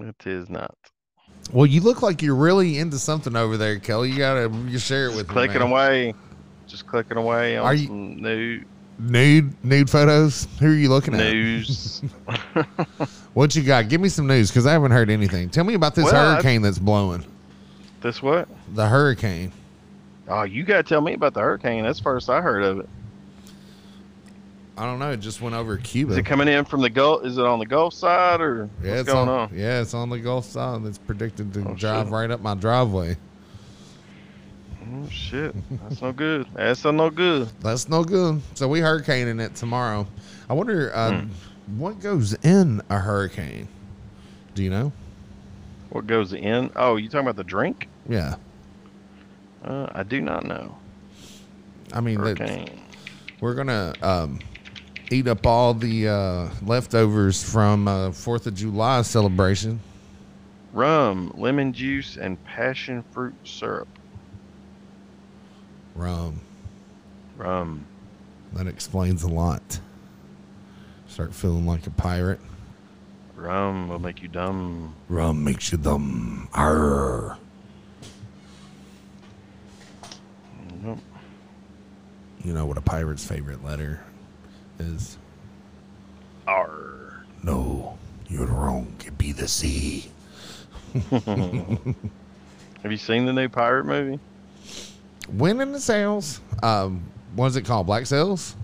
It 0.00 0.26
is 0.26 0.48
not. 0.48 0.74
Well, 1.52 1.66
you 1.66 1.80
look 1.80 2.02
like 2.02 2.22
you're 2.22 2.34
really 2.34 2.78
into 2.78 2.98
something 2.98 3.36
over 3.36 3.56
there, 3.56 3.78
Kelly. 3.78 4.10
You 4.10 4.18
gotta 4.18 4.50
you 4.68 4.78
share 4.78 5.06
it 5.06 5.08
Just 5.10 5.16
with 5.18 5.28
clicking 5.28 5.54
me. 5.54 5.60
man. 5.64 5.68
away. 5.70 6.14
Just 6.66 6.86
clicking 6.86 7.16
away 7.18 7.56
on 7.58 7.66
Are 7.66 7.74
you- 7.74 7.86
some 7.88 8.16
new 8.16 8.62
Nude 8.98 9.52
nude 9.64 9.90
photos. 9.90 10.46
Who 10.60 10.66
are 10.66 10.74
you 10.74 10.88
looking 10.88 11.14
at? 11.14 11.32
news. 11.32 12.02
What 13.34 13.56
you 13.56 13.62
got? 13.62 13.88
Give 13.88 13.98
me 14.00 14.10
some 14.10 14.26
news 14.26 14.50
because 14.50 14.66
I 14.66 14.72
haven't 14.72 14.90
heard 14.90 15.08
anything. 15.08 15.48
Tell 15.48 15.64
me 15.64 15.72
about 15.72 15.94
this 15.94 16.04
Well, 16.04 16.34
hurricane 16.34 16.60
that's 16.60 16.78
blowing. 16.78 17.24
This 18.02 18.22
what? 18.22 18.48
The 18.74 18.86
hurricane. 18.88 19.52
Oh, 20.28 20.42
you 20.42 20.62
gotta 20.64 20.82
tell 20.82 21.00
me 21.00 21.14
about 21.14 21.34
the 21.34 21.40
hurricane. 21.40 21.84
That's 21.84 21.98
the 21.98 22.04
first 22.04 22.28
I 22.30 22.40
heard 22.40 22.62
of 22.62 22.78
it. 22.80 22.88
I 24.76 24.86
don't 24.86 24.98
know. 24.98 25.10
It 25.12 25.20
just 25.20 25.40
went 25.42 25.54
over 25.54 25.76
Cuba. 25.76 26.12
Is 26.12 26.18
it 26.18 26.24
coming 26.26 26.48
in 26.48 26.64
from 26.64 26.80
the 26.80 26.88
Gulf? 26.88 27.24
Is 27.26 27.36
it 27.38 27.44
on 27.44 27.58
the 27.58 27.66
Gulf 27.66 27.92
side 27.92 28.40
or 28.40 28.70
Yeah, 28.82 28.88
what's 28.90 29.00
it's 29.02 29.10
going 29.12 29.28
on, 29.28 29.50
on? 29.50 29.50
Yeah, 29.54 29.80
it's 29.82 29.92
on 29.94 30.08
the 30.08 30.18
Gulf 30.18 30.46
side. 30.46 30.84
It's 30.86 30.98
predicted 30.98 31.52
to 31.54 31.60
Oh, 31.68 31.74
drive 31.74 32.06
shit. 32.06 32.12
right 32.12 32.30
up 32.30 32.40
my 32.40 32.54
driveway. 32.54 33.16
Oh 34.94 35.08
shit, 35.08 35.54
that's 35.88 36.02
no 36.02 36.12
good. 36.12 36.46
That's 36.54 36.84
no 36.84 37.10
good. 37.10 37.48
That's 37.60 37.88
no 37.88 38.02
good. 38.04 38.40
So 38.54 38.66
we 38.68 38.80
hurricaning 38.80 39.40
it 39.40 39.54
tomorrow. 39.54 40.06
I 40.48 40.54
wonder 40.54 40.90
uh, 40.94 41.20
Hmm. 41.20 41.28
what 41.78 42.00
goes 42.00 42.34
in 42.42 42.82
a 42.90 42.98
hurricane. 42.98 43.68
Do 44.54 44.62
you 44.62 44.70
know? 44.70 44.92
What 45.90 46.06
goes 46.06 46.32
in? 46.32 46.70
Oh, 46.76 46.96
you 46.96 47.08
talking 47.08 47.26
about 47.26 47.36
the 47.36 47.44
drink? 47.44 47.88
Yeah. 48.08 48.36
Uh, 49.64 49.88
I 49.92 50.02
do 50.02 50.20
not 50.20 50.44
know. 50.44 50.76
I 51.92 52.00
mean, 52.00 52.20
we're 53.40 53.54
gonna 53.54 53.92
um, 54.02 54.40
eat 55.10 55.28
up 55.28 55.46
all 55.46 55.74
the 55.74 56.08
uh, 56.08 56.48
leftovers 56.62 57.42
from 57.42 57.86
uh, 57.86 58.12
Fourth 58.12 58.46
of 58.46 58.54
July 58.54 59.02
celebration. 59.02 59.80
Rum, 60.72 61.32
lemon 61.36 61.72
juice, 61.72 62.16
and 62.16 62.42
passion 62.44 63.04
fruit 63.10 63.34
syrup. 63.44 63.88
Rum. 65.94 66.40
Rum. 67.36 67.84
That 68.54 68.66
explains 68.66 69.22
a 69.22 69.28
lot. 69.28 69.80
Start 71.06 71.34
feeling 71.34 71.66
like 71.66 71.86
a 71.86 71.90
pirate. 71.90 72.40
Rum 73.36 73.88
will 73.88 73.98
make 73.98 74.22
you 74.22 74.28
dumb. 74.28 74.94
Rum 75.08 75.44
makes 75.44 75.72
you 75.72 75.78
dumb. 75.78 76.48
Arr. 76.54 77.36
Nope. 80.82 80.98
You 82.44 82.52
know 82.52 82.66
what 82.66 82.76
a 82.76 82.80
pirate's 82.80 83.24
favorite 83.24 83.64
letter 83.64 84.00
is? 84.80 85.16
R. 86.46 87.24
No, 87.44 87.96
you're 88.28 88.46
wrong. 88.46 88.92
It'd 89.00 89.16
be 89.16 89.30
the 89.32 89.46
C. 89.46 90.10
Have 91.10 92.90
you 92.90 92.96
seen 92.96 93.26
the 93.26 93.32
new 93.32 93.48
pirate 93.48 93.84
movie? 93.86 94.18
When 95.28 95.60
in 95.60 95.70
the 95.70 95.80
sales, 95.80 96.40
um, 96.64 97.04
what 97.36 97.46
is 97.46 97.56
it 97.56 97.64
called? 97.64 97.86
Black 97.86 98.06
Sails? 98.06 98.56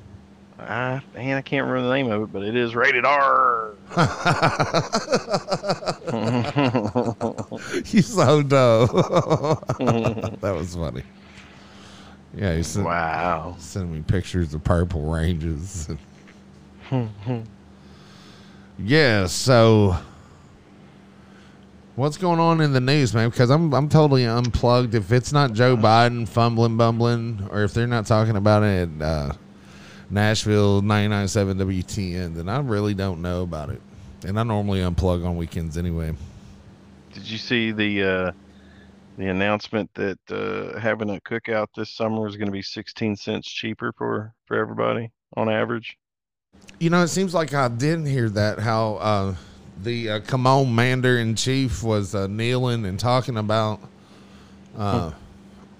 Ah, 0.58 1.00
man, 1.14 1.36
I 1.36 1.40
can't 1.40 1.68
remember 1.68 1.88
the 1.88 1.94
name 1.94 2.10
of 2.10 2.22
it, 2.22 2.32
but 2.32 2.42
it 2.42 2.56
is 2.56 2.74
rated 2.74 3.04
R. 3.04 3.74
you 7.86 8.02
so 8.02 8.42
dumb. 8.42 8.88
that 10.40 10.54
was 10.56 10.74
funny. 10.74 11.04
Yeah, 12.34 12.54
he 12.56 12.62
sent, 12.62 12.86
wow. 12.86 13.56
sending 13.58 13.94
me 13.94 14.02
pictures 14.02 14.52
of 14.54 14.62
purple 14.62 15.10
ranges. 15.10 15.88
yeah, 18.78 19.26
so 19.26 19.96
what's 21.98 22.16
going 22.16 22.38
on 22.38 22.60
in 22.60 22.72
the 22.72 22.80
news, 22.80 23.12
man? 23.12 23.28
Because 23.30 23.50
I'm 23.50 23.74
I'm 23.74 23.88
totally 23.88 24.24
unplugged. 24.24 24.94
If 24.94 25.10
it's 25.10 25.32
not 25.32 25.52
Joe 25.52 25.76
Biden 25.76 26.28
fumbling, 26.28 26.76
bumbling, 26.76 27.48
or 27.50 27.64
if 27.64 27.74
they're 27.74 27.86
not 27.86 28.06
talking 28.06 28.36
about 28.36 28.62
it 28.62 28.88
at 28.88 29.02
uh, 29.02 29.32
Nashville 30.10 30.80
99.7 30.80 31.56
WTN, 31.56 32.34
then 32.34 32.48
I 32.48 32.58
really 32.60 32.94
don't 32.94 33.20
know 33.20 33.42
about 33.42 33.70
it. 33.70 33.82
And 34.24 34.38
I 34.38 34.42
normally 34.42 34.80
unplug 34.80 35.26
on 35.26 35.36
weekends 35.36 35.76
anyway. 35.76 36.14
Did 37.12 37.28
you 37.28 37.38
see 37.38 37.72
the 37.72 38.02
uh, 38.02 38.32
the 39.18 39.26
announcement 39.26 39.92
that 39.94 40.18
uh, 40.30 40.78
having 40.78 41.10
a 41.10 41.20
cookout 41.20 41.66
this 41.76 41.90
summer 41.90 42.26
is 42.28 42.36
going 42.36 42.46
to 42.46 42.52
be 42.52 42.62
16 42.62 43.16
cents 43.16 43.50
cheaper 43.50 43.92
for 43.98 44.32
for 44.46 44.56
everybody 44.56 45.10
on 45.36 45.50
average? 45.50 45.98
You 46.78 46.88
know, 46.90 47.02
it 47.02 47.08
seems 47.08 47.34
like 47.34 47.52
I 47.52 47.66
didn't 47.68 48.06
hear 48.06 48.28
that 48.30 48.60
how 48.60 48.94
uh, 48.94 49.34
the 49.82 50.10
uh, 50.10 50.20
commander 50.20 51.18
in 51.18 51.34
chief 51.34 51.82
was 51.82 52.14
uh, 52.14 52.28
kneeling 52.28 52.86
and 52.86 52.98
talking 52.98 53.36
about 53.36 53.80
uh, 54.76 55.10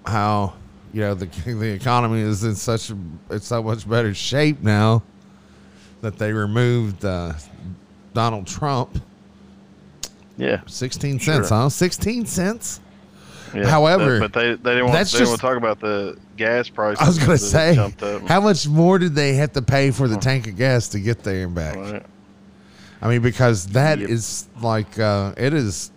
how 0.05 0.53
you 0.93 1.01
know 1.01 1.13
the 1.13 1.25
the 1.45 1.71
economy 1.71 2.19
is 2.19 2.43
in 2.43 2.55
such 2.55 2.89
a, 2.91 2.97
it's 3.29 3.47
so 3.47 3.63
much 3.63 3.89
better 3.89 4.13
shape 4.13 4.61
now 4.61 5.01
that 6.01 6.17
they 6.17 6.33
removed 6.33 7.05
uh, 7.05 7.33
Donald 8.13 8.47
Trump. 8.47 9.01
Yeah. 10.37 10.61
Sixteen 10.67 11.19
cents, 11.19 11.47
Sure. 11.47 11.57
huh? 11.57 11.69
Sixteen 11.69 12.25
cents. 12.25 12.81
Yeah. 13.53 13.65
However, 13.67 14.19
but 14.19 14.33
they 14.33 14.55
they 14.55 14.71
didn't 14.71 14.85
want 14.85 14.93
that's 14.93 15.11
they 15.11 15.19
just- 15.19 15.29
want 15.31 15.41
to 15.41 15.47
talk 15.47 15.57
about 15.57 15.79
the 15.79 16.17
gas 16.37 16.69
price. 16.69 16.97
I 16.99 17.07
was 17.07 17.19
gonna 17.19 17.37
say, 17.37 17.75
how 18.27 18.41
much 18.41 18.67
more 18.67 18.97
did 18.99 19.15
they 19.15 19.33
have 19.35 19.53
to 19.53 19.61
pay 19.61 19.91
for 19.91 20.07
the 20.07 20.15
Huh. 20.15 20.21
tank 20.21 20.47
of 20.47 20.55
gas 20.57 20.87
to 20.89 20.99
get 20.99 21.23
there 21.23 21.45
and 21.45 21.55
back? 21.55 21.75
Right. 21.75 22.05
I 23.01 23.07
mean, 23.09 23.21
because 23.21 23.67
that 23.67 23.99
is 23.99 24.47
Yep. 24.55 24.63
like 24.63 24.99
uh, 24.99 25.33
it 25.37 25.53
is 25.53 25.91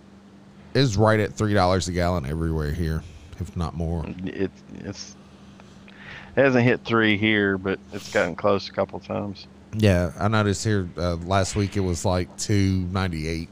is 0.75 0.97
right 0.97 1.21
at 1.21 1.35
three 1.35 1.55
dollars 1.55 1.89
a 1.89 1.93
gallon 1.93 2.25
everywhere 2.27 2.73
here, 2.73 3.03
if 3.41 3.57
not 3.57 3.75
more. 3.77 4.05
It 4.25 4.51
it's 4.85 5.17
it 6.37 6.41
hasn't 6.45 6.65
hit 6.65 6.85
three 6.85 7.19
here, 7.19 7.59
but 7.59 7.79
it's 7.93 8.11
gotten 8.13 8.35
close 8.35 8.69
a 8.69 8.73
couple 8.73 8.99
times. 9.01 9.47
Yeah, 9.77 10.13
I 10.19 10.29
noticed 10.29 10.65
here 10.65 10.89
uh, 10.97 11.17
last 11.17 11.57
week 11.57 11.77
it 11.77 11.81
was 11.81 12.05
like 12.05 12.35
two 12.37 12.87
ninety 12.93 13.27
eight 13.29 13.49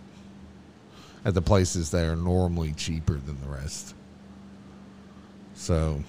at 1.24 1.34
the 1.34 1.42
places 1.42 1.90
that 1.90 2.04
are 2.06 2.16
normally 2.16 2.72
cheaper 2.72 3.14
than 3.14 3.40
the 3.40 3.48
rest. 3.48 3.94
So, 5.54 6.02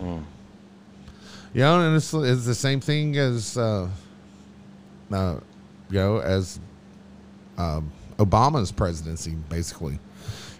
Mm. 0.00 0.22
you 1.52 1.60
know, 1.60 1.80
and 1.80 1.96
it's, 1.96 2.12
it's 2.14 2.44
the 2.46 2.54
same 2.54 2.80
thing 2.80 3.16
as, 3.16 3.56
uh, 3.56 3.88
uh, 5.10 5.36
you 5.90 5.98
know, 5.98 6.18
as 6.18 6.60
um, 7.58 7.90
Obama's 8.18 8.70
presidency, 8.72 9.32
basically. 9.48 9.98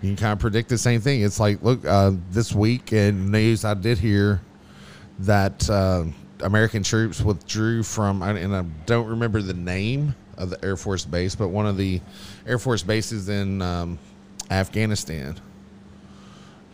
You 0.03 0.11
can 0.11 0.17
kind 0.17 0.33
of 0.33 0.39
predict 0.39 0.69
the 0.69 0.79
same 0.79 1.01
thing. 1.01 1.23
It's 1.23 1.39
like, 1.39 1.63
look, 1.63 1.85
uh, 1.87 2.13
this 2.31 2.53
week 2.55 2.93
in 2.93 3.31
news, 3.31 3.65
I 3.65 3.75
did 3.75 3.99
hear 3.99 4.41
that 5.21 5.69
uh, 5.69 6.05
American 6.43 6.83
troops 6.83 7.21
withdrew 7.21 7.83
from, 7.83 8.23
and 8.23 8.55
I 8.57 8.63
don't 8.87 9.07
remember 9.09 9.43
the 9.43 9.55
name 9.55 10.15
of 10.41 10.51
the 10.51 10.65
Air 10.65 10.77
Force 10.77 11.05
base, 11.05 11.35
but 11.35 11.49
one 11.49 11.67
of 11.67 11.77
the 11.77 12.01
Air 12.47 12.59
Force 12.59 12.83
bases 12.83 13.29
in 13.29 13.63
um, 13.63 13.99
Afghanistan. 14.51 15.37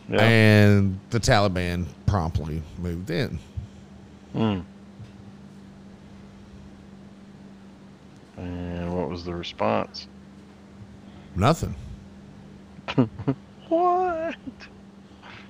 Yeah. 0.09 0.21
And 0.21 0.99
the 1.09 1.19
Taliban 1.19 1.85
promptly 2.05 2.63
moved 2.77 3.11
in. 3.11 3.39
Mm. 4.33 4.63
And 8.37 8.95
what 8.95 9.09
was 9.09 9.25
the 9.25 9.35
response? 9.35 10.07
Nothing. 11.35 11.75
What? 13.69 14.35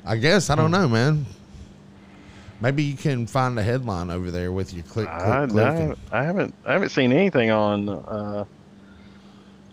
I 0.04 0.16
guess 0.16 0.50
I 0.50 0.56
don't 0.56 0.72
know, 0.72 0.88
man. 0.88 1.26
Maybe 2.60 2.84
you 2.84 2.98
can 2.98 3.28
find 3.28 3.58
a 3.60 3.64
headline 3.64 4.10
over 4.10 4.32
there 4.32 4.52
with 4.52 4.74
your 4.74 4.84
click, 4.84 5.08
click, 5.08 5.18
I. 5.18 5.44
I, 5.44 5.94
I 6.12 6.24
haven't 6.24 6.54
I 6.66 6.74
haven't 6.74 6.90
seen 6.90 7.12
anything 7.12 7.52
on 7.52 7.88
uh, 7.90 8.46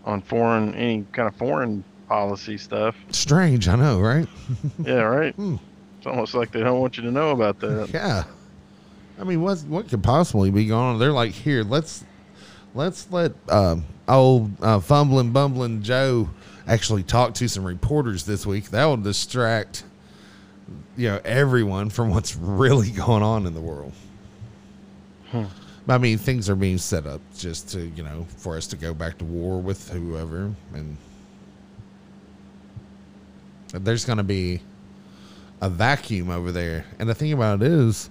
on 0.05 0.21
foreign 0.21 0.75
any 0.75 1.05
kind 1.11 1.27
of 1.27 1.35
foreign 1.35 1.83
policy 2.07 2.57
stuff. 2.57 2.95
Strange, 3.09 3.67
I 3.67 3.75
know, 3.75 3.99
right? 3.99 4.27
Yeah, 4.83 5.01
right. 5.01 5.33
Hmm. 5.35 5.55
It's 5.97 6.05
almost 6.05 6.35
like 6.35 6.51
they 6.51 6.61
don't 6.61 6.79
want 6.79 6.97
you 6.97 7.03
to 7.03 7.11
know 7.11 7.31
about 7.31 7.59
that. 7.61 7.89
Yeah. 7.93 8.25
I 9.19 9.23
mean, 9.23 9.41
what 9.41 9.59
what 9.61 9.89
could 9.89 10.03
possibly 10.03 10.51
be 10.51 10.65
going 10.65 10.83
on? 10.83 10.99
They're 10.99 11.11
like, 11.11 11.31
here, 11.31 11.63
let's 11.63 12.03
let's 12.73 13.09
let 13.11 13.31
uh, 13.49 13.77
old 14.07 14.51
uh, 14.61 14.79
fumbling 14.79 15.31
bumbling 15.31 15.81
Joe 15.81 16.29
actually 16.67 17.03
talk 17.03 17.33
to 17.35 17.47
some 17.47 17.63
reporters 17.63 18.25
this 18.25 18.45
week. 18.45 18.69
That 18.71 18.85
will 18.85 18.97
distract 18.97 19.83
you 20.97 21.09
know 21.09 21.19
everyone 21.25 21.89
from 21.89 22.09
what's 22.09 22.35
really 22.35 22.91
going 22.91 23.23
on 23.23 23.45
in 23.45 23.53
the 23.53 23.61
world. 23.61 23.93
Hmm. 25.31 25.45
I 25.87 25.97
mean, 25.99 26.17
things 26.17 26.49
are 26.49 26.55
being 26.55 26.77
set 26.79 27.05
up 27.05 27.21
just 27.37 27.69
to 27.71 27.81
you 27.87 28.03
know 28.03 28.25
for 28.37 28.57
us 28.57 28.67
to 28.67 28.75
go 28.77 28.93
back 28.93 29.17
to 29.19 29.25
war 29.25 29.61
with 29.61 29.89
whoever, 29.89 30.53
and 30.73 30.97
there's 33.73 34.05
going 34.05 34.17
to 34.17 34.23
be 34.23 34.61
a 35.61 35.69
vacuum 35.69 36.29
over 36.29 36.51
there. 36.51 36.85
And 36.99 37.09
the 37.09 37.15
thing 37.15 37.33
about 37.33 37.61
it 37.61 37.67
is, 37.71 38.09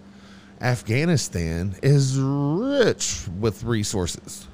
Afghanistan 0.60 1.74
is 1.82 2.18
rich 2.18 3.26
with 3.40 3.64
resources, 3.64 4.46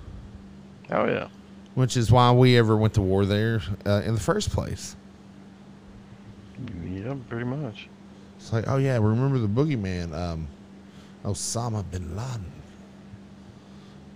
Oh 0.90 1.06
yeah. 1.06 1.28
which 1.74 1.96
is 1.96 2.10
why 2.10 2.30
we 2.32 2.56
ever 2.58 2.76
went 2.76 2.94
to 2.94 3.02
war 3.02 3.26
there 3.26 3.60
uh, 3.86 4.02
in 4.04 4.14
the 4.14 4.20
first 4.20 4.50
place. 4.50 4.96
Yeah, 6.84 7.14
pretty 7.28 7.44
much. 7.46 7.88
It's 8.40 8.52
like, 8.54 8.64
oh 8.68 8.78
yeah, 8.78 8.96
remember 8.96 9.38
the 9.38 9.46
boogeyman, 9.46 10.14
um, 10.14 10.48
Osama 11.24 11.88
bin 11.90 12.16
Laden. 12.16 12.50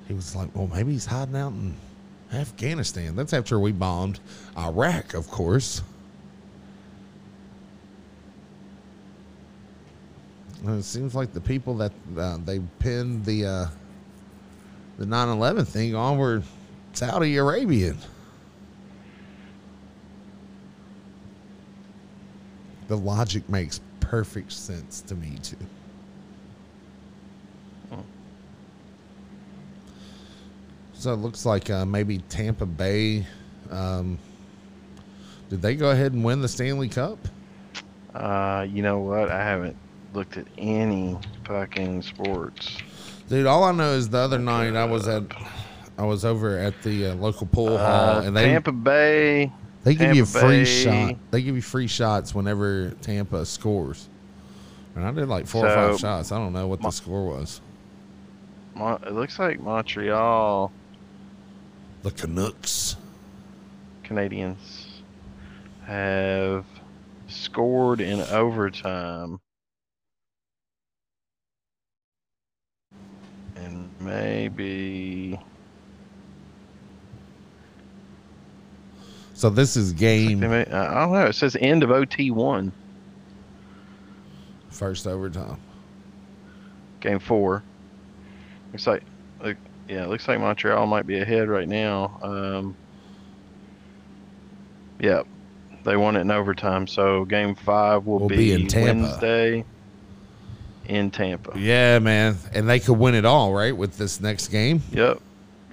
He 0.08 0.14
was 0.14 0.34
like, 0.34 0.48
well, 0.54 0.66
maybe 0.66 0.92
he's 0.92 1.04
hiding 1.04 1.36
out 1.36 1.52
in 1.52 1.76
Afghanistan. 2.32 3.16
That's 3.16 3.34
after 3.34 3.60
we 3.60 3.70
bombed 3.70 4.20
Iraq, 4.56 5.12
of 5.12 5.30
course. 5.30 5.82
And 10.64 10.78
it 10.78 10.84
seems 10.84 11.14
like 11.14 11.34
the 11.34 11.40
people 11.40 11.76
that 11.76 11.92
uh, 12.16 12.38
they 12.42 12.60
pinned 12.78 13.26
the 13.26 13.44
uh, 13.44 13.66
the 14.98 15.04
9/11 15.04 15.66
thing 15.66 15.94
on 15.94 16.16
were 16.16 16.42
Saudi 16.94 17.36
Arabian. 17.36 17.98
The 22.88 22.96
logic 22.96 23.48
makes 23.48 23.80
perfect 24.00 24.52
sense 24.52 25.00
to 25.02 25.14
me 25.14 25.38
too. 25.42 25.56
So 30.94 31.12
it 31.12 31.16
looks 31.16 31.44
like 31.44 31.68
uh, 31.68 31.84
maybe 31.84 32.18
Tampa 32.30 32.64
Bay. 32.64 33.26
Um, 33.70 34.18
did 35.50 35.60
they 35.60 35.76
go 35.76 35.90
ahead 35.90 36.12
and 36.12 36.24
win 36.24 36.40
the 36.40 36.48
Stanley 36.48 36.88
Cup? 36.88 37.18
Uh, 38.14 38.66
you 38.70 38.82
know 38.82 39.00
what? 39.00 39.30
I 39.30 39.42
haven't 39.42 39.76
looked 40.14 40.36
at 40.38 40.46
any 40.56 41.18
fucking 41.44 42.00
sports. 42.02 42.78
Dude, 43.28 43.46
all 43.46 43.64
I 43.64 43.72
know 43.72 43.90
is 43.92 44.08
the 44.08 44.18
other 44.18 44.38
night 44.38 44.76
I 44.76 44.84
was 44.84 45.06
at, 45.08 45.24
I 45.98 46.04
was 46.04 46.24
over 46.24 46.58
at 46.58 46.80
the 46.82 47.08
uh, 47.08 47.14
local 47.16 47.46
pool 47.48 47.76
hall, 47.76 48.18
Uh, 48.18 48.22
and 48.22 48.36
they 48.36 48.44
Tampa 48.46 48.72
Bay. 48.72 49.52
They 49.84 49.94
give 49.94 50.16
you 50.16 50.22
a 50.22 50.26
free 50.26 50.64
Bay- 50.64 50.64
shot. 50.64 51.16
They 51.30 51.42
give 51.42 51.54
you 51.56 51.62
free 51.62 51.86
shots 51.86 52.34
whenever 52.34 52.90
Tampa 53.02 53.44
scores. 53.44 54.08
And 54.96 55.04
I 55.04 55.12
did 55.12 55.28
like 55.28 55.46
four 55.46 55.66
or 55.66 55.74
five 55.74 55.98
shots. 55.98 56.32
I 56.32 56.38
don't 56.38 56.52
know 56.52 56.66
what 56.66 56.80
the 56.80 56.90
score 56.90 57.26
was. 57.26 57.60
Mon- 58.74 59.02
it 59.06 59.12
looks 59.12 59.38
like 59.38 59.60
Montreal 59.60 60.72
The 62.02 62.10
Canucks. 62.10 62.96
Canadiens 64.04 64.56
have 65.86 66.64
scored 67.28 68.00
in 68.00 68.20
overtime. 68.20 69.38
And 73.56 73.90
maybe 74.00 75.38
So 79.34 79.50
this 79.50 79.76
is 79.76 79.92
game 79.92 80.42
I 80.44 80.64
don't 80.64 81.12
know. 81.12 81.26
It 81.26 81.34
says 81.34 81.56
end 81.60 81.82
of 81.82 81.90
OT 81.90 82.30
one, 82.30 82.72
first 84.70 85.06
overtime. 85.06 85.60
game 87.00 87.18
four. 87.18 87.62
Looks 88.72 88.86
like, 88.86 89.02
like 89.42 89.56
yeah, 89.88 90.04
it 90.04 90.08
looks 90.08 90.26
like 90.28 90.40
Montreal 90.40 90.86
might 90.86 91.06
be 91.06 91.18
ahead 91.18 91.48
right 91.48 91.68
now. 91.68 92.18
Um, 92.22 92.76
yeah, 95.00 95.22
they 95.84 95.96
won 95.96 96.16
it 96.16 96.20
in 96.20 96.30
overtime. 96.30 96.86
So 96.86 97.24
game 97.24 97.54
five 97.54 98.06
will, 98.06 98.20
Will 98.20 98.28
be 98.28 98.52
in 98.52 98.68
Tampa. 98.68 99.02
Wednesday 99.02 99.64
in 100.86 101.10
Tampa. 101.10 101.58
Yeah, 101.58 101.98
man, 101.98 102.36
and 102.52 102.68
they 102.68 102.78
could 102.78 102.98
win 102.98 103.14
it 103.14 103.24
all, 103.24 103.52
right, 103.52 103.76
with 103.76 103.96
this 103.98 104.20
next 104.20 104.48
game. 104.48 104.82
Yep. 104.92 105.20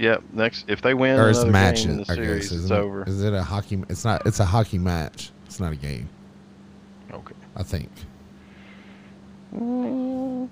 Yep. 0.02 0.24
Next, 0.34 0.66
if 0.68 0.82
they 0.82 0.96
win 0.96 1.20
or 1.20 1.30
it's 1.30 1.46
match, 1.46 1.86
in 1.86 1.98
the 1.98 2.12
I 2.12 2.16
series, 2.16 2.50
guess. 2.50 2.60
it's 2.60 2.72
it? 2.72 2.74
over. 2.74 3.04
Is 3.08 3.24
it 3.24 3.34
a 3.34 3.44
hockey? 3.44 3.84
It's 3.88 4.04
not. 4.04 4.26
It's 4.26 4.40
a 4.40 4.46
hockey 4.46 4.80
match. 4.80 5.30
It's 5.46 5.60
not 5.60 5.72
a 5.72 5.76
game. 5.76 6.10
Okay. 7.14 7.36
I 7.56 7.62
think. 7.62 7.92
Mm, 9.54 10.50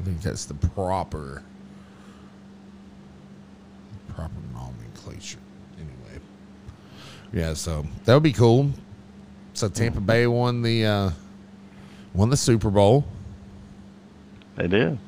I 0.00 0.02
think 0.02 0.22
that's 0.22 0.46
the 0.46 0.54
proper 0.54 1.42
proper 4.08 4.32
nomenclature. 4.54 5.40
Anyway, 5.76 6.22
yeah. 7.34 7.52
So 7.52 7.84
that 8.06 8.14
would 8.14 8.22
be 8.22 8.32
cool. 8.32 8.70
So 9.52 9.68
Tampa 9.68 10.00
Bay 10.00 10.26
won 10.26 10.62
the 10.62 10.86
uh, 10.86 11.10
won 12.14 12.30
the 12.30 12.36
Super 12.38 12.70
Bowl, 12.70 13.04
They 14.56 14.68
did. 14.68 14.98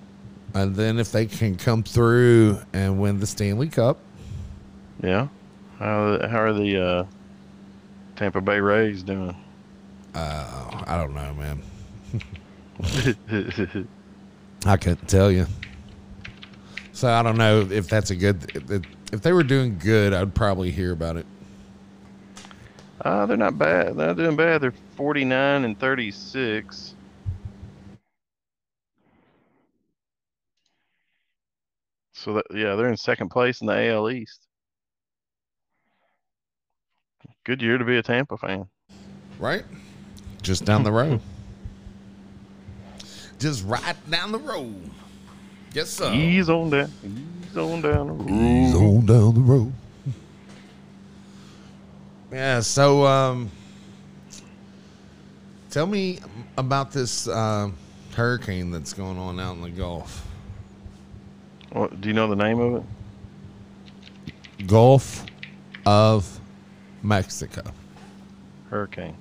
And 0.54 0.74
then 0.74 0.98
if 0.98 1.12
they 1.12 1.26
can 1.26 1.56
come 1.56 1.82
through 1.82 2.58
and 2.72 3.00
win 3.00 3.20
the 3.20 3.26
Stanley 3.26 3.68
Cup, 3.68 3.98
Yeah. 5.02 5.28
How 5.78 6.18
how 6.28 6.40
are 6.40 6.52
the 6.52 6.82
uh, 6.82 7.04
Tampa 8.16 8.40
Bay 8.40 8.58
Rays 8.60 9.02
doing? 9.02 9.36
uh, 10.14 10.82
I 10.86 10.96
don't 10.96 11.14
know, 11.14 11.34
man. 11.34 11.62
I 14.66 14.76
couldn't 14.76 15.06
tell 15.08 15.30
you. 15.30 15.46
So 16.92 17.08
I 17.08 17.22
don't 17.22 17.36
know 17.38 17.60
if 17.70 17.88
that's 17.88 18.10
a 18.10 18.16
good. 18.16 18.50
If, 18.54 18.82
if 19.12 19.22
they 19.22 19.32
were 19.32 19.44
doing 19.44 19.78
good, 19.78 20.12
I'd 20.12 20.34
probably 20.34 20.70
hear 20.72 20.92
about 20.92 21.16
it. 21.16 21.26
uh, 23.02 23.24
they're 23.26 23.36
not 23.36 23.56
bad. 23.56 23.96
They're 23.96 24.08
not 24.08 24.16
doing 24.16 24.34
bad. 24.36 24.60
They're 24.60 24.74
49 24.96 25.64
and 25.64 25.78
36. 25.78 26.94
So 32.18 32.34
that 32.34 32.46
yeah, 32.52 32.74
they're 32.74 32.88
in 32.88 32.96
second 32.96 33.28
place 33.28 33.60
in 33.60 33.68
the 33.68 33.90
AL 33.90 34.10
East. 34.10 34.40
Good 37.44 37.62
year 37.62 37.78
to 37.78 37.84
be 37.84 37.96
a 37.96 38.02
Tampa 38.02 38.36
fan. 38.36 38.66
right? 39.38 39.64
Just 40.42 40.64
down 40.64 40.82
the 40.82 40.92
road. 40.92 41.20
Just 43.38 43.64
right 43.64 43.94
down 44.10 44.32
the 44.32 44.38
road. 44.38 44.90
Yes, 45.72 45.90
sir. 45.90 46.12
Ease 46.12 46.50
on 46.50 46.70
down. 46.70 46.90
Ease 47.04 47.56
on 47.56 47.82
down 47.82 48.06
the 48.08 48.12
road. 48.12 48.30
Ease 48.30 48.74
on 48.74 49.06
down 49.06 49.34
the 49.34 49.40
road. 49.40 49.72
Yeah, 52.32 52.60
so 52.60 53.06
um 53.06 53.50
tell 55.70 55.86
me 55.86 56.18
about 56.56 56.90
this 56.90 57.28
uh, 57.28 57.70
hurricane 58.14 58.72
that's 58.72 58.92
going 58.92 59.18
on 59.18 59.38
out 59.38 59.54
in 59.54 59.62
the 59.62 59.70
Gulf. 59.70 60.27
What, 61.72 62.00
do 62.00 62.08
you 62.08 62.14
know 62.14 62.28
the 62.28 62.36
name 62.36 62.60
of 62.60 62.74
it? 64.58 64.66
Gulf 64.66 65.24
of 65.86 66.40
Mexico. 67.02 67.62
Hurricane. 68.70 69.16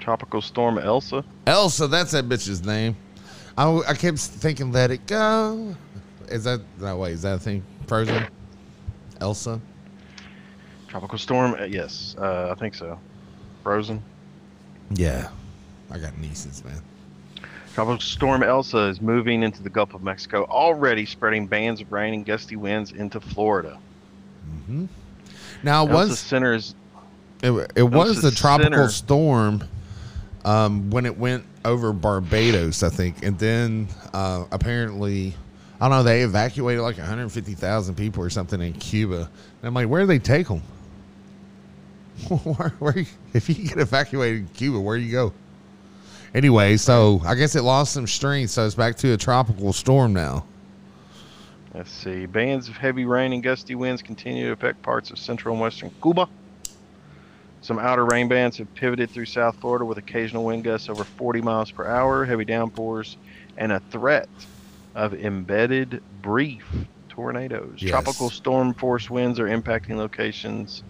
Tropical 0.00 0.40
storm 0.40 0.78
Elsa. 0.78 1.24
Elsa, 1.46 1.86
that's 1.86 2.12
that 2.12 2.28
bitch's 2.28 2.64
name. 2.64 2.96
I, 3.58 3.68
I 3.88 3.94
kept 3.94 4.18
thinking, 4.18 4.72
let 4.72 4.90
it 4.90 5.06
go. 5.06 5.76
Is 6.28 6.44
that 6.44 6.60
that 6.78 6.96
way? 6.96 7.12
Is 7.12 7.22
that 7.22 7.34
a 7.34 7.38
thing? 7.38 7.62
Frozen? 7.86 8.26
Elsa? 9.20 9.60
Tropical 10.88 11.18
storm. 11.18 11.54
uh, 11.60 11.64
Yes, 11.64 12.16
uh, 12.18 12.48
I 12.50 12.58
think 12.58 12.74
so. 12.74 12.98
Frozen. 13.62 14.02
Yeah. 14.90 15.28
I 15.90 15.98
got 15.98 16.16
nieces, 16.18 16.64
man. 16.64 16.80
Tropical 17.80 18.00
storm 18.02 18.42
Elsa 18.42 18.88
is 18.88 19.00
moving 19.00 19.42
into 19.42 19.62
the 19.62 19.70
Gulf 19.70 19.94
of 19.94 20.02
Mexico, 20.02 20.44
already 20.44 21.06
spreading 21.06 21.46
bands 21.46 21.80
of 21.80 21.90
rain 21.90 22.12
and 22.12 22.26
gusty 22.26 22.54
winds 22.54 22.92
into 22.92 23.22
Florida. 23.22 23.78
hmm 24.66 24.84
Now, 25.62 25.86
it 25.86 25.90
Elsa 25.90 26.08
was 26.10 26.18
centers. 26.18 26.74
it, 27.42 27.72
it 27.74 27.82
was 27.84 28.20
the 28.20 28.28
the 28.28 28.36
tropical 28.36 28.72
center. 28.72 28.88
storm 28.90 29.64
um, 30.44 30.90
when 30.90 31.06
it 31.06 31.16
went 31.16 31.44
over 31.64 31.94
Barbados, 31.94 32.82
I 32.82 32.90
think, 32.90 33.24
and 33.24 33.38
then 33.38 33.88
uh, 34.12 34.44
apparently, 34.52 35.34
I 35.80 35.88
don't 35.88 35.96
know, 35.96 36.02
they 36.02 36.20
evacuated 36.20 36.82
like 36.82 36.98
150,000 36.98 37.94
people 37.94 38.22
or 38.22 38.28
something 38.28 38.60
in 38.60 38.74
Cuba. 38.74 39.20
And 39.22 39.28
I'm 39.62 39.72
like, 39.72 39.88
where 39.88 40.02
do 40.02 40.06
they 40.06 40.18
take 40.18 40.48
them? 40.48 40.60
where, 42.28 42.74
where, 42.78 43.06
if 43.32 43.48
you 43.48 43.54
get 43.54 43.78
evacuated 43.78 44.40
in 44.40 44.48
Cuba, 44.48 44.78
where 44.78 44.98
do 44.98 45.02
you 45.02 45.12
go? 45.12 45.32
Anyway, 46.34 46.76
so 46.76 47.20
I 47.24 47.34
guess 47.34 47.56
it 47.56 47.62
lost 47.62 47.92
some 47.92 48.06
strength, 48.06 48.50
so 48.50 48.64
it's 48.64 48.74
back 48.74 48.96
to 48.96 49.12
a 49.12 49.16
tropical 49.16 49.72
storm 49.72 50.12
now. 50.12 50.44
Let's 51.74 51.90
see. 51.90 52.26
Bands 52.26 52.68
of 52.68 52.76
heavy 52.76 53.04
rain 53.04 53.32
and 53.32 53.42
gusty 53.42 53.74
winds 53.74 54.02
continue 54.02 54.46
to 54.46 54.52
affect 54.52 54.82
parts 54.82 55.10
of 55.10 55.18
central 55.18 55.54
and 55.54 55.62
western 55.62 55.90
Cuba. 56.02 56.28
Some 57.62 57.78
outer 57.78 58.04
rain 58.06 58.28
bands 58.28 58.58
have 58.58 58.72
pivoted 58.74 59.10
through 59.10 59.26
South 59.26 59.56
Florida 59.60 59.84
with 59.84 59.98
occasional 59.98 60.44
wind 60.44 60.64
gusts 60.64 60.88
over 60.88 61.04
40 61.04 61.42
miles 61.42 61.70
per 61.70 61.86
hour, 61.86 62.24
heavy 62.24 62.44
downpours, 62.44 63.16
and 63.56 63.70
a 63.70 63.80
threat 63.90 64.28
of 64.94 65.14
embedded 65.14 66.02
brief 66.22 66.64
tornadoes. 67.08 67.76
Yes. 67.78 67.90
Tropical 67.90 68.30
storm 68.30 68.72
force 68.74 69.10
winds 69.10 69.38
are 69.38 69.46
impacting 69.46 69.96
locations. 69.96 70.82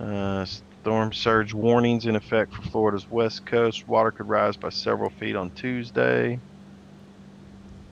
Uh, 0.00 0.46
storm 0.82 1.12
surge 1.12 1.52
warnings 1.52 2.06
in 2.06 2.16
effect 2.16 2.54
for 2.54 2.62
Florida's 2.62 3.10
west 3.10 3.44
coast. 3.46 3.86
Water 3.88 4.10
could 4.10 4.28
rise 4.28 4.56
by 4.56 4.70
several 4.70 5.10
feet 5.10 5.36
on 5.36 5.50
Tuesday. 5.50 6.38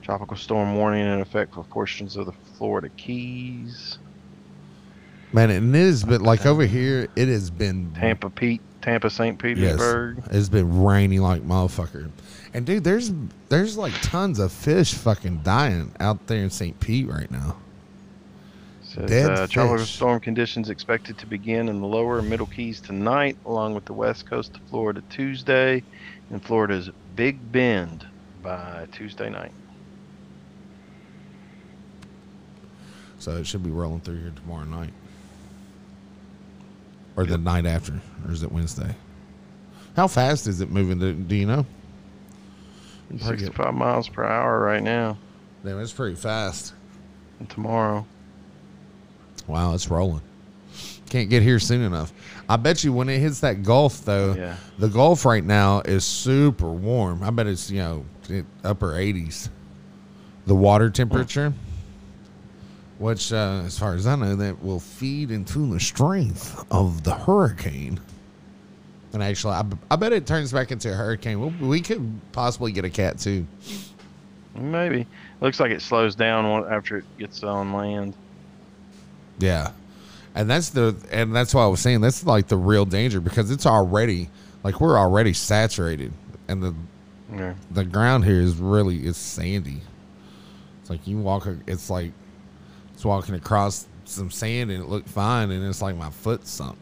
Tropical 0.01 0.37
storm 0.37 0.75
warning 0.75 1.05
in 1.05 1.19
effect 1.19 1.53
for 1.53 1.63
portions 1.63 2.15
of 2.15 2.25
the 2.25 2.33
Florida 2.57 2.89
Keys. 2.89 3.97
Man, 5.33 5.49
and 5.49 5.75
it 5.75 5.79
has 5.79 6.03
been 6.03 6.21
like 6.21 6.45
over 6.45 6.65
here. 6.65 7.09
It 7.15 7.27
has 7.27 7.49
been 7.49 7.91
Tampa 7.93 8.29
Pete, 8.29 8.61
Tampa 8.81 9.09
St. 9.09 9.37
Petersburg. 9.37 10.17
Yes, 10.17 10.27
It's 10.31 10.49
been 10.49 10.81
raining 10.81 11.21
like 11.21 11.41
motherfucker. 11.41 12.09
And 12.53 12.65
dude, 12.65 12.85
there's 12.85 13.11
there's 13.49 13.77
like 13.77 13.93
tons 14.01 14.39
of 14.39 14.51
fish 14.53 14.93
fucking 14.93 15.41
dying 15.43 15.93
out 15.99 16.25
there 16.27 16.41
in 16.41 16.49
St. 16.49 16.79
Pete 16.79 17.07
right 17.09 17.29
now. 17.29 17.57
Says, 18.97 19.09
Dead 19.09 19.29
uh, 19.31 19.77
fish. 19.77 19.93
storm 19.93 20.19
conditions 20.19 20.71
expected 20.71 21.19
to 21.19 21.27
begin 21.27 21.69
in 21.69 21.81
the 21.81 21.85
lower 21.85 22.17
and 22.17 22.27
middle 22.27 22.47
Keys 22.47 22.81
tonight, 22.81 23.37
along 23.45 23.75
with 23.75 23.85
the 23.85 23.93
west 23.93 24.25
coast 24.25 24.55
of 24.55 24.61
Florida 24.69 25.03
Tuesday, 25.09 25.83
and 26.31 26.43
Florida's 26.43 26.89
Big 27.15 27.51
Bend 27.51 28.07
by 28.41 28.87
Tuesday 28.91 29.29
night. 29.29 29.51
So 33.19 33.37
it 33.37 33.45
should 33.45 33.63
be 33.63 33.69
rolling 33.69 34.01
through 34.01 34.19
here 34.19 34.33
tomorrow 34.35 34.65
night. 34.65 34.93
Or 37.15 37.25
the 37.25 37.37
night 37.37 37.67
after. 37.67 38.01
Or 38.25 38.31
is 38.31 38.41
it 38.41 38.51
Wednesday? 38.51 38.95
How 39.95 40.07
fast 40.07 40.47
is 40.47 40.61
it 40.61 40.71
moving? 40.71 40.99
Do, 40.99 41.13
do 41.13 41.35
you 41.35 41.45
know? 41.45 41.65
65 43.19 43.73
miles 43.73 44.09
per 44.09 44.23
hour 44.23 44.59
right 44.59 44.83
now, 44.83 45.17
Damn, 45.63 45.79
it's 45.79 45.93
pretty 45.93 46.15
fast. 46.15 46.73
and 47.39 47.49
tomorrow. 47.49 48.05
Wow, 49.47 49.73
it's 49.73 49.89
rolling. 49.89 50.21
Can't 51.09 51.29
get 51.29 51.41
here 51.41 51.59
soon 51.59 51.81
enough. 51.81 52.11
I 52.49 52.57
bet 52.57 52.83
you 52.83 52.91
when 52.91 53.07
it 53.09 53.19
hits 53.19 53.39
that 53.39 53.63
Gulf, 53.63 54.03
though, 54.03 54.33
Yeah. 54.33 54.55
the 54.77 54.89
Gulf 54.89 55.23
right 55.25 55.43
now 55.43 55.79
is 55.81 56.03
super 56.05 56.69
warm. 56.69 57.23
I 57.23 57.29
bet 57.29 57.47
it's, 57.47 57.71
you 57.71 57.79
know, 57.79 58.05
upper 58.63 58.93
80s. 58.93 59.49
The 60.47 60.55
water 60.55 60.89
temperature, 60.89 61.53
which, 62.99 63.31
uh, 63.31 63.63
as 63.65 63.77
far 63.79 63.95
as 63.95 64.05
I 64.07 64.15
know, 64.15 64.35
that 64.35 64.61
will 64.63 64.79
feed 64.79 65.31
into 65.31 65.71
the 65.73 65.79
strength 65.79 66.65
of 66.71 67.03
the 67.03 67.13
hurricane. 67.13 67.99
And 69.13 69.23
actually, 69.23 69.53
I, 69.53 69.63
I 69.91 69.95
bet 69.95 70.11
it 70.13 70.25
turns 70.27 70.51
back 70.51 70.71
into 70.71 70.91
a 70.91 70.93
hurricane. 70.95 71.39
We, 71.39 71.67
we 71.67 71.81
could 71.81 72.19
possibly 72.33 72.71
get 72.73 72.83
a 72.85 72.89
cat, 72.89 73.17
too. 73.19 73.45
Maybe. 74.55 75.05
Looks 75.41 75.59
like 75.59 75.71
it 75.71 75.81
slows 75.81 76.15
down 76.15 76.45
after 76.71 76.97
it 76.97 77.05
gets 77.17 77.43
on 77.43 77.73
land. 77.73 78.13
Yeah. 79.39 79.71
And 80.35 80.49
that's 80.49 80.69
the 80.69 80.95
and 81.11 81.35
that's 81.35 81.53
why 81.53 81.63
I 81.63 81.67
was 81.67 81.79
saying 81.79 82.01
that's 82.01 82.25
like 82.25 82.47
the 82.47 82.57
real 82.57 82.85
danger 82.85 83.19
because 83.19 83.49
it's 83.51 83.65
already 83.65 84.29
like 84.63 84.79
we're 84.79 84.97
already 84.97 85.33
saturated 85.33 86.13
and 86.47 86.61
the 86.61 86.73
Yeah. 87.33 87.53
the 87.71 87.83
ground 87.83 88.25
here 88.25 88.39
is 88.41 88.55
really 88.57 88.99
it's 88.99 89.17
sandy. 89.17 89.81
It's 90.81 90.89
like 90.89 91.07
you 91.07 91.17
walk 91.17 91.47
it's 91.65 91.89
like 91.89 92.11
it's 92.93 93.03
walking 93.03 93.35
across 93.35 93.87
some 94.05 94.29
sand 94.31 94.71
and 94.71 94.83
it 94.83 94.87
looked 94.87 95.09
fine 95.09 95.51
and 95.51 95.65
it's 95.65 95.81
like 95.81 95.95
my 95.95 96.09
foot 96.11 96.45
sunk. 96.47 96.77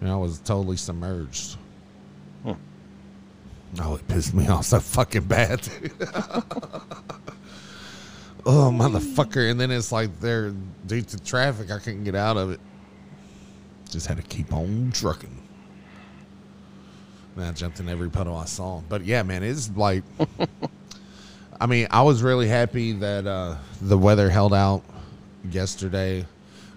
Know, 0.00 0.12
I 0.12 0.22
was 0.22 0.38
totally 0.40 0.76
submerged. 0.76 1.56
Hmm. 2.42 2.52
Oh, 3.80 3.94
it 3.94 4.06
pissed 4.08 4.34
me 4.34 4.46
off 4.48 4.64
so 4.66 4.80
fucking 4.80 5.24
bad. 5.24 5.60
oh, 8.46 8.70
motherfucker. 8.72 9.50
And 9.50 9.60
then 9.60 9.70
it's 9.70 9.92
like 9.92 10.20
there, 10.20 10.52
due 10.86 11.02
to 11.02 11.18
traffic, 11.22 11.70
I 11.70 11.78
couldn't 11.78 12.04
get 12.04 12.14
out 12.14 12.36
of 12.36 12.50
it. 12.50 12.60
Just 13.90 14.06
had 14.06 14.16
to 14.16 14.22
keep 14.22 14.52
on 14.52 14.90
trucking. 14.92 15.42
And 17.36 17.44
I 17.44 17.52
jumped 17.52 17.80
in 17.80 17.88
every 17.88 18.10
puddle 18.10 18.36
I 18.36 18.44
saw. 18.44 18.80
But 18.88 19.04
yeah, 19.04 19.22
man, 19.22 19.42
it's 19.42 19.70
like, 19.76 20.04
I 21.60 21.66
mean, 21.66 21.86
I 21.90 22.02
was 22.02 22.22
really 22.22 22.48
happy 22.48 22.92
that 22.92 23.26
uh, 23.26 23.56
the 23.80 23.98
weather 23.98 24.30
held 24.30 24.54
out 24.54 24.82
yesterday 25.50 26.26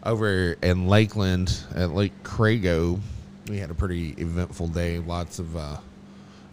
over 0.03 0.55
in 0.61 0.87
Lakeland 0.87 1.63
at 1.75 1.91
Lake 1.91 2.23
Crago. 2.23 2.99
We 3.47 3.57
had 3.57 3.71
a 3.71 3.73
pretty 3.73 4.09
eventful 4.17 4.69
day. 4.69 4.99
Lots 4.99 5.39
of 5.39 5.55
uh, 5.55 5.77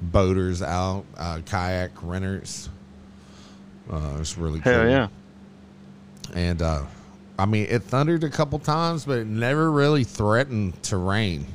boaters 0.00 0.62
out, 0.62 1.04
uh, 1.16 1.40
kayak 1.46 1.90
renters. 2.02 2.68
Uh, 3.90 4.14
it 4.16 4.18
was 4.18 4.36
really 4.38 4.60
Hell 4.60 4.86
cool. 4.86 4.88
yeah. 4.88 5.08
And 6.34 6.62
uh, 6.62 6.84
I 7.38 7.46
mean, 7.46 7.66
it 7.68 7.82
thundered 7.82 8.24
a 8.24 8.30
couple 8.30 8.58
times, 8.58 9.04
but 9.04 9.18
it 9.18 9.26
never 9.26 9.70
really 9.70 10.04
threatened 10.04 10.82
to 10.84 10.96
rain. 10.96 11.46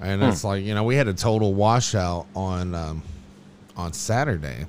And 0.00 0.22
Hmm. 0.22 0.32
it's 0.32 0.44
like 0.44 0.64
you 0.64 0.74
know, 0.74 0.84
we 0.84 0.96
had 0.96 1.08
a 1.08 1.14
total 1.14 1.54
washout 1.54 2.26
on 2.34 2.74
um, 2.74 3.02
on 3.76 3.92
Saturday. 3.92 4.66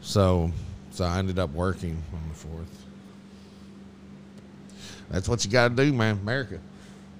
So, 0.00 0.50
so 0.90 1.04
I 1.04 1.18
ended 1.18 1.38
up 1.38 1.50
working 1.50 2.02
on 2.12 2.28
the 2.28 2.34
fourth. 2.34 2.84
That's 5.10 5.28
what 5.28 5.44
you 5.44 5.50
got 5.50 5.68
to 5.68 5.74
do, 5.84 5.92
man, 5.92 6.18
America. 6.22 6.60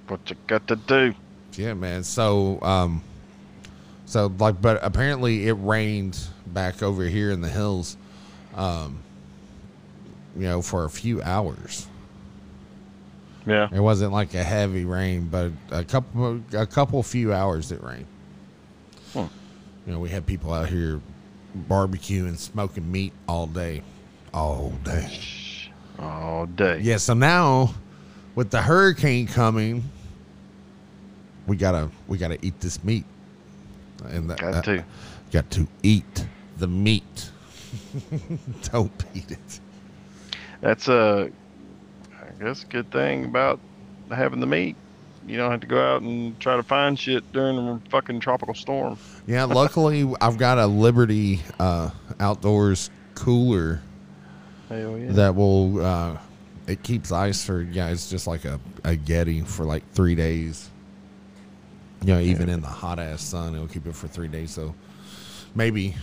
What 0.07 0.29
you 0.29 0.35
got 0.47 0.67
to 0.67 0.75
do? 0.75 1.13
Yeah, 1.55 1.73
man. 1.73 2.03
So, 2.03 2.61
um, 2.61 3.03
so 4.05 4.31
like, 4.39 4.61
but 4.61 4.79
apparently 4.83 5.47
it 5.47 5.53
rained 5.53 6.19
back 6.47 6.81
over 6.83 7.03
here 7.05 7.31
in 7.31 7.41
the 7.41 7.49
hills, 7.49 7.97
um, 8.55 8.99
you 10.35 10.43
know, 10.43 10.61
for 10.61 10.85
a 10.85 10.89
few 10.89 11.21
hours. 11.21 11.87
Yeah. 13.45 13.67
It 13.71 13.79
wasn't 13.79 14.11
like 14.11 14.33
a 14.33 14.43
heavy 14.43 14.85
rain, 14.85 15.27
but 15.27 15.51
a 15.71 15.83
couple, 15.83 16.41
a 16.53 16.67
couple 16.67 17.01
few 17.03 17.33
hours 17.33 17.71
it 17.71 17.83
rained. 17.83 18.05
Hmm. 19.13 19.25
You 19.85 19.93
know, 19.93 19.99
we 19.99 20.09
had 20.09 20.25
people 20.25 20.53
out 20.53 20.69
here 20.69 21.01
barbecuing, 21.67 22.37
smoking 22.37 22.89
meat 22.91 23.13
all 23.27 23.47
day, 23.47 23.81
all 24.33 24.69
day. 24.83 25.19
All 25.99 26.45
day. 26.45 26.79
Yeah, 26.81 26.97
so 26.97 27.13
now 27.13 27.73
with 28.35 28.51
the 28.51 28.61
hurricane 28.61 29.27
coming, 29.27 29.83
we 31.47 31.57
gotta 31.57 31.89
we 32.07 32.17
gotta 32.17 32.37
eat 32.45 32.59
this 32.59 32.83
meat, 32.83 33.05
and 34.05 34.29
the, 34.29 34.35
Got 34.35 34.53
uh, 34.53 34.61
to. 34.61 34.85
got 35.31 35.49
to 35.51 35.67
eat 35.83 36.27
the 36.57 36.67
meat. 36.67 37.30
Don't 38.71 38.91
eat 39.13 39.31
it. 39.31 39.59
That's 40.61 40.87
a, 40.87 41.31
I 42.13 42.43
guess, 42.43 42.63
a 42.63 42.67
good 42.67 42.91
thing 42.91 43.25
about 43.25 43.59
having 44.09 44.39
the 44.39 44.47
meat. 44.47 44.75
You 45.27 45.37
don't 45.37 45.51
have 45.51 45.61
to 45.61 45.67
go 45.67 45.79
out 45.79 46.01
and 46.01 46.39
try 46.39 46.55
to 46.55 46.63
find 46.63 46.97
shit 46.97 47.31
during 47.31 47.57
a 47.57 47.79
fucking 47.89 48.21
tropical 48.21 48.55
storm. 48.55 48.97
Yeah, 49.27 49.43
luckily 49.45 50.11
I've 50.19 50.37
got 50.37 50.57
a 50.57 50.65
Liberty 50.65 51.41
uh, 51.59 51.91
outdoors 52.19 52.89
cooler 53.13 53.81
yeah. 54.71 55.11
that 55.11 55.35
will 55.35 55.83
uh, 55.85 56.17
it 56.67 56.83
keeps 56.83 57.11
ice 57.11 57.43
for 57.43 57.61
yeah, 57.61 57.89
it's 57.89 58.09
just 58.09 58.27
like 58.27 58.45
a, 58.45 58.59
a 58.83 58.95
Yeti 58.95 59.45
for 59.45 59.63
like 59.65 59.87
three 59.91 60.15
days. 60.15 60.69
You 62.03 62.15
know, 62.15 62.19
even 62.19 62.49
in 62.49 62.61
the 62.61 62.67
hot 62.67 62.97
ass 62.97 63.21
sun, 63.21 63.53
it'll 63.53 63.67
keep 63.67 63.85
it 63.85 63.95
for 63.95 64.07
three 64.07 64.27
days. 64.27 64.49
So 64.51 64.73
maybe, 65.53 65.95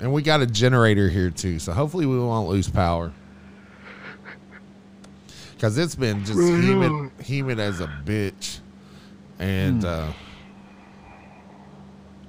and 0.00 0.12
we 0.12 0.22
got 0.22 0.40
a 0.40 0.46
generator 0.46 1.08
here 1.08 1.30
too. 1.30 1.58
So 1.58 1.72
hopefully 1.72 2.06
we 2.06 2.18
won't 2.18 2.48
lose 2.48 2.68
power 2.68 3.12
because 5.54 5.76
it's 5.76 5.94
been 5.94 6.24
just 6.24 6.38
humid, 6.38 7.10
humid 7.22 7.60
as 7.60 7.80
a 7.80 7.86
bitch, 7.86 8.60
and 9.38 9.84
uh, 9.84 10.10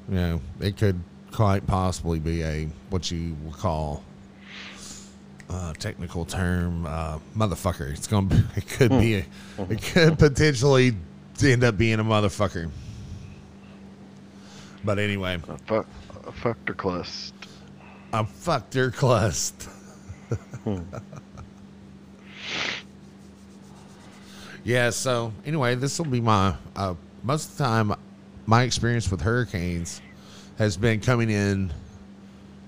you 0.10 0.16
know 0.16 0.42
it 0.60 0.78
could 0.78 1.02
quite 1.32 1.66
possibly 1.66 2.20
be 2.20 2.44
a 2.44 2.68
what 2.90 3.10
you 3.10 3.36
would 3.46 3.58
call 3.58 4.04
uh, 5.50 5.74
technical 5.74 6.26
term, 6.26 6.86
uh, 6.86 7.20
motherfucker. 7.36 7.92
It's 7.92 8.08
gonna. 8.08 8.28
Be, 8.28 8.44
it 8.56 8.68
could 8.68 8.92
be. 8.92 9.16
A, 9.16 9.26
it 9.70 9.82
could 9.82 10.18
potentially 10.20 10.96
end 11.42 11.64
up 11.64 11.78
being 11.78 12.00
a 12.00 12.04
motherfucker. 12.04 12.70
But 14.84 15.00
anyway, 15.00 15.40
A 15.50 15.58
fuck, 15.58 15.88
a 16.70 16.74
clust. 18.12 18.14
I 18.14 18.24
fucked 18.26 18.76
your 18.76 18.92
clust. 18.92 19.70
yeah. 24.64 24.90
So 24.90 25.34
anyway, 25.46 25.76
this 25.76 25.98
will 26.00 26.06
be 26.06 26.22
my. 26.22 26.56
Uh, 26.76 26.96
most 27.24 27.52
of 27.52 27.58
the 27.58 27.64
time, 27.64 27.94
my 28.46 28.64
experience 28.64 29.10
with 29.12 29.22
hurricanes 29.22 30.02
has 30.58 30.78
been 30.78 31.00
coming 31.00 31.30
in 31.30 31.72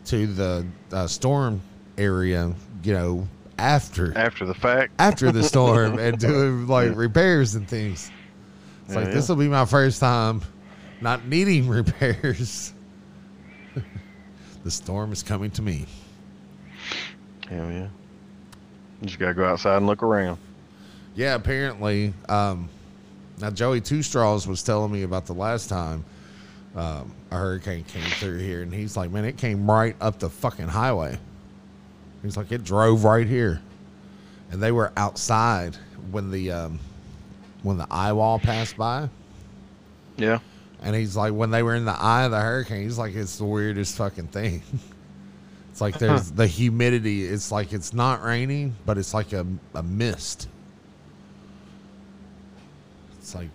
to 0.06 0.28
the 0.28 0.66
uh, 0.92 1.08
storm 1.08 1.62
area. 1.98 2.54
You 2.84 2.94
know, 2.94 3.28
after 3.58 4.18
After 4.18 4.46
the 4.46 4.54
fact, 4.54 4.94
after 5.00 5.32
the 5.32 5.44
storm 5.44 5.98
and 6.00 6.20
doing 6.20 6.68
like 6.68 6.96
repairs 6.96 7.56
and 7.56 7.68
things. 7.68 8.12
It's 8.86 8.94
Yeah, 8.94 9.00
like 9.00 9.08
yeah. 9.10 9.14
this 9.14 9.30
will 9.30 9.38
be 9.38 9.48
my 9.48 9.66
first 9.66 10.00
time 10.00 10.42
not 11.00 11.26
needing 11.28 11.68
repairs. 11.68 12.73
The 14.64 14.72
storm 14.72 15.12
is 15.12 15.24
coming 15.24 15.52
to 15.52 15.62
me. 15.62 15.86
Hell 17.50 17.72
yeah. 17.72 17.88
You 19.02 19.08
just 19.08 19.20
gotta 19.20 19.34
go 19.34 19.46
outside 19.46 19.78
and 19.78 19.88
look 19.88 20.04
around. 20.04 20.38
Yeah, 21.16 21.36
apparently. 21.36 22.14
Um, 22.30 22.70
now 23.40 23.50
Joey 23.50 23.82
Two 23.82 24.02
Straws 24.02 24.48
was 24.48 24.64
telling 24.64 24.92
me 24.92 25.04
about 25.04 25.26
the 25.26 25.34
last 25.34 25.68
time 25.68 26.06
um, 26.76 27.14
a 27.32 27.38
hurricane 27.38 27.84
came 27.84 28.04
through 28.04 28.40
here, 28.40 28.62
and 28.62 28.74
he's 28.74 28.96
like, 28.98 29.12
"Man, 29.12 29.26
it 29.26 29.38
came 29.38 29.70
right 29.70 29.96
up 30.02 30.20
the 30.20 30.30
fucking 30.30 30.70
highway." 30.70 31.18
He's 32.22 32.38
like, 32.38 32.52
"It 32.52 32.64
drove 32.64 33.04
right 33.04 33.28
here," 33.28 33.62
and 34.52 34.62
they 34.64 34.72
were 34.72 34.92
outside 34.96 35.76
when 36.12 36.32
the 36.32 36.52
um, 36.52 36.80
when 37.62 37.78
the 37.78 37.88
eye 37.92 38.14
wall 38.14 38.40
passed 38.40 38.78
by. 38.78 39.10
Yeah. 40.18 40.40
And 40.84 40.96
he's 40.96 41.16
like, 41.16 41.32
when 41.34 41.50
they 41.50 41.64
were 41.64 41.76
in 41.76 41.86
the 41.86 41.94
eye 41.94 42.26
of 42.26 42.32
the 42.32 42.42
hurricane, 42.42 42.84
he's 42.84 42.98
like, 42.98 43.16
it's 43.16 43.38
the 43.38 43.46
weirdest 43.46 43.96
fucking 43.96 44.28
thing. 44.28 44.62
it's 45.72 45.80
like 45.80 45.98
there's 45.98 46.32
the 46.32 46.46
humidity. 46.46 47.24
It's 47.24 47.52
like 47.52 47.72
it's 47.72 47.94
not 47.94 48.22
raining, 48.22 48.76
but 48.86 48.98
it's 48.98 49.14
like 49.14 49.32
a, 49.32 49.46
a 49.74 49.82
mist. 49.82 50.50
It's 53.18 53.34
like, 53.34 53.50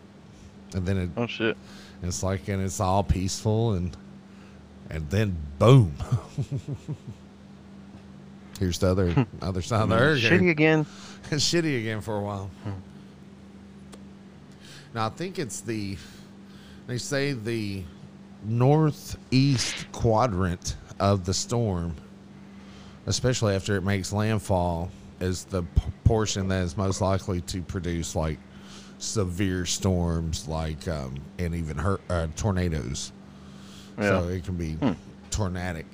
and 0.74 0.86
then 0.86 0.96
it, 0.96 1.10
Oh 1.18 1.26
shit. 1.26 1.56
it's 2.02 2.22
like, 2.22 2.48
and 2.48 2.64
it's 2.64 2.80
all 2.80 3.04
peaceful, 3.04 3.74
and 3.74 3.94
and 4.88 5.10
then 5.10 5.36
boom. 5.58 5.94
Here's 8.58 8.78
the 8.78 8.88
other 8.88 9.10
hmm. 9.12 9.22
other 9.42 9.60
side 9.60 9.82
of 9.82 9.90
the 9.90 9.98
hurricane 9.98 10.40
Shitty 10.40 10.50
again. 10.50 10.86
shitty 11.30 11.78
again 11.78 12.00
for 12.00 12.16
a 12.16 12.22
while. 12.22 12.50
Hmm. 12.64 12.70
Now 14.94 15.06
I 15.06 15.10
think 15.10 15.38
it's 15.38 15.60
the 15.60 15.98
they 16.88 16.98
say 16.98 17.32
the 17.34 17.84
northeast 18.44 19.86
quadrant 19.92 20.74
of 20.98 21.24
the 21.24 21.34
storm, 21.34 21.94
especially 23.06 23.54
after 23.54 23.76
it 23.76 23.82
makes 23.82 24.12
landfall, 24.12 24.90
is 25.20 25.44
the 25.44 25.62
p- 25.62 25.82
portion 26.04 26.48
that 26.48 26.62
is 26.64 26.76
most 26.76 27.00
likely 27.00 27.42
to 27.42 27.60
produce 27.62 28.16
like 28.16 28.38
severe 28.98 29.66
storms, 29.66 30.48
like 30.48 30.88
um, 30.88 31.14
and 31.38 31.54
even 31.54 31.76
hur- 31.76 32.00
uh, 32.08 32.26
tornadoes. 32.36 33.12
Yeah. 33.98 34.20
So 34.22 34.28
it 34.28 34.44
can 34.44 34.56
be 34.56 34.76
tornadic. 35.30 35.86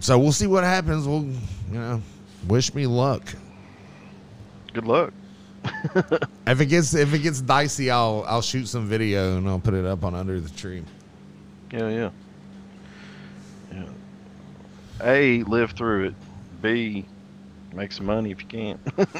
So 0.00 0.18
we'll 0.18 0.32
see 0.32 0.46
what 0.46 0.62
happens. 0.62 1.06
We'll, 1.06 1.24
you 1.24 1.34
know, 1.78 2.02
wish 2.46 2.74
me 2.74 2.86
luck. 2.86 3.34
Good 4.74 4.86
luck. 4.86 5.12
If 6.46 6.60
it 6.62 6.66
gets 6.66 6.94
if 6.94 7.12
it 7.12 7.18
gets 7.18 7.40
dicey, 7.42 7.90
I'll 7.90 8.24
I'll 8.26 8.40
shoot 8.42 8.66
some 8.68 8.86
video 8.88 9.36
and 9.36 9.46
I'll 9.48 9.58
put 9.60 9.74
it 9.74 9.84
up 9.84 10.02
on 10.04 10.14
under 10.14 10.40
the 10.40 10.48
tree. 10.50 10.82
Yeah, 11.72 11.88
yeah. 11.90 12.10
Yeah. 13.72 13.84
A, 15.02 15.42
live 15.44 15.72
through 15.72 16.06
it. 16.08 16.14
B, 16.62 17.04
make 17.74 17.92
some 17.92 18.06
money 18.06 18.30
if 18.30 18.40
you 18.40 18.48
can. 18.48 18.78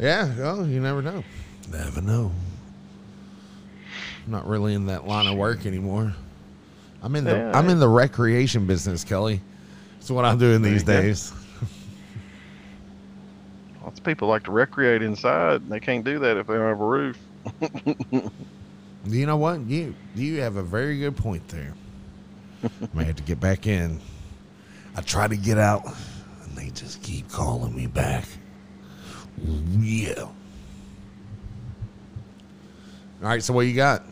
Yeah, 0.00 0.32
well, 0.38 0.64
you 0.64 0.78
never 0.80 1.02
know. 1.02 1.24
Never 1.72 2.00
know. 2.00 2.30
I'm 4.24 4.30
not 4.32 4.46
really 4.46 4.74
in 4.74 4.86
that 4.86 5.08
line 5.08 5.26
of 5.26 5.36
work 5.36 5.66
anymore. 5.66 6.14
I'm 7.02 7.16
in 7.16 7.24
the 7.24 7.32
Yeah, 7.32 7.50
I'm 7.58 7.68
I- 7.68 7.72
in 7.72 7.80
the 7.80 7.88
recreation 7.88 8.64
business, 8.68 9.02
Kelly. 9.02 9.40
That's 9.98 10.08
what 10.12 10.24
I'm 10.24 10.38
doing 10.38 10.62
these 10.62 10.84
days. 10.84 11.30
go. 11.30 11.36
Lots 13.88 14.00
of 14.00 14.04
people 14.04 14.28
like 14.28 14.42
to 14.42 14.50
recreate 14.50 15.00
inside. 15.00 15.62
and 15.62 15.72
They 15.72 15.80
can't 15.80 16.04
do 16.04 16.18
that 16.18 16.36
if 16.36 16.46
they 16.46 16.56
don't 16.56 16.68
have 16.68 16.80
a 16.80 16.84
roof. 16.84 17.18
You 19.06 19.24
know 19.24 19.38
what? 19.38 19.60
You 19.60 19.94
you 20.14 20.40
have 20.40 20.56
a 20.56 20.62
very 20.62 20.98
good 20.98 21.16
point 21.16 21.48
there. 21.48 21.72
May 22.92 23.04
have 23.04 23.16
to 23.16 23.22
get 23.22 23.40
back 23.40 23.66
in. 23.66 24.00
I 24.94 25.00
try 25.00 25.28
to 25.28 25.36
get 25.36 25.56
out, 25.56 25.86
and 25.86 26.54
they 26.54 26.68
just 26.70 27.00
keep 27.02 27.30
calling 27.30 27.74
me 27.74 27.86
back. 27.86 28.26
Yeah. 29.78 30.24
All 30.24 30.32
right. 33.22 33.42
So 33.42 33.54
what 33.54 33.62
you 33.62 33.74
got? 33.74 34.02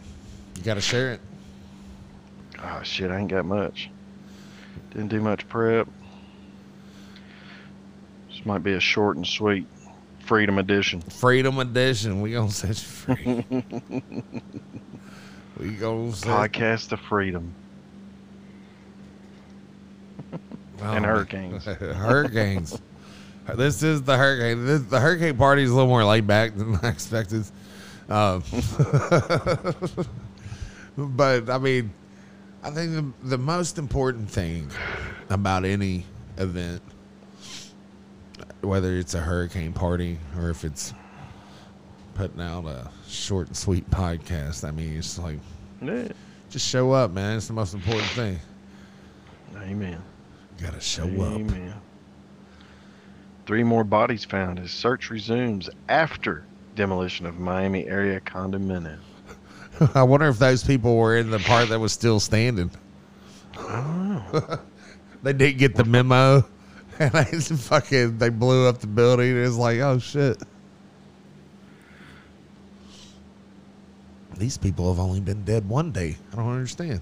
You 0.54 0.62
got 0.62 0.74
to 0.74 0.80
share 0.80 1.12
it. 1.12 1.20
Oh 2.62 2.80
shit, 2.82 3.10
I 3.10 3.18
ain't 3.18 3.28
got 3.30 3.44
much. 3.44 3.90
Didn't 4.92 5.08
do 5.08 5.20
much 5.20 5.46
prep. 5.48 5.88
Might 8.46 8.62
be 8.62 8.72
a 8.74 8.80
short 8.80 9.16
and 9.16 9.26
sweet 9.26 9.66
freedom 10.20 10.58
edition. 10.58 11.00
Freedom 11.02 11.58
edition. 11.58 12.20
We 12.22 12.32
gonna 12.32 12.50
set 12.50 12.68
you 12.68 12.74
free. 12.74 13.44
we 15.60 15.70
gonna 15.70 16.12
set 16.12 16.28
Podcast 16.28 16.92
of 16.92 17.00
freedom. 17.00 17.52
and 20.80 21.04
Oh, 21.04 21.08
hurricanes. 21.08 21.64
hurricanes. 21.64 22.80
This 23.56 23.82
is 23.82 24.02
the 24.02 24.16
hurricane. 24.16 24.64
This, 24.64 24.82
the 24.82 25.00
hurricane 25.00 25.36
party 25.36 25.62
is 25.64 25.70
a 25.70 25.74
little 25.74 25.88
more 25.88 26.04
laid 26.04 26.26
back 26.28 26.54
than 26.56 26.78
I 26.82 26.88
expected. 26.88 27.44
Um, 28.08 28.44
but 30.96 31.50
I 31.50 31.58
mean, 31.58 31.92
I 32.62 32.70
think 32.70 32.92
the, 32.92 33.12
the 33.28 33.38
most 33.38 33.78
important 33.78 34.30
thing 34.30 34.70
about 35.30 35.64
any 35.64 36.04
event, 36.38 36.82
whether 38.66 38.96
it's 38.96 39.14
a 39.14 39.20
hurricane 39.20 39.72
party 39.72 40.18
or 40.38 40.50
if 40.50 40.64
it's 40.64 40.92
putting 42.14 42.40
out 42.40 42.64
a 42.66 42.90
short 43.08 43.48
and 43.48 43.56
sweet 43.56 43.88
podcast, 43.90 44.66
I 44.66 44.70
mean, 44.70 44.96
it's 44.96 45.18
like 45.18 45.38
Yeah. 45.82 46.08
just 46.50 46.66
show 46.66 46.92
up, 46.92 47.10
man. 47.12 47.36
It's 47.36 47.46
the 47.46 47.52
most 47.52 47.74
important 47.74 48.06
thing. 48.10 48.38
Amen. 49.56 50.00
You 50.58 50.66
gotta 50.66 50.80
show 50.80 51.04
up. 51.04 51.34
Amen. 51.40 51.74
Three 53.46 53.62
more 53.62 53.84
bodies 53.84 54.24
found 54.24 54.58
as 54.58 54.70
search 54.70 55.10
resumes 55.10 55.70
after 55.88 56.44
demolition 56.74 57.26
of 57.26 57.38
Miami 57.38 57.86
area 57.86 58.20
condominium. 58.20 58.98
I 59.94 60.02
wonder 60.02 60.26
if 60.28 60.38
those 60.38 60.64
people 60.64 60.96
were 60.96 61.16
in 61.16 61.30
the 61.30 61.38
part 61.38 61.68
that 61.68 61.78
was 61.78 61.92
still 61.92 62.18
standing. 62.20 62.70
they 65.22 65.32
didn't 65.32 65.58
get 65.58 65.74
the 65.74 65.84
memo, 65.84 66.44
and 67.00 67.12
they 67.12 67.24
just 67.30 67.52
fucking 67.52 68.18
they 68.18 68.30
blew 68.30 68.66
up 68.66 68.78
the 68.78 68.86
building. 68.86 69.36
It's 69.36 69.56
like, 69.56 69.80
oh 69.80 69.98
shit. 69.98 70.42
These 74.38 74.56
people 74.58 74.88
have 74.92 75.00
only 75.00 75.20
been 75.20 75.44
dead 75.44 75.68
one 75.68 75.92
day. 75.92 76.16
I 76.32 76.36
don't 76.36 76.52
understand. 76.52 77.00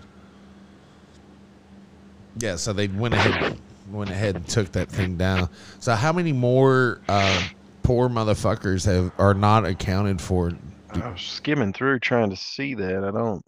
Yeah, 2.39 2.57
so 2.57 2.73
they 2.73 2.89
went 2.89 3.15
ahead, 3.15 3.59
went 3.91 4.11
ahead 4.11 4.37
and 4.37 4.49
took 4.49 4.73
that 4.73 4.89
thing 4.89 5.17
down. 5.17 5.49
So 5.79 5.95
how 5.95 6.13
many 6.13 6.33
more 6.33 7.01
uh, 7.09 7.49
poor 7.83 8.09
motherfuckers 8.09 8.85
have 8.87 9.13
are 9.19 9.35
not 9.35 9.65
accounted 9.65 10.21
for? 10.21 10.53
I 10.91 11.11
was 11.11 11.21
skimming 11.21 11.73
through 11.73 12.01
trying 12.01 12.31
to 12.31 12.37
see 12.37 12.75
that. 12.75 13.05
I 13.05 13.11
don't. 13.11 13.45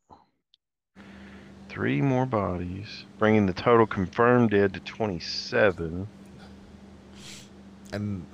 Three 1.68 2.00
more 2.00 2.26
bodies, 2.26 3.04
bringing 3.18 3.46
the 3.46 3.52
total 3.52 3.86
confirmed 3.86 4.50
dead 4.50 4.74
to 4.74 4.80
27. 4.80 6.08
And 7.92 8.24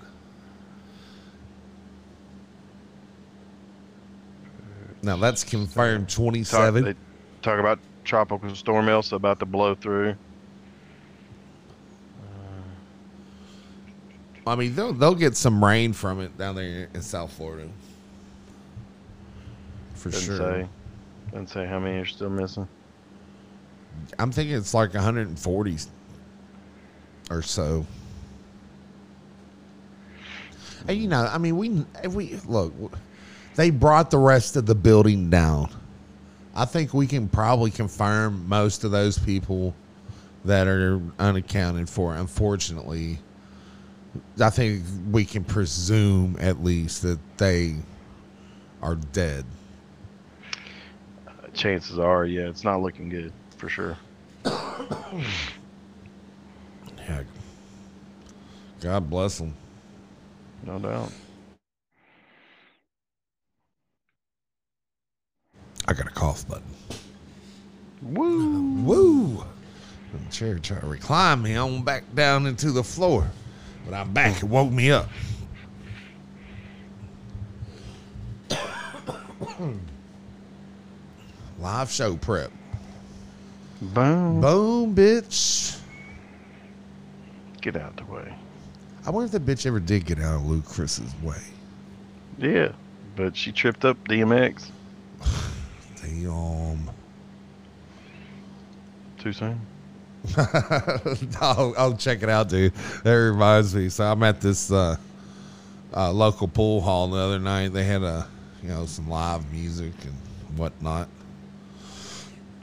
now 5.03 5.17
that's 5.17 5.45
confirmed 5.45 6.09
Talk, 6.09 6.17
27. 6.17 6.85
they 6.85 6.95
talk 7.43 7.59
about 7.59 7.79
tropical 8.05 8.55
storm 8.55 8.89
Elsa 8.89 9.17
about 9.17 9.39
to 9.41 9.47
blow 9.47 9.75
through. 9.75 10.17
Uh, 14.47 14.51
I 14.51 14.57
mean, 14.57 14.75
they'll 14.75 14.93
they'll 14.93 15.15
get 15.15 15.37
some 15.37 15.65
rain 15.65 15.93
from 15.93 16.21
it 16.21 16.37
down 16.39 16.55
there 16.55 16.89
in 16.95 17.03
South 17.03 17.33
Florida. 17.33 17.69
For 19.95 20.11
Doesn't 20.11 20.37
sure. 20.37 20.39
say. 20.63 20.69
Doesn't 21.31 21.49
say 21.49 21.67
how 21.67 21.79
many 21.79 21.99
are 21.99 22.05
still 22.05 22.31
missing. 22.31 22.69
I'm 24.19 24.33
thinking 24.33 24.57
it's 24.57 24.75
like 24.75 24.95
140 24.95 25.77
or 27.31 27.43
so. 27.43 27.87
And 30.89 30.99
you 30.99 31.09
know, 31.09 31.29
I 31.31 31.39
mean, 31.39 31.57
we 31.57 31.85
we 32.09 32.39
look, 32.47 32.73
they 33.55 33.71
brought 33.71 34.11
the 34.11 34.19
rest 34.19 34.57
of 34.57 34.67
the 34.67 34.75
building 34.75 35.31
down. 35.31 35.71
I 36.55 36.65
think 36.65 36.93
we 36.93 37.07
can 37.07 37.29
probably 37.29 37.71
confirm 37.71 38.49
most 38.49 38.85
of 38.85 38.91
those 38.91 39.19
people 39.19 39.75
that 40.45 40.67
are 40.67 41.01
unaccounted 41.19 41.89
for. 41.89 42.15
Unfortunately, 42.15 43.19
I 44.41 44.51
think 44.51 44.85
we 45.11 45.25
can 45.25 45.45
presume 45.45 46.37
at 46.41 46.63
least 46.63 47.03
that 47.03 47.19
they 47.39 47.77
are 48.83 48.97
dead. 48.97 49.45
Chances 51.55 51.99
are, 51.99 52.25
yeah, 52.25 52.49
it's 52.49 52.65
not 52.65 52.81
looking 52.83 53.09
good 53.09 53.33
for 53.57 53.69
sure. 53.69 53.97
Yeah. 57.09 57.25
God 58.81 59.11
bless 59.11 59.39
them. 59.39 59.55
No 60.65 60.79
doubt. 60.79 61.11
I 65.89 65.95
got 65.95 66.07
a 66.07 66.11
cough 66.11 66.47
button. 66.49 66.65
Woo! 68.03 68.83
Woo! 68.83 69.45
The 70.13 70.19
chair 70.31 70.59
tried 70.59 70.81
to 70.81 70.87
recline 70.87 71.43
me 71.43 71.57
on 71.57 71.83
back 71.83 72.05
down 72.15 72.47
into 72.47 72.71
the 72.71 72.85
floor. 72.85 73.31
But 73.85 73.95
I'm 73.95 74.13
back. 74.13 74.43
It 74.43 74.45
woke 74.45 74.71
me 74.71 74.91
up. 74.91 75.09
Live 81.59 81.91
show 81.91 82.17
prep. 82.17 82.53
Boom. 83.81 84.41
Boom, 84.41 84.95
bitch. 84.95 85.81
Get 87.61 87.77
out 87.77 87.97
the 87.97 88.05
way. 88.05 88.33
I 89.05 89.11
wonder 89.11 89.27
if 89.27 89.33
that 89.33 89.45
bitch 89.45 89.67
ever 89.67 89.81
did 89.81 90.05
get 90.07 90.19
out 90.21 90.37
of 90.37 90.43
Ludacris's 90.43 91.13
way. 91.23 91.41
Yeah, 92.39 92.73
but 93.17 93.37
she 93.37 93.53
tripped 93.53 93.85
up 93.85 93.97
DMX. 94.09 94.71
Damn. 96.03 96.91
Too 99.19 99.33
soon. 99.33 99.61
I'll, 101.41 101.75
I'll 101.77 101.97
check 101.97 102.23
it 102.23 102.29
out, 102.29 102.49
dude. 102.49 102.73
That 103.03 103.13
reminds 103.13 103.75
me. 103.75 103.89
So 103.89 104.05
I'm 104.05 104.23
at 104.23 104.41
this 104.41 104.71
uh, 104.71 104.97
uh, 105.95 106.13
local 106.13 106.47
pool 106.49 106.81
hall 106.81 107.09
the 107.09 107.19
other 107.19 107.39
night. 107.41 107.73
They 107.73 107.85
had 107.85 108.03
a, 108.03 108.27
you 108.63 108.69
know, 108.69 108.87
some 108.87 109.09
live 109.09 109.51
music 109.53 109.93
and 110.05 110.59
whatnot, 110.59 111.09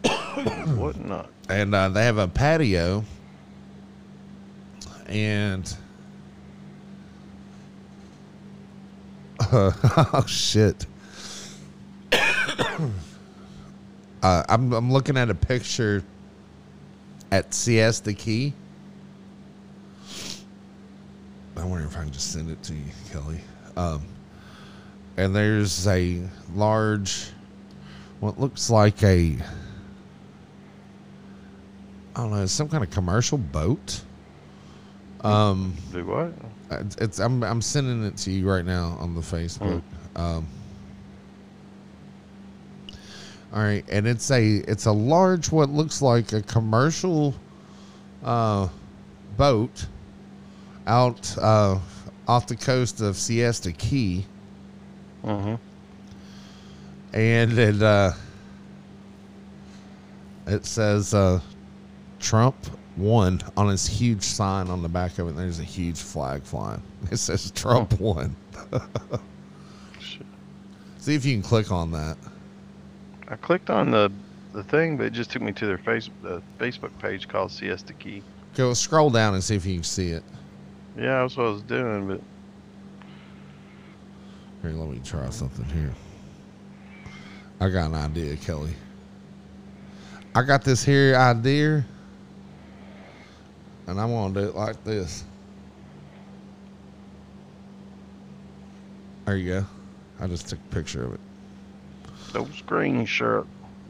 Whatnot. 0.78 1.30
and 1.50 1.76
uh, 1.76 1.90
they 1.90 2.04
have 2.06 2.18
a 2.18 2.28
patio, 2.28 3.04
and 5.08 5.76
oh 9.52 10.24
shit. 10.28 10.86
uh, 12.12 12.84
I'm 14.22 14.74
I'm 14.74 14.92
looking 14.92 15.18
at 15.18 15.30
a 15.30 15.36
picture 15.36 16.04
at 17.32 17.54
Siesta 17.54 18.14
Key. 18.14 18.54
I 21.56 21.66
wonder 21.66 21.86
if 21.86 21.98
I 21.98 22.04
can 22.04 22.12
just 22.12 22.32
send 22.32 22.50
it 22.50 22.62
to 22.64 22.74
you, 22.74 22.86
Kelly. 23.12 23.42
Um, 23.76 24.02
and 25.18 25.36
there's 25.36 25.86
a 25.88 26.22
large, 26.56 27.32
what 28.22 28.40
looks 28.40 28.70
like 28.70 29.04
a, 29.04 29.36
I 32.16 32.22
don't 32.22 32.32
know, 32.32 32.46
some 32.46 32.70
kind 32.70 32.84
of 32.84 32.90
commercial 32.92 33.38
boat. 33.38 34.02
Um, 35.22 35.76
Do 35.92 36.06
what? 36.06 36.34
It's, 36.72 36.96
it's 36.98 37.20
I'm 37.20 37.44
I'm 37.44 37.62
sending 37.62 38.04
it 38.06 38.18
to 38.18 38.32
you 38.32 38.50
right 38.50 38.66
now 38.66 38.96
on 39.00 39.16
the 39.16 39.22
Facebook. 39.22 39.82
Um, 40.16 40.48
all 43.54 43.64
right, 43.64 43.84
and 43.90 44.08
it's 44.08 44.30
a 44.32 44.58
it's 44.68 44.86
a 44.86 44.92
large 44.92 45.52
what 45.52 45.70
looks 45.70 46.02
like 46.02 46.34
a 46.34 46.42
commercial 46.44 47.34
uh, 48.24 48.68
boat 49.38 49.88
out 50.86 51.36
uh, 51.40 51.80
off 52.28 52.46
the 52.48 52.56
coast 52.56 53.02
of 53.02 53.16
Siesta 53.18 53.72
Key, 53.72 54.26
Mm-hmm. 55.24 55.56
and 57.14 57.58
it 57.60 57.82
uh, 57.82 58.12
it 60.48 60.66
says 60.66 61.14
uh, 61.14 61.40
Trump 62.20 62.56
won 63.00 63.42
on 63.58 63.70
this 63.70 63.88
huge 63.88 64.24
sign 64.24 64.68
on 64.68 64.82
the 64.82 64.90
back 64.90 65.18
of 65.20 65.28
it. 65.28 65.32
And 65.32 65.40
there's 65.40 65.60
a 65.60 65.64
huge 65.64 66.00
flag 66.00 66.44
flying. 66.44 66.82
It 67.12 67.18
says 67.18 67.50
Trump 67.52 68.00
won. 68.00 68.36
Shit. 70.00 70.26
See 70.98 71.16
if 71.16 71.26
you 71.26 71.34
can 71.34 71.42
click 71.42 71.72
on 71.72 71.92
that. 71.92 72.18
I 73.28 73.36
clicked 73.36 73.70
on 73.70 73.92
the 73.92 74.12
the 74.54 74.64
thing, 74.64 74.98
but 74.98 75.06
it 75.06 75.14
just 75.14 75.32
took 75.32 75.42
me 75.42 75.52
to 75.54 75.66
their 75.66 75.78
face 75.78 76.10
the 76.24 76.42
Facebook 76.60 76.92
page 77.00 77.28
called 77.28 77.52
Siesta 77.52 77.94
Key. 77.94 78.24
Go 78.56 78.74
scroll 78.74 79.10
down 79.10 79.36
and 79.36 79.44
see 79.44 79.56
if 79.56 79.66
you 79.66 79.76
can 79.76 79.84
see 79.84 80.10
it. 80.10 80.24
Yeah, 80.98 81.22
that's 81.22 81.38
what 81.38 81.46
I 81.46 81.50
was 81.52 81.62
doing, 81.62 82.08
but 82.08 82.22
Here, 84.62 84.72
let 84.72 84.90
me 84.90 85.00
try 85.04 85.30
something 85.30 85.66
here. 85.66 85.94
I 87.62 87.70
got 87.70 87.92
an 87.92 87.96
idea, 87.96 88.36
Kelly. 88.38 88.74
I 90.36 90.44
got 90.44 90.64
this 90.64 90.84
here 90.84 91.16
idea, 91.16 91.86
and 93.90 94.00
I'm 94.00 94.10
gonna 94.12 94.34
do 94.34 94.48
it 94.48 94.56
like 94.56 94.84
this. 94.84 95.24
There 99.26 99.36
you 99.36 99.54
go. 99.54 99.66
I 100.20 100.28
just 100.28 100.48
took 100.48 100.60
a 100.60 100.76
picture 100.76 101.06
of 101.06 101.14
it. 101.14 101.20
no 102.34 102.46
screenshot. 102.46 103.48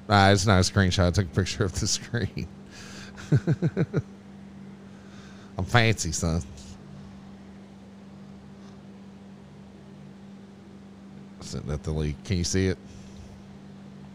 Nah, 0.08 0.30
it's 0.30 0.46
not 0.46 0.58
a 0.58 0.62
screenshot. 0.62 1.08
I 1.08 1.12
took 1.12 1.26
a 1.26 1.36
picture 1.36 1.66
of 1.66 1.78
the 1.80 1.88
screen. 1.88 2.48
I'm 5.58 5.66
fancy, 5.66 6.12
son. 6.14 6.42
Sitting 11.42 11.72
at 11.72 11.84
the 11.84 11.92
leak. 11.92 12.24
Can 12.24 12.38
you 12.38 12.44
see 12.44 12.68
it? 12.68 12.78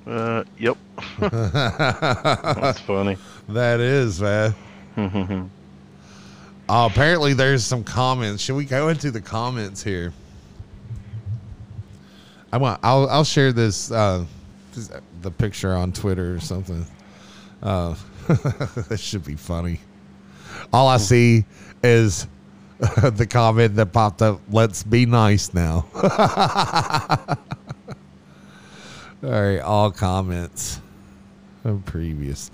Uh, 0.06 0.44
yep. 0.58 0.76
That's 1.18 2.80
funny. 2.80 3.16
That 3.48 3.80
is, 3.80 4.20
man. 4.20 4.54
Uh, 6.68 6.88
apparently, 6.90 7.34
there's 7.34 7.64
some 7.64 7.84
comments. 7.84 8.42
Should 8.42 8.56
we 8.56 8.64
go 8.64 8.88
into 8.88 9.10
the 9.10 9.20
comments 9.20 9.82
here? 9.82 10.12
I 12.52 12.56
want. 12.56 12.80
I'll. 12.82 13.08
I'll 13.08 13.24
share 13.24 13.52
this. 13.52 13.90
Uh, 13.90 14.24
the 15.22 15.30
picture 15.30 15.74
on 15.74 15.92
Twitter 15.92 16.34
or 16.34 16.40
something. 16.40 16.86
Uh, 17.62 17.94
that 18.28 18.98
should 18.98 19.24
be 19.24 19.36
funny. 19.36 19.80
All 20.72 20.88
I 20.88 20.96
see 20.98 21.44
is 21.82 22.26
the 22.78 23.26
comment 23.28 23.76
that 23.76 23.92
popped 23.92 24.22
up. 24.22 24.40
Let's 24.50 24.82
be 24.82 25.06
nice 25.06 25.52
now. 25.54 25.86
All 29.24 29.30
right, 29.30 29.60
all 29.60 29.90
comments. 29.90 30.80
Oh, 31.64 31.80
previous. 31.86 32.50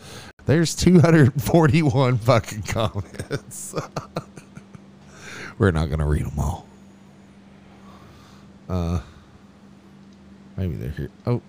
There's 0.51 0.75
241 0.75 2.19
fucking 2.19 2.63
comments. 2.63 3.73
We're 5.59 5.71
not 5.71 5.91
gonna 5.91 6.09
read 6.09 6.27
them 6.27 6.41
all. 6.41 6.67
Uh, 8.69 8.99
maybe 10.57 10.75
they're 10.75 10.91
here. 10.91 11.11
Oh, 11.25 11.41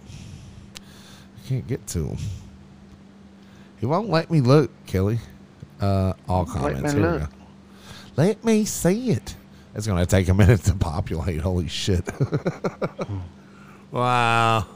I 0.77 1.47
can't 1.47 1.65
get 1.65 1.87
to 1.87 2.03
them. 2.09 2.17
He 3.79 3.87
won't 3.87 4.11
let 4.11 4.29
me 4.29 4.39
look, 4.39 4.69
Kelly. 4.85 5.17
Uh, 5.81 6.13
all 6.29 6.43
Let 6.43 6.53
comments. 6.53 6.93
me 6.93 6.99
Here 6.99 7.11
we 7.11 7.17
look. 7.17 7.29
go. 7.31 7.35
Let 8.17 8.45
me 8.45 8.65
see 8.65 9.09
it. 9.09 9.35
It's 9.73 9.87
gonna 9.87 10.05
take 10.05 10.27
a 10.29 10.35
minute 10.35 10.61
to 10.65 10.75
populate. 10.75 11.41
Holy 11.41 11.67
shit! 11.67 12.07
wow. 13.91 14.67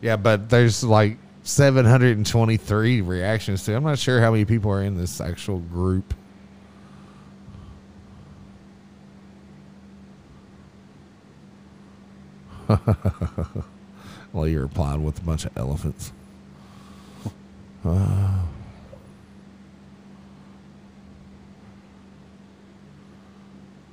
Yeah, 0.00 0.14
but 0.14 0.48
there's 0.48 0.84
like 0.84 1.18
723 1.44 3.02
reactions 3.02 3.64
to. 3.64 3.76
I'm 3.76 3.84
not 3.84 3.98
sure 3.98 4.20
how 4.20 4.30
many 4.32 4.46
people 4.46 4.70
are 4.70 4.82
in 4.82 4.96
this 4.96 5.20
actual 5.20 5.58
group. 5.58 6.14
well, 14.32 14.48
you're 14.48 14.62
replied 14.62 15.00
with 15.00 15.18
a 15.18 15.22
bunch 15.22 15.44
of 15.44 15.54
elephants. 15.56 16.12
Uh, 17.84 18.38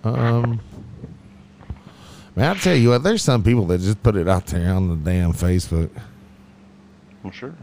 um, 0.06 0.62
man, 2.34 2.50
I'll 2.50 2.56
tell 2.56 2.78
you 2.78 2.90
what. 2.92 3.04
There's 3.04 3.22
some 3.22 3.44
people 3.44 3.66
that 3.66 3.82
just 3.82 4.02
put 4.02 4.16
it 4.16 4.30
out 4.30 4.46
there 4.48 4.74
on 4.74 4.88
the 4.88 4.96
damn 4.96 5.34
Facebook. 5.34 5.90
I'm 7.24 7.32
sure. 7.32 7.54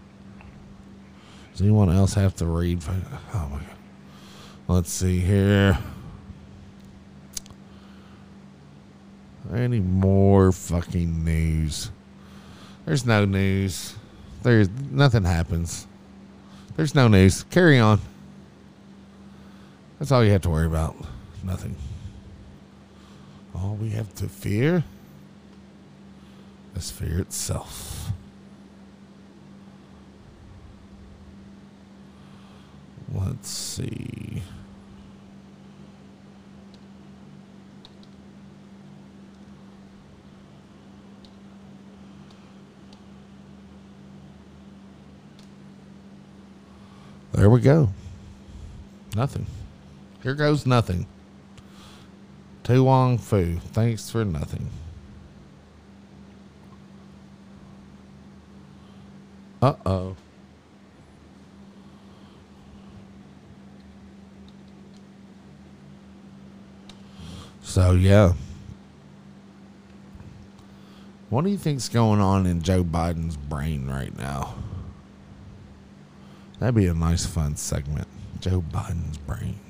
Does 1.53 1.63
anyone 1.63 1.91
else 1.91 2.15
have 2.15 2.37
to 2.37 2.47
read? 2.47 2.83
Oh 3.35 3.49
my 3.51 3.59
god. 3.59 3.67
Let's 4.69 4.93
see 4.93 5.19
here. 5.21 5.79
Any 9.53 9.81
more 9.81 10.53
fucking 10.53 11.25
news? 11.25 11.91
There's 12.85 13.07
no 13.07 13.25
news. 13.25 13.95
There's 14.43 14.69
nothing 14.91 15.25
happens. 15.25 15.87
There's 16.77 16.95
no 16.95 17.09
news. 17.09 17.45
Carry 17.45 17.79
on. 17.79 18.01
That's 19.99 20.13
all 20.13 20.23
you 20.23 20.31
have 20.33 20.43
to 20.43 20.51
worry 20.51 20.67
about. 20.67 20.95
Nothing. 21.43 21.77
All 23.55 23.75
we 23.75 23.91
have 23.91 24.15
to 24.17 24.29
fear 24.29 24.85
is 26.77 26.91
fear 26.91 27.19
itself. 27.19 27.88
Let's 33.39 33.51
see. 33.51 34.43
There 47.33 47.49
we 47.49 47.61
go. 47.61 47.91
Nothing. 49.15 49.47
Here 50.23 50.35
goes 50.35 50.67
nothing. 50.67 51.07
To 52.65 52.83
Wong 52.83 53.17
Foo, 53.17 53.61
thanks 53.73 54.11
for 54.11 54.25
nothing. 54.25 54.69
Uh 59.63 59.75
oh. 59.87 60.17
So 67.79 67.93
yeah. 67.93 68.33
What 71.31 71.45
do 71.45 71.51
you 71.51 71.57
think's 71.57 71.89
going 71.89 72.21
on 72.21 72.45
in 72.45 72.61
Joe 72.61 72.83
Biden's 72.83 73.37
brain 73.37 73.87
right 73.87 74.19
now? 74.19 74.57
That'd 76.59 76.75
be 76.75 76.89
a 76.89 76.95
nice 76.95 77.25
fun 77.25 77.55
segment. 77.55 78.09
Joe 78.41 78.65
Biden's 78.69 79.19
brain. 79.19 79.61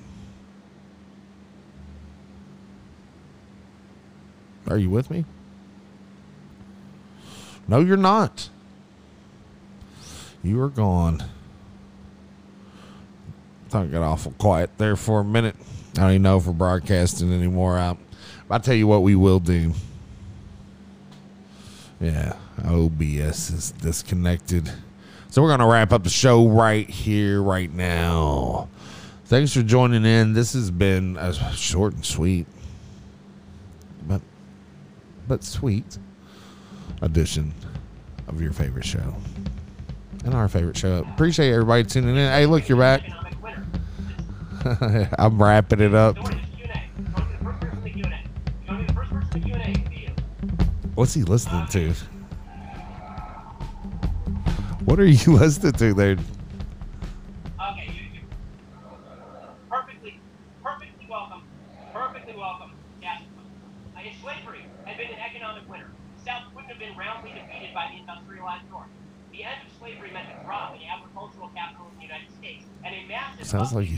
Are 4.69 4.79
you 4.79 4.89
with 4.89 5.11
me? 5.11 5.27
No, 7.69 7.81
you're 7.81 7.99
not. 7.99 8.49
You 10.43 10.63
are 10.63 10.71
gone. 10.71 11.25
Thought 13.69 13.85
it 13.85 13.93
got 13.93 14.01
awful 14.01 14.33
quiet 14.39 14.71
there 14.79 14.97
for 14.97 15.21
a 15.21 15.25
minute. 15.25 15.57
I 15.99 16.03
don't 16.03 16.11
even 16.11 16.23
know 16.23 16.39
if 16.39 16.47
we're 16.47 16.53
broadcasting 16.53 17.33
anymore 17.33 17.77
out. 17.77 17.99
I'll 18.49 18.61
tell 18.61 18.75
you 18.75 18.87
what 18.87 19.03
we 19.03 19.17
will 19.17 19.41
do. 19.41 19.73
Yeah, 22.01 22.37
OBS 22.65 23.51
is 23.51 23.73
disconnected. 23.73 24.73
So 25.29 25.43
we're 25.43 25.49
going 25.49 25.61
to 25.61 25.67
wrap 25.67 25.93
up 25.93 26.05
the 26.05 26.11
show 26.11 26.49
right 26.49 26.89
here, 26.89 27.43
right 27.43 27.71
now. 27.73 28.69
Thanks 29.25 29.53
for 29.53 29.63
joining 29.63 30.05
in. 30.05 30.33
This 30.33 30.53
has 30.53 30.71
been 30.71 31.17
a 31.19 31.35
short 31.53 31.95
and 31.95 32.05
sweet, 32.05 32.47
but 34.07 34.23
but 35.27 35.45
sweet 35.45 35.99
edition 37.03 37.53
of 38.29 38.41
your 38.41 38.53
favorite 38.53 38.87
show 38.87 39.15
and 40.25 40.33
our 40.33 40.49
favorite 40.49 40.77
show. 40.77 41.05
Appreciate 41.13 41.53
everybody 41.53 41.85
tuning 41.85 42.17
in. 42.17 42.31
Hey, 42.31 42.47
look, 42.47 42.69
you're 42.69 42.79
back. 42.79 43.03
I'm 45.19 45.41
wrapping 45.41 45.81
it 45.81 45.95
up. 45.95 46.17
What's 50.95 51.15
he 51.15 51.23
listening 51.23 51.67
to? 51.69 51.93
What 54.85 54.99
are 54.99 55.05
you 55.07 55.33
listening 55.37 55.73
to 55.75 55.95
there? 55.95 56.13
Okay, 56.13 57.87
you, 57.87 58.03
you 58.15 58.21
perfectly, 59.71 60.19
perfectly 60.63 61.07
welcome, 61.09 61.43
perfectly 61.93 62.35
welcome. 62.37 62.73
Yes, 63.01 63.23
uh, 63.97 64.01
if 64.03 64.21
slavery 64.21 64.65
had 64.85 64.97
been 64.99 65.09
an 65.11 65.19
economic 65.21 65.69
winner, 65.69 65.91
the 66.19 66.25
South 66.25 66.43
wouldn't 66.55 66.71
have 66.73 66.81
been 66.81 66.97
roundly 66.97 67.31
defeated 67.31 67.73
by 67.75 67.89
the 67.93 68.01
industrialized 68.01 68.69
North. 68.71 68.89
The 69.31 69.45
end 69.45 69.61
of 69.67 69.73
slavery 69.79 70.11
meant 70.11 70.27
a 70.41 70.45
drop 70.45 70.75
in 70.75 70.81
the 70.81 70.87
agricultural 70.89 71.49
capital 71.55 71.87
of 71.87 71.95
the 71.97 72.03
United 72.03 72.33
States 72.35 72.65
and 72.85 72.95
a 72.95 73.07
massive 73.07 73.47
Sounds 73.47 73.73
like 73.73 73.87
uptick 73.87 73.91
he's 73.91 73.98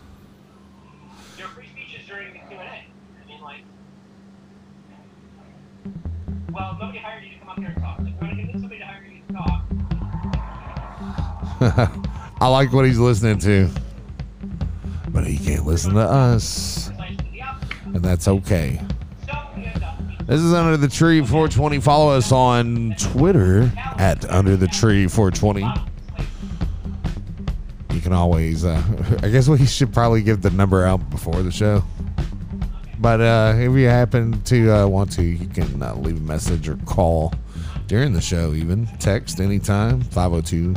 I 12.41 12.47
like 12.47 12.73
what 12.73 12.85
he's 12.85 12.97
listening 12.97 13.37
to, 13.41 13.69
but 15.09 15.27
he 15.27 15.37
can't 15.37 15.63
listen 15.63 15.93
to 15.93 15.99
us, 15.99 16.89
and 17.85 17.97
that's 17.97 18.27
okay. 18.27 18.81
This 20.25 20.41
is 20.41 20.51
Under 20.51 20.75
the 20.75 20.87
Tree 20.87 21.19
420. 21.19 21.79
Follow 21.81 22.11
us 22.11 22.31
on 22.31 22.95
Twitter 22.97 23.71
at 23.75 24.27
Under 24.27 24.57
the 24.57 24.67
Tree 24.67 25.07
420. 25.07 25.61
You 27.93 28.01
can 28.01 28.11
always, 28.11 28.65
uh, 28.65 28.81
I 29.21 29.29
guess 29.29 29.47
we 29.47 29.63
should 29.67 29.93
probably 29.93 30.23
give 30.23 30.41
the 30.41 30.49
number 30.49 30.83
out 30.83 31.11
before 31.11 31.43
the 31.43 31.51
show. 31.51 31.83
But 32.97 33.21
uh, 33.21 33.53
if 33.55 33.71
you 33.73 33.85
happen 33.85 34.41
to 34.45 34.71
uh, 34.71 34.87
want 34.87 35.11
to, 35.11 35.23
you 35.23 35.45
can 35.47 35.83
uh, 35.83 35.93
leave 35.93 36.17
a 36.17 36.21
message 36.21 36.67
or 36.67 36.77
call 36.87 37.35
during 37.85 38.13
the 38.13 38.21
show, 38.21 38.55
even 38.55 38.87
text 38.97 39.39
anytime 39.39 40.01
502 40.01 40.73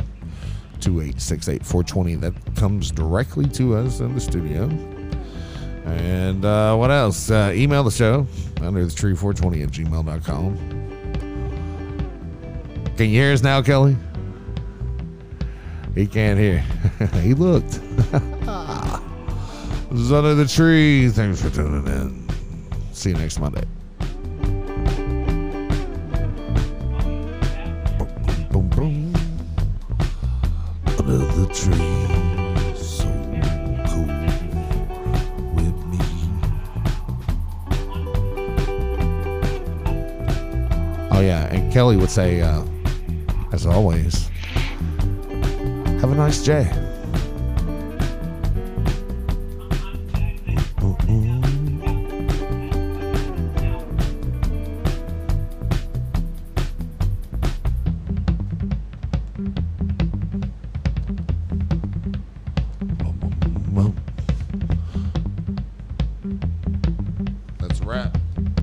2868 0.85 1.65
420. 1.65 2.15
That 2.15 2.33
comes 2.55 2.91
directly 2.91 3.47
to 3.49 3.75
us 3.75 3.99
in 3.99 4.13
the 4.13 4.21
studio. 4.21 4.65
And 5.85 6.45
uh, 6.45 6.75
what 6.75 6.91
else? 6.91 7.29
Uh, 7.31 7.51
email 7.55 7.83
the 7.83 7.91
show 7.91 8.27
under 8.61 8.85
the 8.85 8.91
tree 8.91 9.15
420 9.15 9.63
at 9.63 9.69
gmail.com. 9.69 10.57
Can 12.97 13.09
you 13.09 13.19
hear 13.19 13.33
us 13.33 13.41
now, 13.43 13.61
Kelly? 13.61 13.97
He 15.95 16.05
can't 16.05 16.39
hear. 16.39 16.59
he 17.21 17.33
looked. 17.33 17.71
this 19.89 19.99
is 19.99 20.11
under 20.11 20.35
the 20.35 20.47
tree. 20.47 21.09
Thanks 21.09 21.41
for 21.41 21.49
tuning 21.49 21.87
in. 21.87 22.29
See 22.93 23.09
you 23.09 23.17
next 23.17 23.39
Monday. 23.39 23.63
Would 41.97 42.09
say, 42.09 42.41
uh, 42.41 42.63
as 43.51 43.65
always, 43.65 44.29
have 46.01 46.11
a 46.11 46.15
nice 46.15 46.43
day. 46.43 46.84